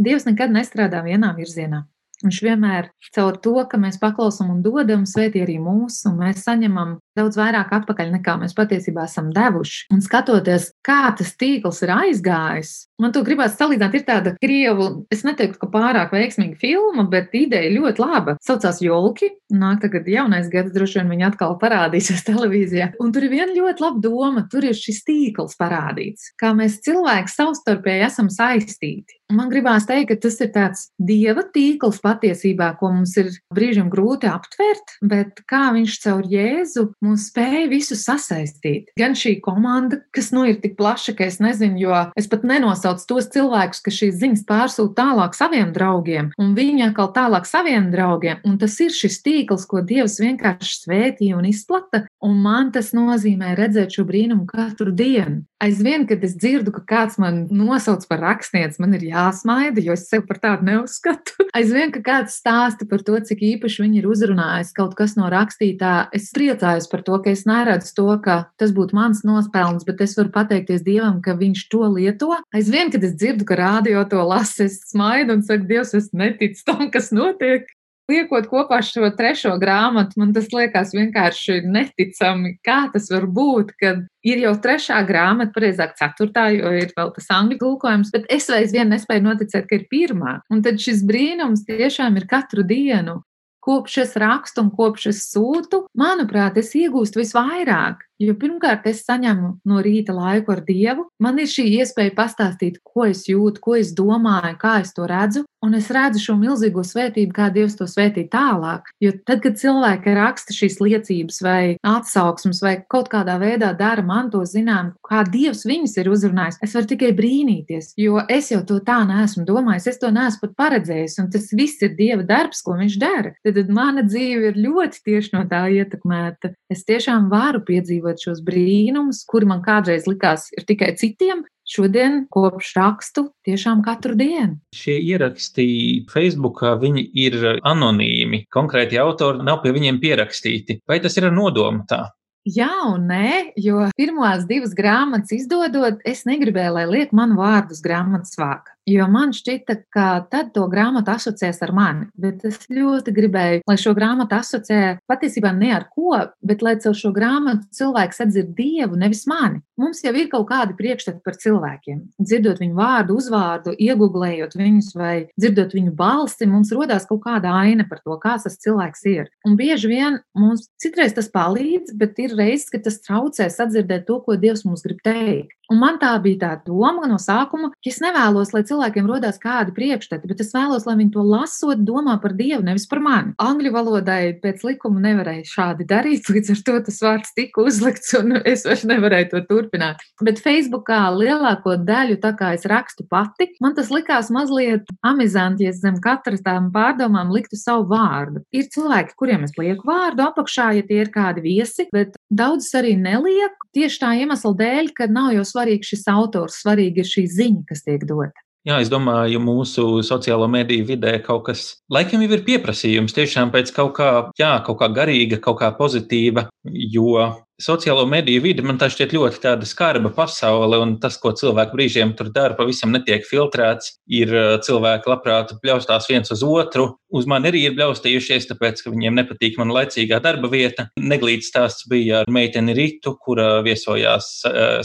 Dievs 0.00 0.24
nekad 0.26 0.50
nestrādā 0.50 1.04
vienā 1.04 1.34
virzienā. 1.36 1.84
Viņš 2.26 2.42
vienmēr 2.42 2.88
caur 3.14 3.36
to, 3.38 3.54
ka 3.70 3.78
mēs 3.78 4.00
paklausām 4.02 4.50
un 4.50 4.62
dodam, 4.64 5.04
svētī 5.06 5.44
arī 5.44 5.60
mūsu, 5.62 6.08
un 6.10 6.16
mēs 6.24 6.42
saņemam 6.42 6.96
daudz 7.16 7.38
vairāk 7.38 7.70
atpakaļ 7.78 8.10
nekā 8.16 8.34
mēs 8.40 8.54
patiesībā 8.56 9.04
esam 9.06 9.30
devuši. 9.34 9.86
Un 9.94 10.02
skatoties, 10.02 10.72
kā 10.86 11.12
tas 11.16 11.30
tīkls 11.38 11.84
ir 11.86 11.92
aizgājis, 11.94 12.72
man 13.02 13.14
to 13.14 13.22
gribās 13.26 13.54
salīdzināt. 13.60 13.94
Ir 13.94 14.04
tāda 14.08 14.32
krievu, 14.42 14.88
es 15.14 15.22
neteiktu, 15.26 15.60
ka 15.62 15.70
pārāk 15.70 16.12
veiksmīga 16.16 16.58
filma, 16.60 17.06
bet 17.12 17.34
ideja 17.38 17.70
ļoti 17.76 18.02
laba. 18.02 18.36
Saucās 18.44 18.82
Jolki. 18.82 19.30
Nāk 19.54 19.84
tagad 19.84 20.08
jaunais 20.10 20.48
gads, 20.50 20.72
droši 20.74 20.98
vien 20.98 21.12
viņi 21.14 21.28
atkal 21.28 21.54
parādīsies 21.60 22.24
televīzijā. 22.26 22.90
Un 23.02 23.14
tur 23.14 23.28
ir 23.28 23.36
viena 23.36 23.52
ļoti 23.54 23.84
laba 23.84 24.02
doma. 24.02 24.42
Tur 24.50 24.66
ir 24.66 24.74
šis 24.74 25.04
tīkls 25.06 25.54
parādīts, 25.60 26.32
kā 26.40 26.50
mēs 26.58 26.80
cilvēki 26.82 27.30
savstarpēji 27.30 28.08
esam 28.08 28.32
saistīti. 28.32 29.20
Man 29.26 29.48
gribās 29.50 29.88
teikt, 29.88 30.12
ka 30.12 30.16
tas 30.22 30.36
ir 30.38 30.52
tāds 30.54 30.82
dieva 31.02 31.42
tīkls 31.50 31.98
patiesībā, 32.04 32.68
ko 32.78 32.92
mums 32.94 33.16
ir 33.18 33.32
brīžiem 33.54 33.88
grūti 33.90 34.28
aptvert, 34.30 34.92
bet 35.02 35.40
kā 35.50 35.72
viņš 35.74 35.96
caur 36.04 36.28
Jēzu 36.30 36.84
mūs 37.02 37.24
spēja 37.32 37.64
visu 37.72 37.98
sasaistīt. 37.98 38.92
Gan 39.00 39.16
šī 39.18 39.40
komanda, 39.42 39.98
kas 40.14 40.30
nu 40.30 40.44
ir 40.46 40.60
tik 40.62 40.76
plaša, 40.78 41.16
ka 41.18 41.26
es 41.26 41.40
nezinu, 41.42 41.80
jo 41.82 42.02
es 42.14 42.30
pat 42.30 42.46
nenosaucu 42.46 43.08
tos 43.10 43.26
cilvēkus, 43.34 43.82
kas 43.82 43.98
šīs 43.98 44.20
ziņas 44.20 44.44
pārsūta 44.46 44.94
tālāk 45.02 45.34
saviem 45.34 45.74
draugiem, 45.74 46.30
un 46.38 46.54
viņi 46.54 46.86
atkal 46.92 47.10
tālāk 47.16 47.50
saviem 47.50 47.90
draugiem. 47.90 48.38
Un 48.46 48.60
tas 48.62 48.78
ir 48.84 48.94
šis 48.94 49.18
tīkls, 49.26 49.66
ko 49.66 49.82
Dievs 49.82 50.20
vienkārši 50.22 50.84
svētīja 50.84 51.40
un 51.40 51.50
izplata, 51.50 52.04
un 52.22 52.38
man 52.46 52.70
tas 52.74 52.94
nozīmē 52.94 53.56
redzēt 53.58 53.98
šo 53.98 54.06
brīnumu 54.06 54.46
katru 54.54 54.94
dienu. 54.94 55.42
Aizvien, 55.62 56.04
kad 56.06 56.22
es 56.22 56.34
dzirdu, 56.36 56.70
ka 56.74 56.82
kāds 56.84 57.16
man 57.18 57.46
nosauc 57.48 58.04
par 58.10 58.20
rakstnieci, 58.20 58.76
man 58.82 58.92
ir 58.94 59.06
jāsmaida, 59.16 59.82
jo 59.82 59.94
es 59.96 60.06
sev 60.10 60.26
par 60.28 60.40
tādu 60.42 60.68
neuzskatu. 60.68 61.46
Aizvien, 61.58 61.92
ka 61.94 62.02
kāds 62.04 62.36
stāsta 62.40 62.86
par 62.88 63.04
to, 63.06 63.16
cik 63.28 63.42
īpaši 63.56 63.84
viņi 63.84 64.02
ir 64.02 64.08
uzrunājis 64.10 64.74
kaut 64.76 64.96
kas 64.98 65.16
no 65.18 65.30
rakstītā, 65.32 65.94
es 66.16 66.28
priecājos 66.36 66.90
par 66.92 67.04
to, 67.06 67.18
ka 67.24 67.32
es 67.32 67.46
neredzu 67.48 67.94
to, 67.96 68.08
ka 68.24 68.38
tas 68.60 68.74
būtu 68.76 68.96
mans 68.98 69.24
nospēlns, 69.26 69.86
bet 69.88 70.04
es 70.04 70.16
varu 70.18 70.32
pateikties 70.34 70.84
Dievam, 70.86 71.22
ka 71.24 71.36
viņš 71.38 71.66
to 71.72 71.84
lieto. 71.96 72.32
Aizvien, 72.56 72.92
kad 72.94 73.04
es 73.06 73.16
dzirdu, 73.16 73.48
ka 73.48 73.58
rādio 73.58 74.04
to 74.10 74.22
lasa, 74.26 74.68
es 74.68 74.82
smaidu 74.92 75.38
un 75.38 75.46
saku, 75.46 75.68
Dievs, 75.70 75.94
es 75.96 76.12
neticu 76.16 76.68
tam, 76.68 76.86
kas 76.92 77.12
notiek. 77.14 77.66
Liekot 78.06 78.44
kopā 78.46 78.78
šo 78.86 79.08
trešo 79.18 79.56
grāmatu, 79.58 80.20
man 80.20 80.30
tas 80.34 80.46
liekas 80.54 80.92
vienkārši 80.94 81.56
neticami, 81.66 82.52
kā 82.62 82.84
tas 82.92 83.08
var 83.10 83.26
būt, 83.26 83.72
kad 83.80 84.04
ir 84.22 84.44
jau 84.44 84.52
trešā 84.62 85.00
grāmata, 85.08 85.50
precīzāk, 85.56 85.96
ceturtā, 85.98 86.46
jo 86.54 86.70
ir 86.78 86.94
vēl 86.94 87.10
tas 87.16 87.26
angļu 87.34 87.58
tulkojums, 87.64 88.12
bet 88.14 88.28
es 88.30 88.46
aizvien 88.54 88.94
nespēju 88.94 89.26
noticēt, 89.26 89.66
ka 89.66 89.80
ir 89.80 89.88
pirmā. 89.90 90.36
Un 90.54 90.62
tad 90.62 90.78
šis 90.82 91.02
brīnums 91.08 91.66
tiešām 91.66 92.20
ir 92.20 92.28
katru 92.30 92.62
dienu. 92.66 93.24
Kopš 93.66 93.98
es 94.04 94.12
rakstu 94.22 94.62
un 94.62 94.70
kopš 94.70 95.08
es 95.10 95.24
sūtu, 95.32 95.88
manuprāt, 95.98 96.54
es 96.62 96.70
iegūstu 96.78 97.24
visvairāk. 97.24 98.06
Jo 98.22 98.32
pirmkārt, 98.40 98.86
es 98.88 99.02
saņemu 99.04 99.50
no 99.68 99.80
rīta 99.84 100.14
laiku 100.16 100.54
ar 100.54 100.62
Dievu. 100.64 101.08
Man 101.20 101.40
ir 101.42 101.50
šī 101.50 101.66
iespēja 101.80 102.14
pastāstīt, 102.16 102.78
ko 102.84 103.04
es 103.10 103.26
jūtu, 103.28 103.60
ko 103.60 103.76
es 103.76 103.92
domāju, 103.96 104.54
kā 104.60 104.78
es 104.84 104.94
to 104.96 105.04
redzu. 105.08 105.44
Un 105.64 105.74
es 105.74 105.88
redzu 105.90 106.20
šo 106.22 106.36
milzīgo 106.38 106.84
svētību, 106.86 107.32
kā 107.34 107.48
Dievs 107.52 107.74
to 107.78 107.88
svētī 107.90 108.26
tālāk. 108.30 108.86
Jo 109.02 109.10
tad, 109.26 109.40
kad 109.44 109.56
cilvēki 109.58 110.14
raksta 110.14 110.54
šīs 110.54 110.78
liecības, 110.78 111.40
vai 111.42 111.60
atsauksmes, 111.84 112.60
vai 112.62 112.76
kaut 112.92 113.10
kādā 113.12 113.34
veidā 113.42 113.72
dara 113.76 114.04
man 114.06 114.30
to 114.30 114.44
zinām, 114.46 114.92
kā 115.04 115.24
Dievs 115.26 115.64
viņus 115.66 115.96
ir 115.98 116.10
uzrunājis, 116.12 116.60
es 116.62 116.76
varu 116.76 116.90
tikai 116.92 117.10
brīnīties. 117.18 117.92
Jo 117.98 118.22
es 118.30 118.52
jau 118.52 118.62
to 118.68 118.78
tā 118.84 119.00
neesmu 119.08 119.46
domājis, 119.48 119.90
es 119.90 120.00
to 120.02 120.12
neesmu 120.14 120.44
pat 120.46 120.56
paredzējis. 120.62 121.18
Un 121.24 121.32
tas 121.34 121.50
viss 121.56 121.82
ir 121.82 121.96
Dieva 121.98 122.24
darbs, 122.24 122.62
ko 122.62 122.76
Viņš 122.76 122.98
dara. 123.00 123.32
Tad, 123.40 123.56
tad 123.56 123.70
mana 123.72 124.04
dzīve 124.04 124.50
ir 124.50 124.58
ļoti 124.60 125.00
tieši 125.08 125.32
no 125.32 125.44
tā 125.48 125.62
ietekmēta. 125.72 126.52
Es 126.70 126.84
tiešām 126.84 127.30
varu 127.32 127.62
piedzīvot 127.64 128.05
piedzīvot 128.06 128.22
šos 128.22 128.42
brīnumus, 128.44 129.24
kuri 129.26 129.46
man 129.46 129.62
kādreiz 129.62 130.06
likās 130.06 130.50
ir 130.56 130.64
tikai 130.66 130.96
citiem. 130.96 131.44
Šodien, 131.66 132.28
kopš 132.30 132.76
rakstu, 132.76 133.32
tiešām 133.42 133.82
katru 133.82 134.14
dienu. 134.14 134.60
Šie 134.72 135.00
ieraksti 135.02 136.06
Facebookā 136.12 136.76
ir 137.12 137.58
anonīmi. 137.66 138.46
Konkrēti 138.54 139.00
autori 139.02 139.42
nav 139.42 139.64
pie 139.64 139.72
viņiem 139.74 139.98
pierakstīti. 139.98 140.78
Vai 140.86 141.00
tas 141.00 141.16
ir 141.16 141.26
ar 141.26 141.34
nodomu 141.34 141.82
tā? 141.90 142.12
Jā, 142.46 142.70
un 142.86 143.08
nē, 143.10 143.56
jo 143.58 143.88
pirmās 143.98 144.46
divas 144.46 144.76
grāmatas 144.78 145.34
izdodot, 145.34 145.98
es 146.06 146.22
negribēju, 146.22 146.76
lai 146.76 146.86
liek 146.86 147.10
manu 147.10 147.40
vārdu 147.40 147.74
uz 147.74 147.82
grāmatas 147.82 148.38
vāka. 148.38 148.75
Jo 148.86 149.08
man 149.10 149.32
šķita, 149.34 149.74
ka 149.90 150.06
tad 150.30 150.52
to 150.54 150.62
grāmatu 150.70 151.10
asociēs 151.10 151.58
ar 151.66 151.72
mani. 151.74 152.04
Bet 152.14 152.44
es 152.46 152.60
ļoti 152.70 153.10
gribēju, 153.16 153.64
lai 153.66 153.74
šo 153.82 153.96
grāmatu 153.98 154.36
asociē 154.38 155.00
patiesībā 155.10 155.50
ne 155.56 155.72
ar 155.74 155.88
ko, 155.90 156.12
bet 156.46 156.62
lai 156.62 156.76
caur 156.84 156.94
šo 156.94 157.10
grāmatu 157.16 157.66
cilvēks 157.74 158.22
atzird 158.22 158.52
dievu, 158.54 158.94
nevis 159.00 159.24
mani. 159.26 159.58
Mums 159.76 160.04
jau 160.06 160.12
ir 160.14 160.30
kaut 160.30 160.46
kādi 160.52 160.76
priekšstati 160.78 161.18
par 161.26 161.34
cilvēkiem. 161.42 162.04
Dzirdot 162.22 162.62
viņu 162.62 162.78
vārdu, 162.78 163.18
uzvārdu, 163.18 163.74
iegūlējot 163.74 164.54
viņus 164.54 164.92
vai 164.94 165.16
dzirdot 165.34 165.74
viņu 165.74 165.96
balsi, 165.98 166.46
mums 166.46 166.70
rodās 166.70 167.08
kaut 167.10 167.24
kāda 167.26 167.56
aina 167.58 167.88
par 167.90 168.04
to, 168.04 168.14
kāds 168.22 168.46
tas 168.46 168.60
cilvēks 168.62 169.04
ir. 169.10 169.26
Un 169.48 169.58
bieži 169.58 169.90
vien 169.90 170.20
mums 170.38 170.68
citreiz 170.78 171.18
tas 171.18 171.26
palīdz, 171.34 171.98
bet 171.98 172.22
ir 172.22 172.38
reizes, 172.38 172.70
ka 172.70 172.78
tas 172.86 173.02
traucē 173.02 173.50
sadzirdēt 173.50 174.06
to, 174.06 174.22
ko 174.22 174.38
Dievs 174.38 174.62
mums 174.68 174.86
grib 174.86 175.02
teikt. 175.02 175.56
Un 175.72 175.80
man 175.82 175.98
tā 175.98 176.12
bija 176.22 176.38
tā 176.42 176.50
doma 176.66 177.08
no 177.10 177.18
sākuma, 177.18 177.72
ka 177.74 177.90
es 177.90 177.98
nevēlos, 178.02 178.52
lai 178.54 178.62
cilvēkiem 178.68 179.08
rodās 179.10 179.40
kādi 179.42 179.74
priekšstati, 179.74 180.28
bet 180.30 180.42
es 180.44 180.52
vēlos, 180.54 180.86
lai 180.86 180.94
viņi 181.00 181.12
to 181.16 181.24
lasot, 181.26 181.82
domā 181.86 182.16
par 182.22 182.36
Dievu, 182.38 182.62
nevis 182.66 182.86
par 182.90 183.00
mani. 183.02 183.34
Angļu 183.42 183.72
valodai 183.74 184.36
pēc 184.42 184.62
likuma 184.66 185.02
nevarēja 185.02 185.46
šādi 185.50 185.86
darīt, 185.88 186.28
līdz 186.34 186.52
ar 186.54 186.62
to 186.68 186.76
tas 186.88 187.00
vārds 187.02 187.34
tika 187.36 187.64
uzlikts, 187.66 188.14
un 188.18 188.38
es 188.44 188.66
vairs 188.68 188.86
nevarēju 188.86 189.30
to 189.32 189.42
turpināt. 189.50 190.04
Bet 190.22 190.42
Facebookā 190.44 191.00
lielāko 191.16 191.76
daļu, 191.82 192.20
tā 192.22 192.32
kā 192.38 192.52
es 192.56 192.66
rakstu 192.70 193.06
pati, 193.10 193.50
man 193.62 193.74
tas 193.76 193.90
likās 193.94 194.30
mazliet 194.34 194.86
amizanti, 195.06 195.66
ja 195.66 195.74
zem 195.74 195.98
katras 196.02 196.44
tām 196.46 196.70
pārdomām 196.74 197.32
liktu 197.34 197.58
savu 197.58 197.88
vārdu. 197.90 198.44
Ir 198.54 198.70
cilvēki, 198.72 199.16
kuriem 199.18 199.46
es 199.48 199.56
lieku 199.58 199.90
vārdu 199.90 200.26
apakšā, 200.28 200.70
ja 200.78 200.86
tie 200.86 201.02
ir 201.02 201.12
kādi 201.14 201.42
viesi, 201.44 201.88
bet 201.94 202.14
daudzus 202.30 202.74
arī 202.78 202.94
nelieku 203.00 203.66
tieši 203.76 204.00
tā 204.02 204.12
iemesla 204.22 204.52
dēļ, 204.56 204.92
ka 204.96 205.08
nav 205.10 205.34
jau 205.34 205.44
svarīgs 205.56 205.94
šis 205.94 206.10
autors, 206.12 206.60
svarīgi 206.62 207.02
ir 207.02 207.08
šī 207.08 207.30
ziņa, 207.32 207.64
kas 207.72 207.88
tiek 207.88 208.04
dota. 208.06 208.46
Jā, 208.66 208.80
es 208.82 208.88
domāju, 208.90 209.38
mūsu 209.38 209.82
sociālo 210.02 210.48
mediju 210.50 210.88
vidē 210.88 211.12
kaut 211.22 211.44
kas 211.46 211.60
laikam 211.92 212.24
jau 212.24 212.32
ir 212.34 212.42
pieprasījums 212.48 213.14
tiešām 213.14 213.52
pēc 213.54 213.70
kaut 213.76 213.92
kā, 213.94 214.08
jā, 214.40 214.56
kaut 214.66 214.80
kā 214.80 214.88
garīga, 214.90 215.38
kaut 215.42 215.60
kā 215.60 215.70
pozitīva, 215.78 216.48
jo 216.66 217.28
sociālo 217.62 218.04
mediju 218.08 218.42
vide 218.44 218.64
man 218.66 218.78
tā 218.80 218.88
šķiet 218.92 219.14
ļoti 219.16 219.40
tāda 219.42 219.68
skarba 219.68 220.10
pasaule, 220.14 220.78
un 220.82 220.96
tas, 221.00 221.16
ko 221.20 221.32
cilvēki 221.36 221.76
brīžiem 221.76 222.12
tur 222.18 222.30
dara, 222.34 222.56
pavisam 222.58 222.92
netiek 222.94 223.24
filtrēts. 223.26 223.96
Ir 224.12 224.32
cilvēki 224.66 225.10
labprāt 225.10 225.54
bļaustās 225.62 226.08
viens 226.10 226.32
uz 226.34 226.44
otru. 226.46 226.90
Uz 227.16 227.28
mani 227.30 227.50
arī 227.50 227.62
ir 227.68 227.76
bļaustījušies, 227.78 228.48
tāpēc, 228.50 228.82
ka 228.84 228.92
viņiem 228.92 229.16
nepatīk 229.16 229.60
mana 229.60 229.78
laicīgā 229.80 230.20
darba 230.22 230.50
vieta. 230.52 230.88
Neglīts 231.00 231.50
stāsts 231.52 231.86
bija 231.90 232.22
ar 232.22 232.32
meiteni 232.32 232.74
Ritu, 232.76 233.14
kura 233.22 233.62
viesojās 233.66 234.32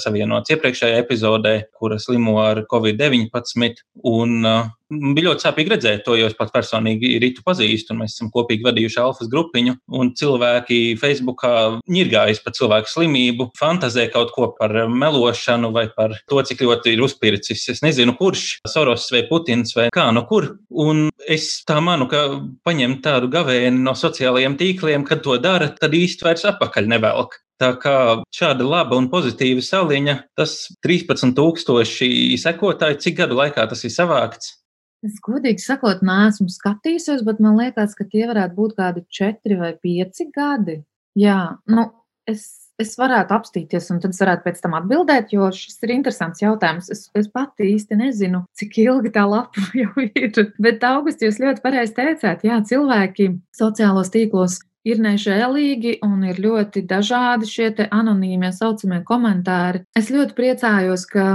savienots 0.04 0.54
iepriekšējā 0.54 1.02
epizodē, 1.02 1.56
kura 1.76 2.00
slimo 2.02 2.38
ar 2.44 2.64
Covid-19. 2.72 3.84
Un 4.12 4.46
bija 4.92 5.30
ļoti 5.30 5.46
sāpīgi 5.46 5.74
redzēt 5.74 6.04
to, 6.06 6.16
jo 6.20 6.28
es 6.30 6.36
pats 6.38 6.54
personīgi 6.54 7.16
Rītu 7.24 7.46
pazīstu, 7.46 7.94
un 7.94 8.04
mēs 8.04 8.16
esam 8.18 8.32
kopīgi 8.34 8.66
vadījuši 8.68 9.00
alfas 9.02 9.30
grupiņu, 9.32 9.78
cilvēki 10.20 10.80
Facebookā 11.02 11.54
ņirgājas 11.92 12.42
par 12.44 12.56
cilvēku 12.58 12.92
slimību, 12.92 13.50
fantazē 13.60 14.08
kaut 14.14 14.34
ko 14.36 14.52
par 14.58 14.74
melošanu 14.92 15.72
vai 15.76 15.88
par 15.96 16.18
to, 16.30 16.42
cik 16.48 16.64
ļoti 16.66 16.96
ir 16.96 17.04
uzpircis. 17.06 17.68
Es 17.76 17.84
nezinu, 17.86 18.16
kurš 18.20 18.62
Soros 18.70 19.08
vai 19.14 19.24
Putins 19.30 19.76
vai 19.78 19.90
kā 19.94 20.10
no 20.14 20.26
kur. 20.30 20.52
Un 20.72 21.08
es 21.28 21.62
tā 21.68 21.80
manu, 21.84 22.08
ka 22.12 22.26
paņemt 22.68 23.04
tādu 23.06 23.32
gavēni 23.32 23.84
no 23.84 23.96
sociālajiem 23.98 24.58
tīkliem, 24.60 25.08
kad 25.08 25.24
to 25.26 25.38
dara, 25.42 25.72
tad 25.80 25.96
īsti 25.96 26.28
vairs 26.28 26.48
apakaļ 26.52 26.92
nevelk. 26.92 27.40
Tā 27.62 27.76
kā 27.78 27.96
šāda 28.34 28.66
laba 28.66 28.98
un 28.98 29.12
pozitīva 29.12 29.62
saliņa, 29.62 30.16
tas 30.40 30.56
13,000 30.82 32.40
sekotāji, 32.42 32.98
cik 33.04 33.20
gadu 33.20 33.38
laikā 33.38 33.68
tas 33.70 33.86
ir 33.86 33.94
savākts? 33.94 34.61
Es 35.06 35.18
godīgi 35.26 35.64
sakot, 35.64 36.04
neesmu 36.06 36.46
skatījusies, 36.54 37.24
bet 37.26 37.40
man 37.42 37.58
liekas, 37.58 37.96
ka 37.98 38.06
tie 38.06 38.28
varētu 38.30 38.58
būt 38.58 38.76
kādi 38.78 39.06
četri 39.10 39.58
vai 39.58 39.74
pieci 39.82 40.28
gadi. 40.34 40.78
Jā, 41.18 41.58
nu, 41.74 41.88
es, 42.30 42.46
es 42.82 42.94
varētu 43.00 43.34
apstīties, 43.34 43.90
un 43.94 44.02
tad 44.04 44.14
es 44.14 44.22
varētu 44.22 44.46
pēc 44.46 44.62
tam 44.62 44.78
atbildēt, 44.78 45.34
jo 45.34 45.50
šis 45.56 45.82
ir 45.82 45.96
interesants 45.98 46.44
jautājums. 46.44 46.92
Es, 46.94 47.08
es 47.18 47.30
pati 47.34 47.72
īsti 47.74 47.98
nezinu, 47.98 48.44
cik 48.58 48.78
ilgi 48.86 49.14
tā 49.18 49.26
lapa 49.30 49.66
jau 49.82 50.06
ir. 50.06 50.44
Bet 50.62 50.86
augustā 50.86 51.30
jūs 51.30 51.42
ļoti 51.42 51.66
pareizi 51.66 51.98
teicāt, 51.98 52.46
jā, 52.46 52.62
cilvēki 52.70 53.34
sociālos 53.58 54.14
tīklos 54.14 54.62
ir 54.88 55.02
nežēlīgi 55.02 56.00
un 56.06 56.24
ir 56.26 56.40
ļoti 56.42 56.82
dažādi 56.90 57.50
šie 57.50 57.68
anonīmie 57.90 58.50
saucamie 58.56 59.02
komentāri. 59.06 59.84
Es 59.98 60.10
ļoti 60.14 60.38
priecājos, 60.38 61.06
ka 61.10 61.26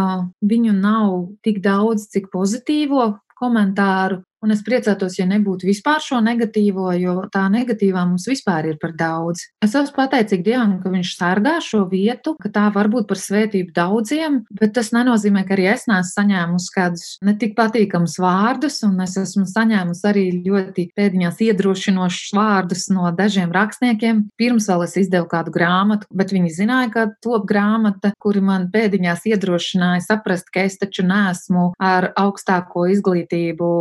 viņu 0.43 0.75
nav 0.75 1.13
tik 1.47 1.63
daudz, 1.63 2.09
cik 2.15 2.31
pozitīvo 2.33 3.13
komentāru, 3.41 4.23
Un 4.47 4.55
es 4.55 4.61
priecātos, 4.63 5.17
ja 5.19 5.27
nebūtu 5.27 5.67
vispār 5.67 5.99
šo 5.99 6.21
negatīvo, 6.23 6.87
jo 7.01 7.15
tā 7.35 7.49
negatīvā 7.51 8.05
mums 8.07 8.29
vispār 8.31 8.69
ir 8.71 8.77
par 8.79 8.93
daudz. 8.95 9.43
Es 9.65 9.73
esmu 9.75 9.97
pateicīga 9.97 10.47
Dievam, 10.47 10.77
ka 10.79 10.93
Viņš 10.93 11.11
sargā 11.19 11.57
šo 11.65 11.83
vietu, 11.91 12.37
ka 12.39 12.51
tā 12.55 12.69
var 12.71 12.87
būt 12.93 13.09
par 13.11 13.19
svētību 13.19 13.75
daudziem, 13.75 14.39
bet 14.55 14.77
tas 14.77 14.93
nenozīmē, 14.95 15.43
ka 15.49 15.57
arī 15.57 15.67
es 15.73 15.89
neesmu 15.91 16.13
saņēmusi 16.13 16.71
kādus 16.77 17.09
netik 17.27 17.57
patīkamus 17.59 18.15
vārdus, 18.23 18.79
un 18.87 19.03
es 19.03 19.17
esmu 19.19 19.49
saņēmusi 19.51 20.07
arī 20.07 20.25
ļoti 20.47 20.87
pēdiņās 20.97 21.43
iedrošinošus 21.49 22.37
vārdus 22.39 22.87
no 22.95 23.11
dažiem 23.19 23.51
rakstniekiem. 23.51 24.23
Pirms 24.39 24.71
vēl 24.71 24.87
es 24.87 24.97
izdevu 25.03 25.27
kādu 25.33 25.53
grāmatu, 25.59 26.07
bet 26.15 26.31
viņi 26.37 26.55
zināja, 26.55 26.93
ka 26.95 27.07
top 27.25 27.51
grāmata, 27.51 28.15
kuri 28.23 28.45
man 28.47 28.71
pēdiņās 28.71 29.27
iedrošināja 29.33 30.07
saprast, 30.07 30.55
ka 30.55 30.69
es 30.71 30.79
taču 30.79 31.03
nesmu 31.07 31.73
ar 31.83 32.13
augstāko 32.15 32.87
izglītību 32.95 33.75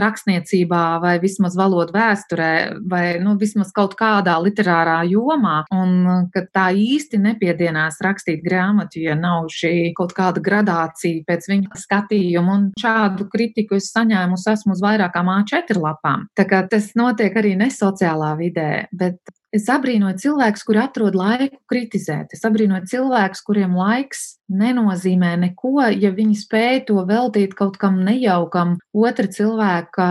rakstniecībā, 0.00 0.82
vai 1.02 1.16
vismaz 1.22 1.56
valodu 1.58 1.94
vēsturē, 1.96 2.50
vai 2.90 3.04
nu, 3.22 3.36
vismaz 3.40 3.72
kaut 3.76 3.96
kādā 3.98 4.36
literārā 4.42 5.00
jomā, 5.10 5.62
un 5.74 6.28
ka 6.34 6.44
tā 6.54 6.68
īsti 6.76 7.20
nepiedienās 7.22 8.00
rakstīt 8.04 8.44
grāmatu, 8.44 9.00
ja 9.04 9.16
nav 9.18 9.50
šī 9.52 9.92
kaut 9.96 10.14
kāda 10.16 10.42
gradācija 10.44 11.24
pēc 11.28 11.48
viņa 11.52 11.82
skatījuma. 11.86 12.56
Un 12.56 12.68
šādu 12.80 13.26
kritiku 13.32 13.76
es 13.80 13.90
saņēmu, 13.94 14.38
esmu 14.52 14.76
uz 14.76 14.82
vairākām 14.84 15.32
A4 15.32 15.80
lapām. 15.82 16.28
Tā 16.36 16.46
kā 16.48 16.62
tas 16.70 16.92
notiek 16.98 17.34
arī 17.36 17.56
nesociālā 17.58 18.34
vidē, 18.38 18.70
bet 18.94 19.20
Es 19.56 19.68
abrīnoju 19.72 20.18
cilvēkus, 20.20 20.64
kuri 20.66 20.82
atrod 20.82 21.16
laiku 21.16 21.60
kritizēt. 21.70 22.34
Es 22.36 22.44
abrīnoju 22.46 22.90
cilvēkus, 22.92 23.44
kuriem 23.46 23.76
laiks 23.78 24.36
nenozīmē 24.52 25.34
neko, 25.40 25.80
ja 25.98 26.12
viņi 26.14 26.36
spēj 26.38 26.84
to 26.90 27.00
veltīt 27.06 27.54
kaut 27.58 27.78
kam 27.80 27.98
nejaukam, 28.06 28.76
otra 28.94 29.26
cilvēka 29.30 30.06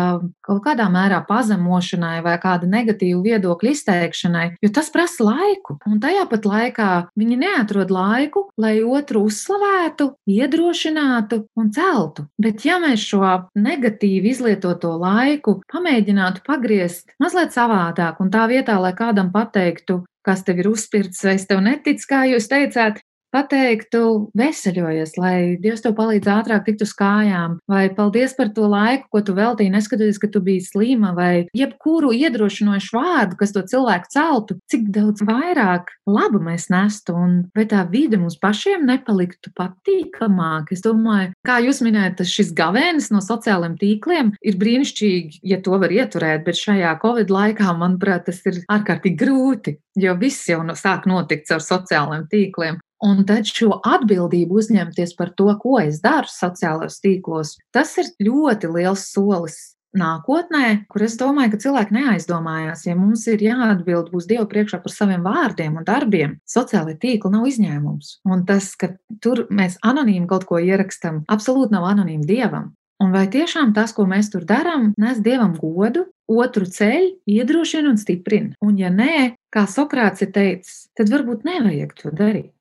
kaut 0.45 0.61
kādā 0.65 0.87
mērā 0.91 1.21
pazemošanai 1.27 2.19
vai 2.25 2.35
kāda 2.41 2.67
negatīva 2.69 3.21
viedokļa 3.25 3.71
izteikšanai, 3.71 4.45
jo 4.63 4.71
tas 4.75 4.91
prasa 4.93 5.25
laiku. 5.25 5.77
Un 5.87 6.01
tajā 6.03 6.25
pat 6.31 6.47
laikā 6.47 6.89
viņi 7.17 7.39
neatrod 7.41 7.93
laiku, 7.93 8.47
lai 8.61 8.77
otru 8.83 9.25
uzslavētu, 9.29 10.11
iedrošinātu 10.29 11.45
un 11.55 11.71
celtu. 11.75 12.27
Bet 12.41 12.65
ja 12.67 12.79
mēs 12.83 13.05
šo 13.07 13.23
negatīvi 13.55 14.33
izlietoto 14.33 14.95
laiku 14.99 15.59
pamēģinātu 15.71 16.43
pagriezt 16.45 17.15
mazliet 17.21 17.55
savādāk 17.55 18.19
un 18.23 18.31
tā 18.33 18.45
vietā, 18.51 18.77
lai 18.81 18.93
kādam 18.97 19.31
pateiktu, 19.35 20.01
kas 20.25 20.45
tev 20.47 20.63
ir 20.63 20.71
uzspirts, 20.71 21.23
vai 21.27 21.35
es 21.39 21.47
tev 21.49 21.61
neticu, 21.65 22.07
kā 22.09 22.23
jūs 22.31 22.47
teicāt, 22.51 23.03
pateiktu, 23.35 24.01
veseļojies, 24.37 25.15
lai 25.19 25.37
Dievs 25.61 25.83
tev 25.83 25.95
palīdz 25.97 26.29
ātrāk 26.31 26.65
tikt 26.67 26.85
uz 26.85 26.93
kājām, 26.97 27.59
vai 27.71 27.87
paldies 27.95 28.35
par 28.37 28.51
to 28.55 28.69
laiku, 28.71 29.09
ko 29.11 29.21
tu 29.25 29.35
veltīji, 29.37 29.73
neskatoties, 29.73 30.19
ka 30.21 30.29
tu 30.31 30.41
biji 30.45 30.63
slima, 30.69 31.11
vai 31.17 31.45
jebkuru 31.57 32.13
iedrošinošu 32.15 32.95
vārdu, 32.95 33.39
kas 33.39 33.53
to 33.55 33.65
cilvēku 33.67 34.11
celtu, 34.13 34.59
cik 34.71 34.87
daudz 34.95 35.25
vairāk 35.25 35.91
laba 36.07 36.41
mēs 36.43 36.69
nestu, 36.73 37.15
un 37.17 37.37
vai 37.55 37.67
tā 37.69 37.83
vide 37.91 38.19
mums 38.21 38.37
pašiem 38.41 38.85
nepaliktu 38.87 39.51
patīkamāk. 39.57 40.71
Es 40.75 40.83
domāju, 40.85 41.33
kā 41.47 41.59
jūs 41.65 41.81
minējat, 41.85 42.23
šis 42.29 42.53
gavēnis 42.55 43.11
no 43.13 43.21
sociālajiem 43.23 43.77
tīkliem 43.81 44.33
ir 44.45 44.59
brīnišķīgi, 44.61 45.41
ja 45.51 45.59
to 45.65 45.79
var 45.81 45.93
ieturēt, 45.93 46.45
bet 46.47 46.59
šajā 46.59 46.95
Covid 47.03 47.33
laikā, 47.33 47.73
manuprāt, 47.77 48.27
tas 48.29 48.41
ir 48.47 48.63
ārkārtīgi 48.71 49.19
grūti, 49.19 49.77
jo 49.99 50.15
viss 50.19 50.49
jau 50.49 50.61
no 50.65 50.75
sāk 50.77 51.07
notikt 51.09 51.51
ar 51.55 51.63
sociālajiem 51.63 52.27
tīkliem. 52.31 52.81
Un 53.03 53.25
tad 53.27 53.49
šo 53.49 53.81
atbildību 53.83 54.61
uzņemties 54.61 55.15
par 55.19 55.33
to, 55.35 55.49
ko 55.59 55.77
es 55.81 55.99
daru 56.03 56.31
sociālajos 56.31 57.01
tīklos, 57.03 57.55
tas 57.75 57.91
ir 57.99 58.13
ļoti 58.23 58.71
liels 58.71 59.09
solis 59.11 59.75
nākotnē, 59.95 60.85
kur 60.91 61.05
es 61.05 61.15
domāju, 61.19 61.53
ka 61.53 61.61
cilvēki 61.65 61.95
neaizdomājās, 61.95 62.85
ja 62.87 62.95
mums 62.99 63.25
ir 63.31 63.43
jāatbild 63.43 64.11
būs 64.13 64.27
Dievu 64.29 64.47
priekšā 64.51 64.81
par 64.83 64.93
saviem 64.93 65.25
vārdiem 65.25 65.77
un 65.79 65.87
darbiem. 65.87 66.37
Sociālai 66.49 66.97
tīkli 67.01 67.31
nav 67.31 67.47
izņēmums. 67.49 68.17
Un 68.27 68.45
tas, 68.47 68.73
ka 68.79 68.93
tur 69.23 69.45
mēs 69.49 69.79
anonīmi 69.85 70.27
kaut 70.31 70.47
ko 70.49 70.59
ierakstam, 70.59 71.23
absolūti 71.31 71.75
nav 71.75 71.87
anonīmi 71.93 72.27
Dievam. 72.27 72.73
Un 73.03 73.11
vai 73.11 73.25
tiešām 73.27 73.73
tas, 73.75 73.91
ko 73.91 74.05
mēs 74.07 74.29
tur 74.31 74.45
darām, 74.47 74.93
nes 74.99 75.19
Dievam 75.23 75.57
godu, 75.59 76.05
otru 76.31 76.63
ceļu, 76.63 77.17
iedrošina 77.27 77.91
un 77.91 77.99
stiprina? 77.99 78.55
Un 78.63 78.79
ja 78.79 78.91
nē, 78.91 79.35
kā 79.51 79.65
Sokrāts 79.67 80.23
ir 80.23 80.31
teicis, 80.35 80.85
tad 80.95 81.11
varbūt 81.11 81.43
nevajag 81.47 81.91
to 81.99 82.13
darīt 82.15 82.54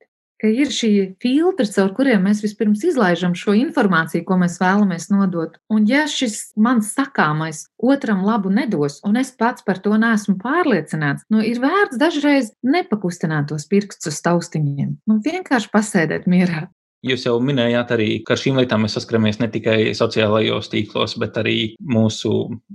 ka 0.45 0.51
ir 0.53 0.69
šī 0.69 0.91
filtra, 1.25 1.65
caur 1.65 1.95
kuriem 1.97 2.27
mēs 2.29 2.43
vispirms 2.45 2.85
izlaižam 2.85 3.33
šo 3.39 3.55
informāciju, 3.57 4.27
ko 4.29 4.37
mēs 4.43 4.59
vēlamies 4.61 5.09
nodot. 5.09 5.57
Un 5.73 5.89
ja 5.89 6.05
šis 6.11 6.53
mans 6.61 6.93
sakāmais 6.93 7.65
otram 7.81 8.21
labu 8.29 8.53
nedos, 8.53 9.01
un 9.09 9.17
es 9.17 9.33
pats 9.33 9.65
par 9.65 9.81
to 9.81 9.97
neesmu 10.01 10.37
pārliecināts, 10.43 11.25
nu, 11.33 11.41
ir 11.41 11.63
vērts 11.65 12.01
dažreiz 12.01 12.53
nepakustināt 12.61 13.49
tos 13.55 13.65
pirkstus 13.71 14.13
uz 14.13 14.21
taustiņiem. 14.27 14.99
Nu, 15.09 15.21
vienkārši 15.25 15.73
pasēdēt 15.73 16.29
mierā. 16.29 16.67
Jūs 17.05 17.27
jau 17.27 17.35
minējāt 17.45 17.91
arī, 17.93 18.09
ka 18.25 18.33
ar 18.33 18.41
šīm 18.41 18.57
lietām 18.57 18.85
mēs 18.85 18.95
saskaramies 18.97 19.37
ne 19.43 19.51
tikai 19.53 19.93
sociālajos 19.97 20.71
tīklos, 20.73 21.17
bet 21.21 21.37
arī 21.37 21.57
mūsu 21.85 22.31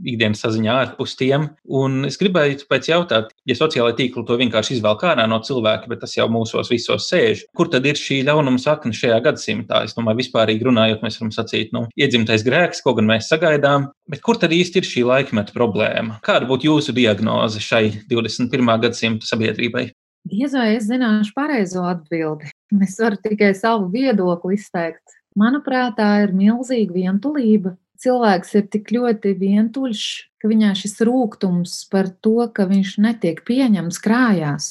ikdienas 0.06 0.44
saziņā 0.46 0.76
ārpus 0.84 1.16
tiem. 1.18 1.48
Un 1.66 2.06
es 2.06 2.20
gribēju 2.22 2.68
pēc 2.70 2.92
jautāt, 2.92 3.32
ja 3.50 3.58
sociālai 3.58 3.96
tīkli 3.98 4.26
to 4.28 4.38
vienkārši 4.38 4.78
izvelk 4.78 5.08
ārā 5.10 5.26
no 5.30 5.40
cilvēka, 5.46 5.90
bet 5.90 6.04
tas 6.04 6.14
jau 6.14 6.28
mūsos 6.30 6.70
visos 6.70 7.08
sēž, 7.10 7.48
kur 7.58 7.72
tad 7.74 7.88
ir 7.90 7.98
šī 7.98 8.20
ļaunuma 8.28 8.62
sakne 8.62 8.94
šajā 8.94 9.18
gadsimtā? 9.26 9.82
Es 9.88 9.98
domāju, 9.98 10.22
vispārīgi 10.22 10.70
runājot, 10.70 11.02
mēs 11.06 11.18
varam 11.22 11.34
sacīt, 11.34 11.74
nu, 11.74 11.88
iedzimtais 11.98 12.46
grēks, 12.46 12.84
ko 12.86 12.94
gan 13.00 13.10
mēs 13.10 13.32
sagaidām, 13.34 13.90
bet 14.14 14.22
kur 14.26 14.38
tad 14.38 14.54
īsti 14.54 14.84
ir 14.84 14.92
šī 14.92 15.08
laikmeta 15.10 15.58
problēma? 15.58 16.20
Kāda 16.26 16.46
būtu 16.50 16.70
jūsu 16.70 16.94
diagnoze 16.94 17.64
šai 17.66 17.88
21. 18.12 18.78
gadsimta 18.86 19.26
sabiedrībai? 19.26 19.90
Diez 20.30 20.54
vai 20.54 20.76
es 20.76 20.86
zināšu 20.86 21.34
pareizo 21.34 21.82
atbildi. 21.90 22.52
Es 22.78 23.00
varu 23.02 23.18
tikai 23.18 23.54
savu 23.58 23.90
viedokli 23.94 24.58
izteikt. 24.60 25.18
Manuprāt, 25.40 25.96
tā 25.98 26.10
ir 26.26 26.34
milzīga 26.38 26.94
vientulība. 26.94 27.76
Cilvēks 28.00 28.54
ir 28.56 28.68
tik 28.72 28.92
ļoti 28.96 29.34
vientuļš, 29.40 30.04
ka 30.40 30.52
viņā 30.52 30.76
šis 30.78 31.02
rūkums 31.04 31.74
par 31.92 32.12
to, 32.24 32.46
ka 32.56 32.68
viņš 32.70 32.94
netiek 33.04 33.42
pieņemts 33.48 34.00
krājās. 34.04 34.70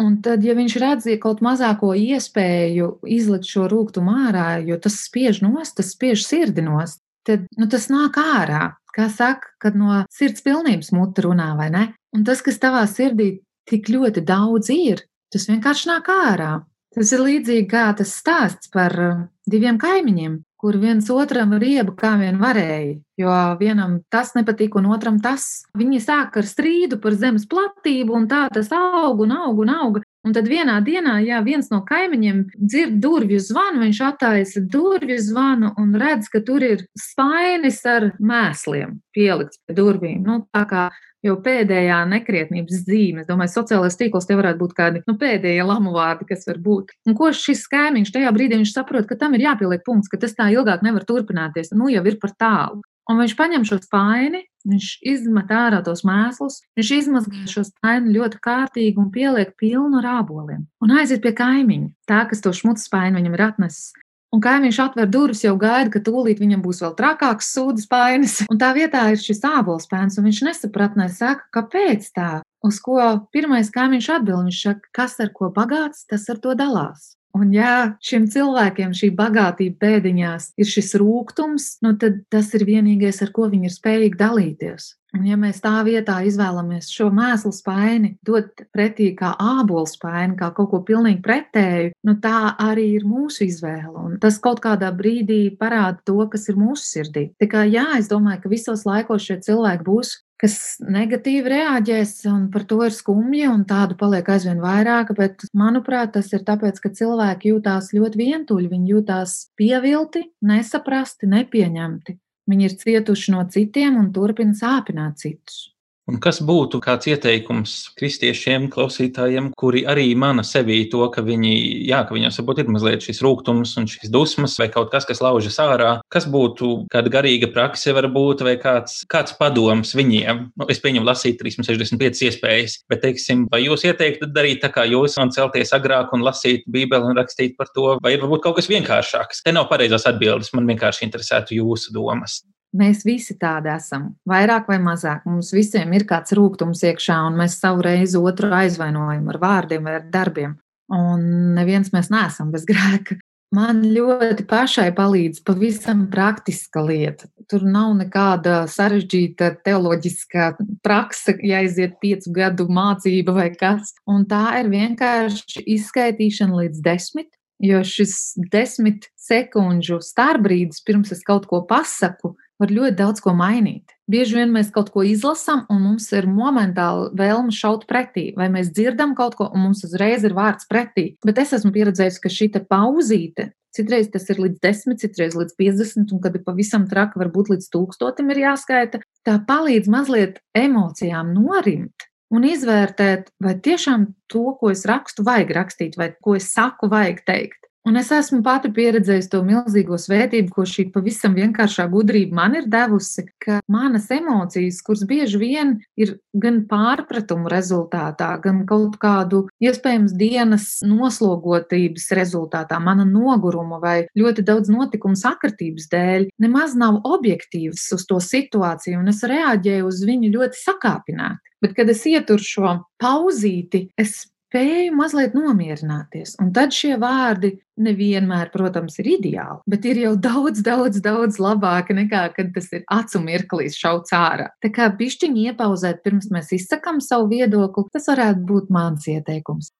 Un 0.00 0.16
tad, 0.24 0.44
ja 0.46 0.54
viņš 0.56 0.76
redz 0.80 1.08
ja 1.10 1.18
kaut 1.20 1.42
mazāko 1.44 1.90
iespēju 1.98 3.02
izlikt 3.10 3.50
šo 3.50 3.66
rūkumu 3.68 4.14
ārā, 4.28 4.46
jo 4.64 4.78
tas 4.80 4.96
spiež 5.02 5.42
nost, 5.44 5.76
tas 5.76 5.92
spiež 5.92 6.24
sirdi 6.24 6.64
nost, 6.64 7.02
tad 7.28 7.44
nu, 7.58 7.68
tas 7.68 7.90
nāk 7.92 8.16
ārā. 8.20 8.76
Kā 8.96 9.06
saka, 9.12 9.52
kad 9.62 9.76
no 9.78 10.00
sirds 10.10 10.42
pilnības 10.42 10.90
mute 10.96 11.22
runā, 11.26 11.52
vai 11.58 11.68
ne? 11.70 11.84
Un 12.16 12.24
tas, 12.26 12.40
kas 12.42 12.58
tavā 12.62 12.86
sirdī 12.90 13.42
tik 13.70 13.90
ļoti 13.92 14.24
daudz 14.26 14.72
ir, 14.74 15.04
tas 15.30 15.46
vienkārši 15.50 15.92
nāk 15.92 16.08
ārā. 16.10 16.54
Tas 16.94 17.12
ir 17.14 17.22
līdzīgi 17.22 17.68
kā 17.70 17.88
tas 17.94 18.16
stāsts 18.18 18.70
par 18.74 18.96
uh, 18.98 19.18
diviem 19.46 19.78
kaimiņiem, 19.78 20.40
kur 20.60 20.76
viens 20.76 21.06
otram 21.14 21.54
riebu 21.62 21.94
kā 21.96 22.16
vien 22.20 22.36
varēja, 22.40 22.98
jo 23.20 23.36
vienam 23.60 24.00
tas 24.12 24.34
nepatīk, 24.36 24.74
un 24.76 24.90
otram 24.92 25.20
tas. 25.22 25.62
Viņi 25.78 26.02
sāk 26.04 26.36
ar 26.36 26.48
strīdu 26.48 26.98
par 27.00 27.16
zemes 27.16 27.46
platību, 27.48 28.16
un 28.18 28.26
tā 28.28 28.44
tas 28.52 28.68
aug 28.76 29.22
un 29.24 29.32
aug 29.38 29.62
un 29.64 29.72
aug. 29.72 30.00
Un 30.20 30.34
tad 30.36 30.50
vienā 30.52 30.74
dienā, 30.84 31.14
jā, 31.24 31.38
viens 31.40 31.70
no 31.72 31.78
kaimiņiem 31.88 32.42
dzird 32.58 32.98
durvju 33.00 33.38
zvanu, 33.40 33.80
viņš 33.86 34.00
attaisa 34.04 34.60
durvju 34.60 35.16
zvanu 35.30 35.70
un 35.80 35.94
redz, 35.96 36.28
ka 36.28 36.42
tur 36.44 36.66
ir 36.66 36.82
spainis 36.92 37.80
ar 37.88 38.10
mēsliem 38.20 38.98
pielikts 39.16 39.62
pie 39.64 39.78
durvīm. 39.78 40.20
Nu, 40.26 40.42
tā 40.52 40.66
kā 40.68 40.90
jau 41.26 41.36
pēdējā 41.44 41.98
nekrietnības 42.10 42.84
zīme. 42.86 43.24
Es 43.24 43.28
domāju, 43.28 43.52
sociālais 43.54 43.98
tīkls 44.00 44.28
tie 44.28 44.36
varētu 44.38 44.60
būt 44.62 44.76
kādi 44.76 45.02
nu, 45.06 45.16
pēdējie 45.20 45.66
lamu 45.66 45.94
vārdi, 45.96 46.28
kas 46.30 46.46
var 46.48 46.60
būt. 46.64 46.94
Un 47.08 47.16
ko 47.18 47.32
šis 47.36 47.66
kaimiņš 47.72 48.14
tajā 48.14 48.32
brīdī 48.36 48.60
viņš 48.60 48.74
saprot, 48.76 49.08
ka 49.08 49.18
tam 49.20 49.36
ir 49.36 49.46
jāpieliek 49.48 49.84
punkts, 49.86 50.10
ka 50.12 50.20
tas 50.20 50.36
tā 50.38 50.50
ilgāk 50.54 50.84
nevar 50.86 51.04
turpināties. 51.08 51.74
Nu, 51.76 51.90
jau 51.92 52.04
ir 52.06 52.18
par 52.22 52.34
tālu. 52.40 52.80
Un 53.10 53.18
viņš 53.18 53.32
paņem 53.34 53.64
šo 53.66 53.80
spaini, 53.82 54.44
viņš 54.70 54.90
izmet 55.08 55.50
ārā 55.50 55.80
tos 55.82 56.04
mēslus, 56.06 56.60
viņš 56.78 56.90
izmazgā 56.94 57.40
šo 57.50 57.64
spaini 57.66 58.12
ļoti 58.14 58.38
kārtīgi 58.44 59.00
un 59.02 59.08
pieliek 59.10 59.56
pilnu 59.58 59.98
ar 59.98 60.20
āboliem. 60.20 60.68
Un 60.84 60.94
aiziet 60.94 61.24
pie 61.24 61.32
kaimiņa, 61.34 61.90
tā, 62.06 62.20
kas 62.30 62.44
to 62.44 62.52
šmucu 62.54 62.84
spaini 62.84 63.18
viņam 63.18 63.34
ir 63.34 63.44
atnesis. 63.48 63.90
Un 64.30 64.42
kaimiņš 64.42 64.76
atver 64.84 65.08
durvis, 65.10 65.42
jau 65.42 65.56
gaida, 65.58 65.90
ka 65.90 66.02
tūlīt 66.06 66.38
viņam 66.38 66.60
būs 66.62 66.84
vēl 66.84 66.92
trakāks 66.98 67.50
sūdzes 67.50 67.88
spainis. 67.88 68.36
Un 68.52 68.60
tā 68.62 68.70
vietā 68.76 69.08
ir 69.10 69.18
šis 69.18 69.42
ābols 69.46 69.88
spēns, 69.88 70.20
un 70.20 70.28
viņš 70.28 70.42
nesapratnē, 70.46 71.08
saka, 71.10 71.48
kāpēc 71.58 72.06
tā. 72.14 72.30
Uz 72.62 72.78
ko 72.84 73.00
pirmais 73.34 73.72
kaimiņš 73.74 74.10
atbild, 74.20 74.46
viņš 74.46 74.60
saka, 74.68 74.92
kas 74.94 75.18
ar 75.24 75.32
ko 75.34 75.50
bagāts, 75.54 76.06
tas 76.06 76.28
ar 76.30 76.38
to 76.44 76.54
dalās. 76.54 77.16
Un, 77.36 77.52
ja 77.54 77.96
šiem 78.02 78.26
cilvēkiem 78.30 78.94
šī 78.96 79.12
bagātība 79.14 79.78
pēdiņās 79.84 80.52
ir 80.58 80.66
šis 80.66 80.96
rūkums, 80.98 81.76
nu 81.84 81.94
tad 82.00 82.24
tas 82.32 82.50
ir 82.58 82.66
vienīgais, 82.66 83.20
ar 83.22 83.30
ko 83.34 83.46
viņi 83.52 83.70
ir 83.70 83.74
spējīgi 83.76 84.18
dalīties. 84.18 84.94
Un, 85.14 85.24
ja 85.26 85.34
mēs 85.38 85.58
tā 85.62 85.72
vietā 85.86 86.20
izvēlamies 86.26 86.90
šo 86.94 87.08
mēslu 87.14 87.50
spaini, 87.54 88.12
dot 88.26 88.62
pretī 88.74 89.08
kā 89.18 89.32
ābolu 89.42 89.88
spaini, 89.90 90.36
kā 90.38 90.52
kaut 90.54 90.70
ko 90.70 90.82
pilnīgi 90.86 91.22
pretēju, 91.24 91.92
nu 92.06 92.14
tā 92.22 92.52
arī 92.62 92.86
ir 92.98 93.06
mūsu 93.10 93.46
izvēle. 93.48 93.94
Un 93.98 94.18
tas 94.22 94.38
kaut 94.42 94.62
kādā 94.62 94.92
brīdī 94.94 95.42
parāda 95.58 95.98
to, 96.06 96.18
kas 96.30 96.46
ir 96.50 96.58
mūsu 96.58 96.86
sirdī. 96.86 97.28
Tā 97.42 97.50
kā 97.50 97.66
jā, 97.66 97.88
es 97.98 98.10
domāju, 98.10 98.44
ka 98.44 98.54
visos 98.54 98.86
laikos 98.86 99.26
šie 99.26 99.40
cilvēki 99.48 99.86
būs 99.86 100.14
kas 100.40 100.54
negatīvi 100.80 101.52
reaģēs, 101.52 102.14
un 102.30 102.46
par 102.52 102.64
to 102.68 102.80
ir 102.86 102.94
skumji, 102.96 103.44
un 103.50 103.66
tādu 103.68 103.96
paliek 104.00 104.28
aizvien 104.32 104.62
vairāk. 104.62 105.12
Bet, 105.18 105.44
manuprāt, 105.56 106.14
tas 106.16 106.30
ir 106.36 106.46
tāpēc, 106.46 106.80
ka 106.80 106.92
cilvēki 106.96 107.52
jūtās 107.52 107.92
ļoti 107.96 108.22
vientuļi, 108.22 108.70
viņi 108.72 108.94
jūtās 108.94 109.36
pievilti, 109.60 110.24
nesaprasti, 110.46 111.28
nepieņemti. 111.30 112.16
Viņi 112.50 112.66
ir 112.66 112.78
cietuši 112.80 113.36
no 113.36 113.44
citiem 113.52 114.00
un 114.00 114.08
turpina 114.16 114.56
sāpināt 114.56 115.20
citus. 115.22 115.68
Un 116.10 116.18
kas 116.18 116.40
būtu 116.42 116.80
kāds 116.82 117.06
ieteikums 117.06 117.72
kristiešiem, 117.98 118.66
klausītājiem, 118.72 119.52
kuri 119.58 119.84
arī 119.86 120.08
mana 120.18 120.42
sevī 120.46 120.80
to, 120.90 121.04
ka, 121.14 121.22
viņi, 121.22 121.52
jā, 121.86 122.00
ka 122.08 122.16
viņiem 122.16 122.34
varbūt 122.34 122.62
ir 122.64 122.72
mazliet 122.74 123.06
šis 123.06 123.22
rūkums 123.22 123.76
un 123.78 123.86
šis 123.90 124.10
dusmas 124.10 124.56
vai 124.58 124.66
kaut 124.74 124.90
kas, 124.90 125.06
kas 125.06 125.22
laužas 125.22 125.60
ārā? 125.62 125.92
Kas 126.10 126.26
būtu 126.26 126.72
kāda 126.90 127.14
garīga 127.14 127.52
prakse, 127.54 127.94
varbūt, 127.94 128.42
vai 128.42 128.56
kāds, 128.58 129.04
kāds 129.10 129.38
padoms 129.38 129.94
viņiem? 129.94 130.48
Nu, 130.58 130.66
es 130.72 130.82
pieņemu 130.82 131.06
lasīt 131.06 131.38
365 131.44 132.26
iespējas, 132.26 132.80
bet, 132.90 133.04
teiksim, 133.06 133.46
vai 133.52 133.62
jūs 133.68 133.86
ieteiktu 133.86 134.32
darīt 134.34 134.64
tā 134.64 134.74
kā 134.74 134.88
jūs 134.90 135.14
un 135.22 135.30
celties 135.30 135.70
agrāk 135.78 136.10
un 136.16 136.26
lasīt 136.26 136.66
Bībeli 136.66 137.06
un 137.06 137.22
rakstīt 137.22 137.54
par 137.60 137.70
to, 137.70 137.92
vai 138.02 138.16
ir 138.16 138.24
varbūt 138.24 138.48
kaut 138.48 138.58
kas 138.58 138.72
vienkāršāks? 138.72 139.44
Te 139.46 139.54
nav 139.54 139.70
pareizās 139.70 140.10
atbildes, 140.10 140.50
man 140.58 140.66
vienkārši 140.74 141.06
interesētu 141.06 141.62
jūsu 141.62 141.94
domas. 141.94 142.40
Mēs 142.76 143.02
visi 143.02 143.34
tādi 143.34 143.66
esam, 143.72 144.12
vairāk 144.30 144.68
vai 144.70 144.78
mazāk. 144.82 145.24
Mums 145.26 145.50
visiem 145.54 145.90
ir 145.96 146.04
kāds 146.06 146.36
rūkums 146.38 146.84
iekšā, 146.86 147.16
un 147.26 147.40
mēs 147.40 147.58
savu 147.58 147.82
reizi 147.82 148.20
otru 148.20 148.52
aizvainojam 148.54 149.26
ar 149.32 149.40
vārdiem 149.42 149.88
vai 149.88 149.96
ar 149.98 150.06
darbiem. 150.12 150.54
Un 150.90 151.26
neviens 151.56 151.90
mēs 151.94 152.12
neesam 152.14 152.52
bez 152.54 152.66
grēka. 152.68 153.18
Man 153.50 153.80
ļoti 153.82 154.44
pašai 154.46 154.92
palīdz 154.94 155.40
pavisam 155.42 156.04
praktiska 156.12 156.84
lieta. 156.86 157.26
Tur 157.50 157.64
nav 157.66 157.96
nekāda 157.98 158.60
sarežģīta 158.70 159.48
teoloģiskā 159.66 160.52
praksa, 160.86 161.34
jāiziet 161.42 161.96
piecu 161.98 162.30
gadu 162.36 162.68
mācība 162.70 163.34
vai 163.34 163.48
kas. 163.50 163.90
Un 164.06 164.22
tā 164.30 164.44
ir 164.60 164.70
vienkārši 164.70 165.64
izskaitīšana 165.74 166.60
līdz 166.62 166.84
desmit, 166.86 167.32
jo 167.58 167.82
šis 167.82 168.14
desmit 168.54 169.10
sekundžu 169.18 169.98
starpbrīdis, 169.98 170.84
pirms 170.86 171.10
es 171.18 171.26
kaut 171.26 171.50
ko 171.50 171.64
pasaku, 171.66 172.36
var 172.60 172.72
ļoti 172.74 172.96
daudz 172.98 173.22
ko 173.24 173.32
mainīt. 173.36 173.94
Bieži 174.10 174.36
vien 174.40 174.50
mēs 174.52 174.72
kaut 174.74 174.90
ko 174.94 175.04
izlasām, 175.06 175.64
un 175.70 175.84
mums 175.86 176.10
ir 176.12 176.26
momentāli 176.28 177.08
vēlme 177.18 177.54
šaut 177.54 177.86
pretī, 177.90 178.30
vai 178.36 178.50
mēs 178.52 178.72
dzirdam 178.74 179.14
kaut 179.18 179.38
ko, 179.38 179.48
un 179.54 179.68
mums 179.68 179.84
uzreiz 179.86 180.26
ir 180.26 180.36
vārds 180.36 180.68
pretī. 180.70 181.14
Bet 181.24 181.40
es 181.40 181.54
esmu 181.56 181.72
pieredzējis, 181.76 182.20
ka 182.20 182.32
šī 182.32 182.52
pauzīte 182.68 183.50
Citreiz 183.70 184.08
tas 184.10 184.26
ir 184.32 184.40
līdz 184.42 184.58
10, 184.64 184.98
citreiz 184.98 185.36
līdz 185.38 185.54
50, 185.58 186.10
un 186.10 186.22
kad 186.22 186.34
ir 186.34 186.42
pavisam 186.42 186.88
traki, 186.90 187.20
varbūt 187.22 187.52
līdz 187.52 187.68
1000 187.70 188.32
ir 188.34 188.40
jāskaita. 188.42 189.00
Tā 189.26 189.36
palīdz 189.46 189.90
mazliet 189.90 190.40
emocijām 190.58 191.30
norimt 191.36 192.08
un 192.34 192.46
izvērtēt, 192.46 193.30
vai 193.42 193.54
tiešām 193.62 194.10
to, 194.30 194.44
ko 194.58 194.70
es 194.74 194.84
rakstu, 194.90 195.22
vajag 195.26 195.54
rakstīt, 195.54 195.98
vai 195.98 196.12
ko 196.22 196.36
es 196.38 196.50
saku, 196.54 196.90
vajag 196.90 197.22
teikt. 197.26 197.69
Un 197.88 197.96
es 197.96 198.10
esmu 198.12 198.42
pati 198.44 198.68
pieredzējusi 198.76 199.30
to 199.32 199.38
milzīgo 199.40 199.96
svētību, 199.96 200.52
ko 200.52 200.66
šī 200.68 200.90
pavisam 200.92 201.32
vienkāršā 201.38 201.86
gudrība 201.88 202.36
man 202.36 202.58
ir 202.58 202.66
devusi, 202.68 203.24
ka 203.40 203.62
manas 203.72 204.10
emocijas, 204.12 204.82
kuras 204.84 205.06
bieži 205.08 205.40
vien 205.40 205.72
ir 205.96 206.18
gan 206.36 206.60
pārpratumu 206.68 207.48
rezultātā, 207.48 208.34
gan 208.44 208.66
kaut 208.68 208.98
kādu 209.00 209.46
iespējams 209.64 210.12
dienas 210.20 210.66
noslogotības 210.84 212.10
rezultātā, 212.20 212.76
mana 212.84 213.08
noguruma 213.08 213.80
vai 213.80 213.96
ļoti 214.12 214.44
daudz 214.44 214.68
notikumu 214.68 215.16
sakritības 215.16 215.88
dēļ, 215.94 216.28
nemaz 216.44 216.76
nav 216.76 217.00
objektīvs 217.08 217.88
uz 217.96 218.04
to 218.04 218.20
situāciju, 218.20 219.00
un 219.00 219.08
es 219.08 219.24
reaģēju 219.24 219.88
uz 219.88 220.04
viņu 220.04 220.34
ļoti 220.36 220.66
sakāpināti. 220.66 221.50
Bet, 221.60 221.74
kad 221.76 221.90
es 221.92 222.06
ieturu 222.08 222.40
šo 222.40 222.70
pauzīti, 223.00 223.90
es 224.00 224.29
spēju 224.50 224.94
mazliet 224.98 225.34
nomierināties. 225.38 226.34
Un 226.42 226.50
tad 226.54 226.74
šie 226.74 226.96
vārdi 227.00 227.54
nevienmēr, 227.80 228.50
protams, 228.52 228.98
ir 229.00 229.12
ideāli, 229.14 229.62
bet 229.70 229.86
ir 229.88 230.02
jau 230.02 230.14
daudz, 230.18 230.60
daudz, 230.66 231.00
daudz 231.00 231.40
labāki 231.40 231.96
nekā, 231.96 232.26
kad 232.36 232.52
tas 232.54 232.68
ir 232.74 232.84
acu 232.90 233.22
mirklīs 233.24 233.78
šauts 233.78 234.12
ārā. 234.16 234.50
Tā 234.60 234.72
kā 234.74 234.90
pišķiņi 234.98 235.50
iepauzēt 235.52 236.02
pirms 236.04 236.28
mēs 236.34 236.52
izsakām 236.58 237.00
savu 237.04 237.30
viedokli, 237.32 237.88
tas 237.94 238.10
varētu 238.10 238.46
būt 238.50 238.72
mans 238.74 239.06
ieteikums. 239.08 239.72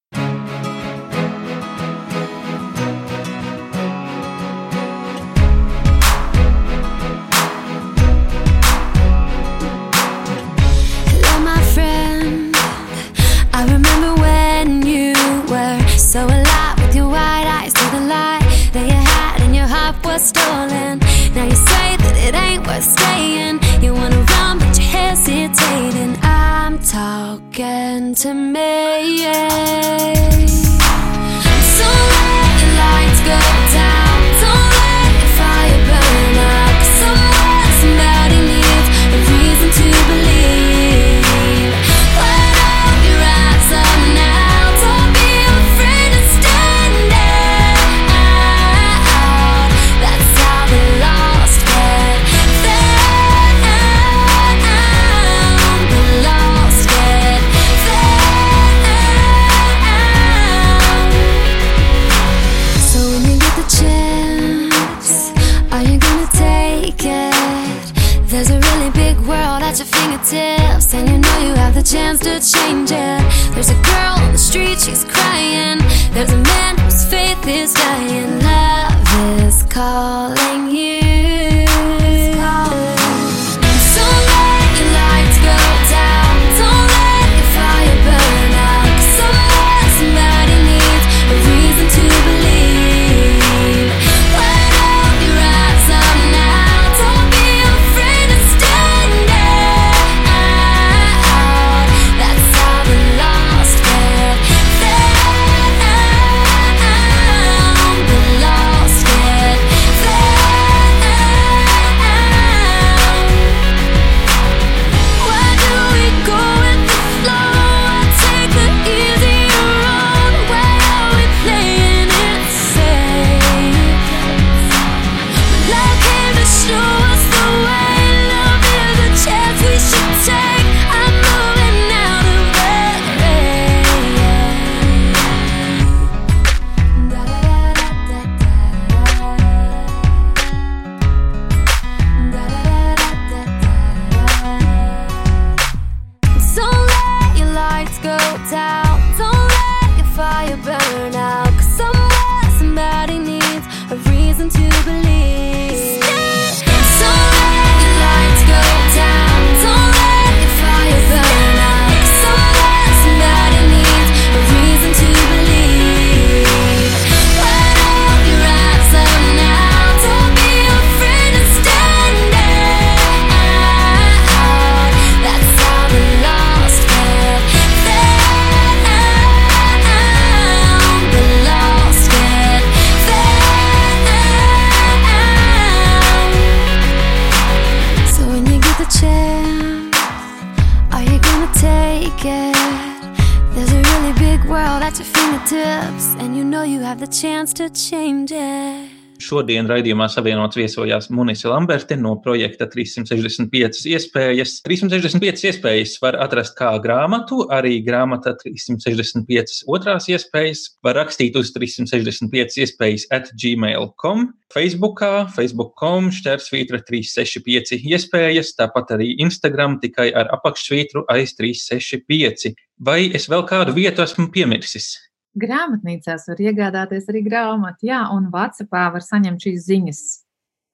Šodien 199.50 199.66
raidījumā 199.66 200.06
savienots 200.06 200.54
viesojās 200.54 201.08
Munisa 201.10 201.48
Lamberti 201.50 201.96
no 201.98 202.12
projekta 202.22 202.68
365 202.70 203.80
iespējas. 203.90 204.52
365 204.62 205.42
iespējas 205.50 205.96
var 206.04 206.20
atrast 206.22 206.54
kā 206.54 206.68
grāmatu, 206.78 207.40
arī 207.50 207.80
grāmata 207.82 208.36
365 208.44 209.64
otrās 209.66 210.06
iespējas. 210.06 210.62
Var 210.86 211.00
rakstīt 211.00 211.34
uz 211.40 211.50
365 211.56 212.60
iespējas 212.62 213.08
at 213.10 213.34
gmail.com, 213.34 214.28
Facebookā, 214.54 215.12
facebook.com, 215.34 216.14
šķērsvītra 216.14 216.84
365 216.86 217.82
iespējas, 217.90 218.54
tāpat 218.54 218.94
arī 219.00 219.16
Instagram 219.26 219.80
tikai 219.82 220.12
ar 220.14 220.30
apakšsvītru 220.38 221.08
aiz 221.10 221.34
365. 221.42 222.54
Vai 222.78 223.00
es 223.10 223.26
vēl 223.26 223.48
kādu 223.50 223.74
vietu 223.82 224.06
esmu 224.06 224.30
piemirsis? 224.30 224.92
Grāmatnīcās 225.38 226.26
var 226.26 226.40
iegādāties 226.42 227.06
arī 227.10 227.22
grāmatu, 227.22 227.86
jā, 227.86 228.00
un 228.10 228.26
Vācijā 228.32 228.66
var 228.90 229.04
saņemt 229.04 229.46
šīs 229.46 229.66
ziņas. 229.68 230.00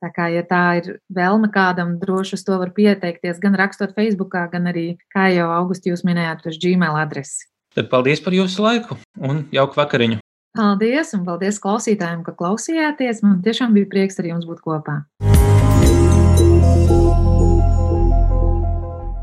Tā 0.00 0.08
kā, 0.12 0.28
ja 0.32 0.42
tā 0.44 0.62
ir 0.80 0.88
vēlme 1.12 1.50
kādam, 1.52 1.96
droši 2.00 2.36
uz 2.36 2.44
to 2.44 2.56
var 2.60 2.72
pieteikties, 2.76 3.40
gan 3.40 3.56
rakstot 3.56 3.92
Facebookā, 3.96 4.46
gan 4.52 4.68
arī, 4.72 4.96
kā 5.12 5.28
jau 5.32 5.48
augusti 5.52 5.92
jūs 5.92 6.04
minējāt, 6.08 6.46
uz 6.48 6.60
Gmail 6.60 6.96
adresi. 7.00 7.48
Tad 7.76 7.90
paldies 7.92 8.22
par 8.24 8.36
jūsu 8.36 8.64
laiku 8.64 8.96
un 9.20 9.44
jauku 9.52 9.76
vakariņu! 9.76 10.22
Paldies, 10.56 11.12
un 11.12 11.26
paldies 11.28 11.60
klausītājiem, 11.60 12.24
ka 12.24 12.32
klausījāties. 12.36 13.20
Man 13.24 13.42
tiešām 13.44 13.76
bija 13.76 13.92
prieks 13.92 14.16
ar 14.22 14.32
jums 14.32 14.48
būt 14.48 14.64
kopā. 14.64 15.02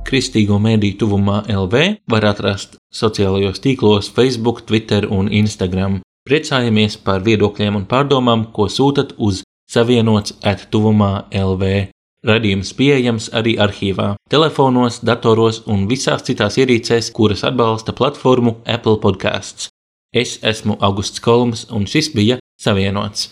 Kristīgo 0.03 0.59
mediju 0.59 0.97
tuvumā 1.03 1.41
LV 1.49 1.83
var 2.11 2.25
atrast 2.27 2.75
sociālajos 2.93 3.61
tīklos, 3.63 4.11
Facebook, 4.13 4.61
Twitter 4.67 5.07
un 5.09 5.31
Instagram. 5.31 6.01
Priecājamies 6.27 6.99
par 7.03 7.23
viedokļiem 7.25 7.79
un 7.81 7.87
pārdomām, 7.89 8.45
ko 8.55 8.69
sūtat 8.71 9.15
uz 9.17 9.41
savienots 9.71 10.37
attuvumā 10.45 11.27
LV. 11.33 11.73
Radījums 12.23 12.71
pieejams 12.77 13.27
arī 13.35 13.57
arhīvā, 13.59 14.13
telefonos, 14.31 15.01
datoros 15.03 15.63
un 15.67 15.87
visās 15.89 16.23
citās 16.23 16.55
ierīcēs, 16.61 17.11
kuras 17.11 17.43
atbalsta 17.43 17.91
platformu 17.91 18.61
Apple 18.63 19.01
Podcasts. 19.03 19.67
Es 20.15 20.37
esmu 20.43 20.77
Augusts 20.79 21.19
Kolums, 21.19 21.67
un 21.73 21.89
šis 21.89 22.13
bija 22.15 22.39
Savienots. 22.61 23.31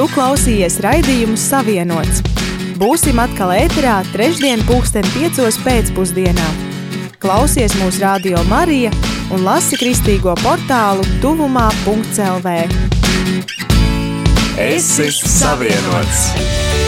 Tu 0.00 0.06
klausījies 0.14 0.78
raidījumu 0.80 1.36
Savienots. 1.36 2.22
Būsim 2.80 3.18
atkal 3.20 3.50
ēterā 3.52 3.98
trešdien 4.14 4.62
pulksten 4.64 5.04
piecos 5.12 5.58
pēcpusdienā. 5.60 6.46
Klausies 7.20 7.76
mūsu 7.82 8.00
radio 8.00 8.40
Marija 8.48 8.94
un 9.28 9.44
lasi 9.44 9.76
kristīgo 9.76 10.32
portālu 10.40 11.04
tuvumā.lv. 11.20 12.56
Es 14.72 14.94
esmu 15.04 15.34
savienots! 15.36 16.79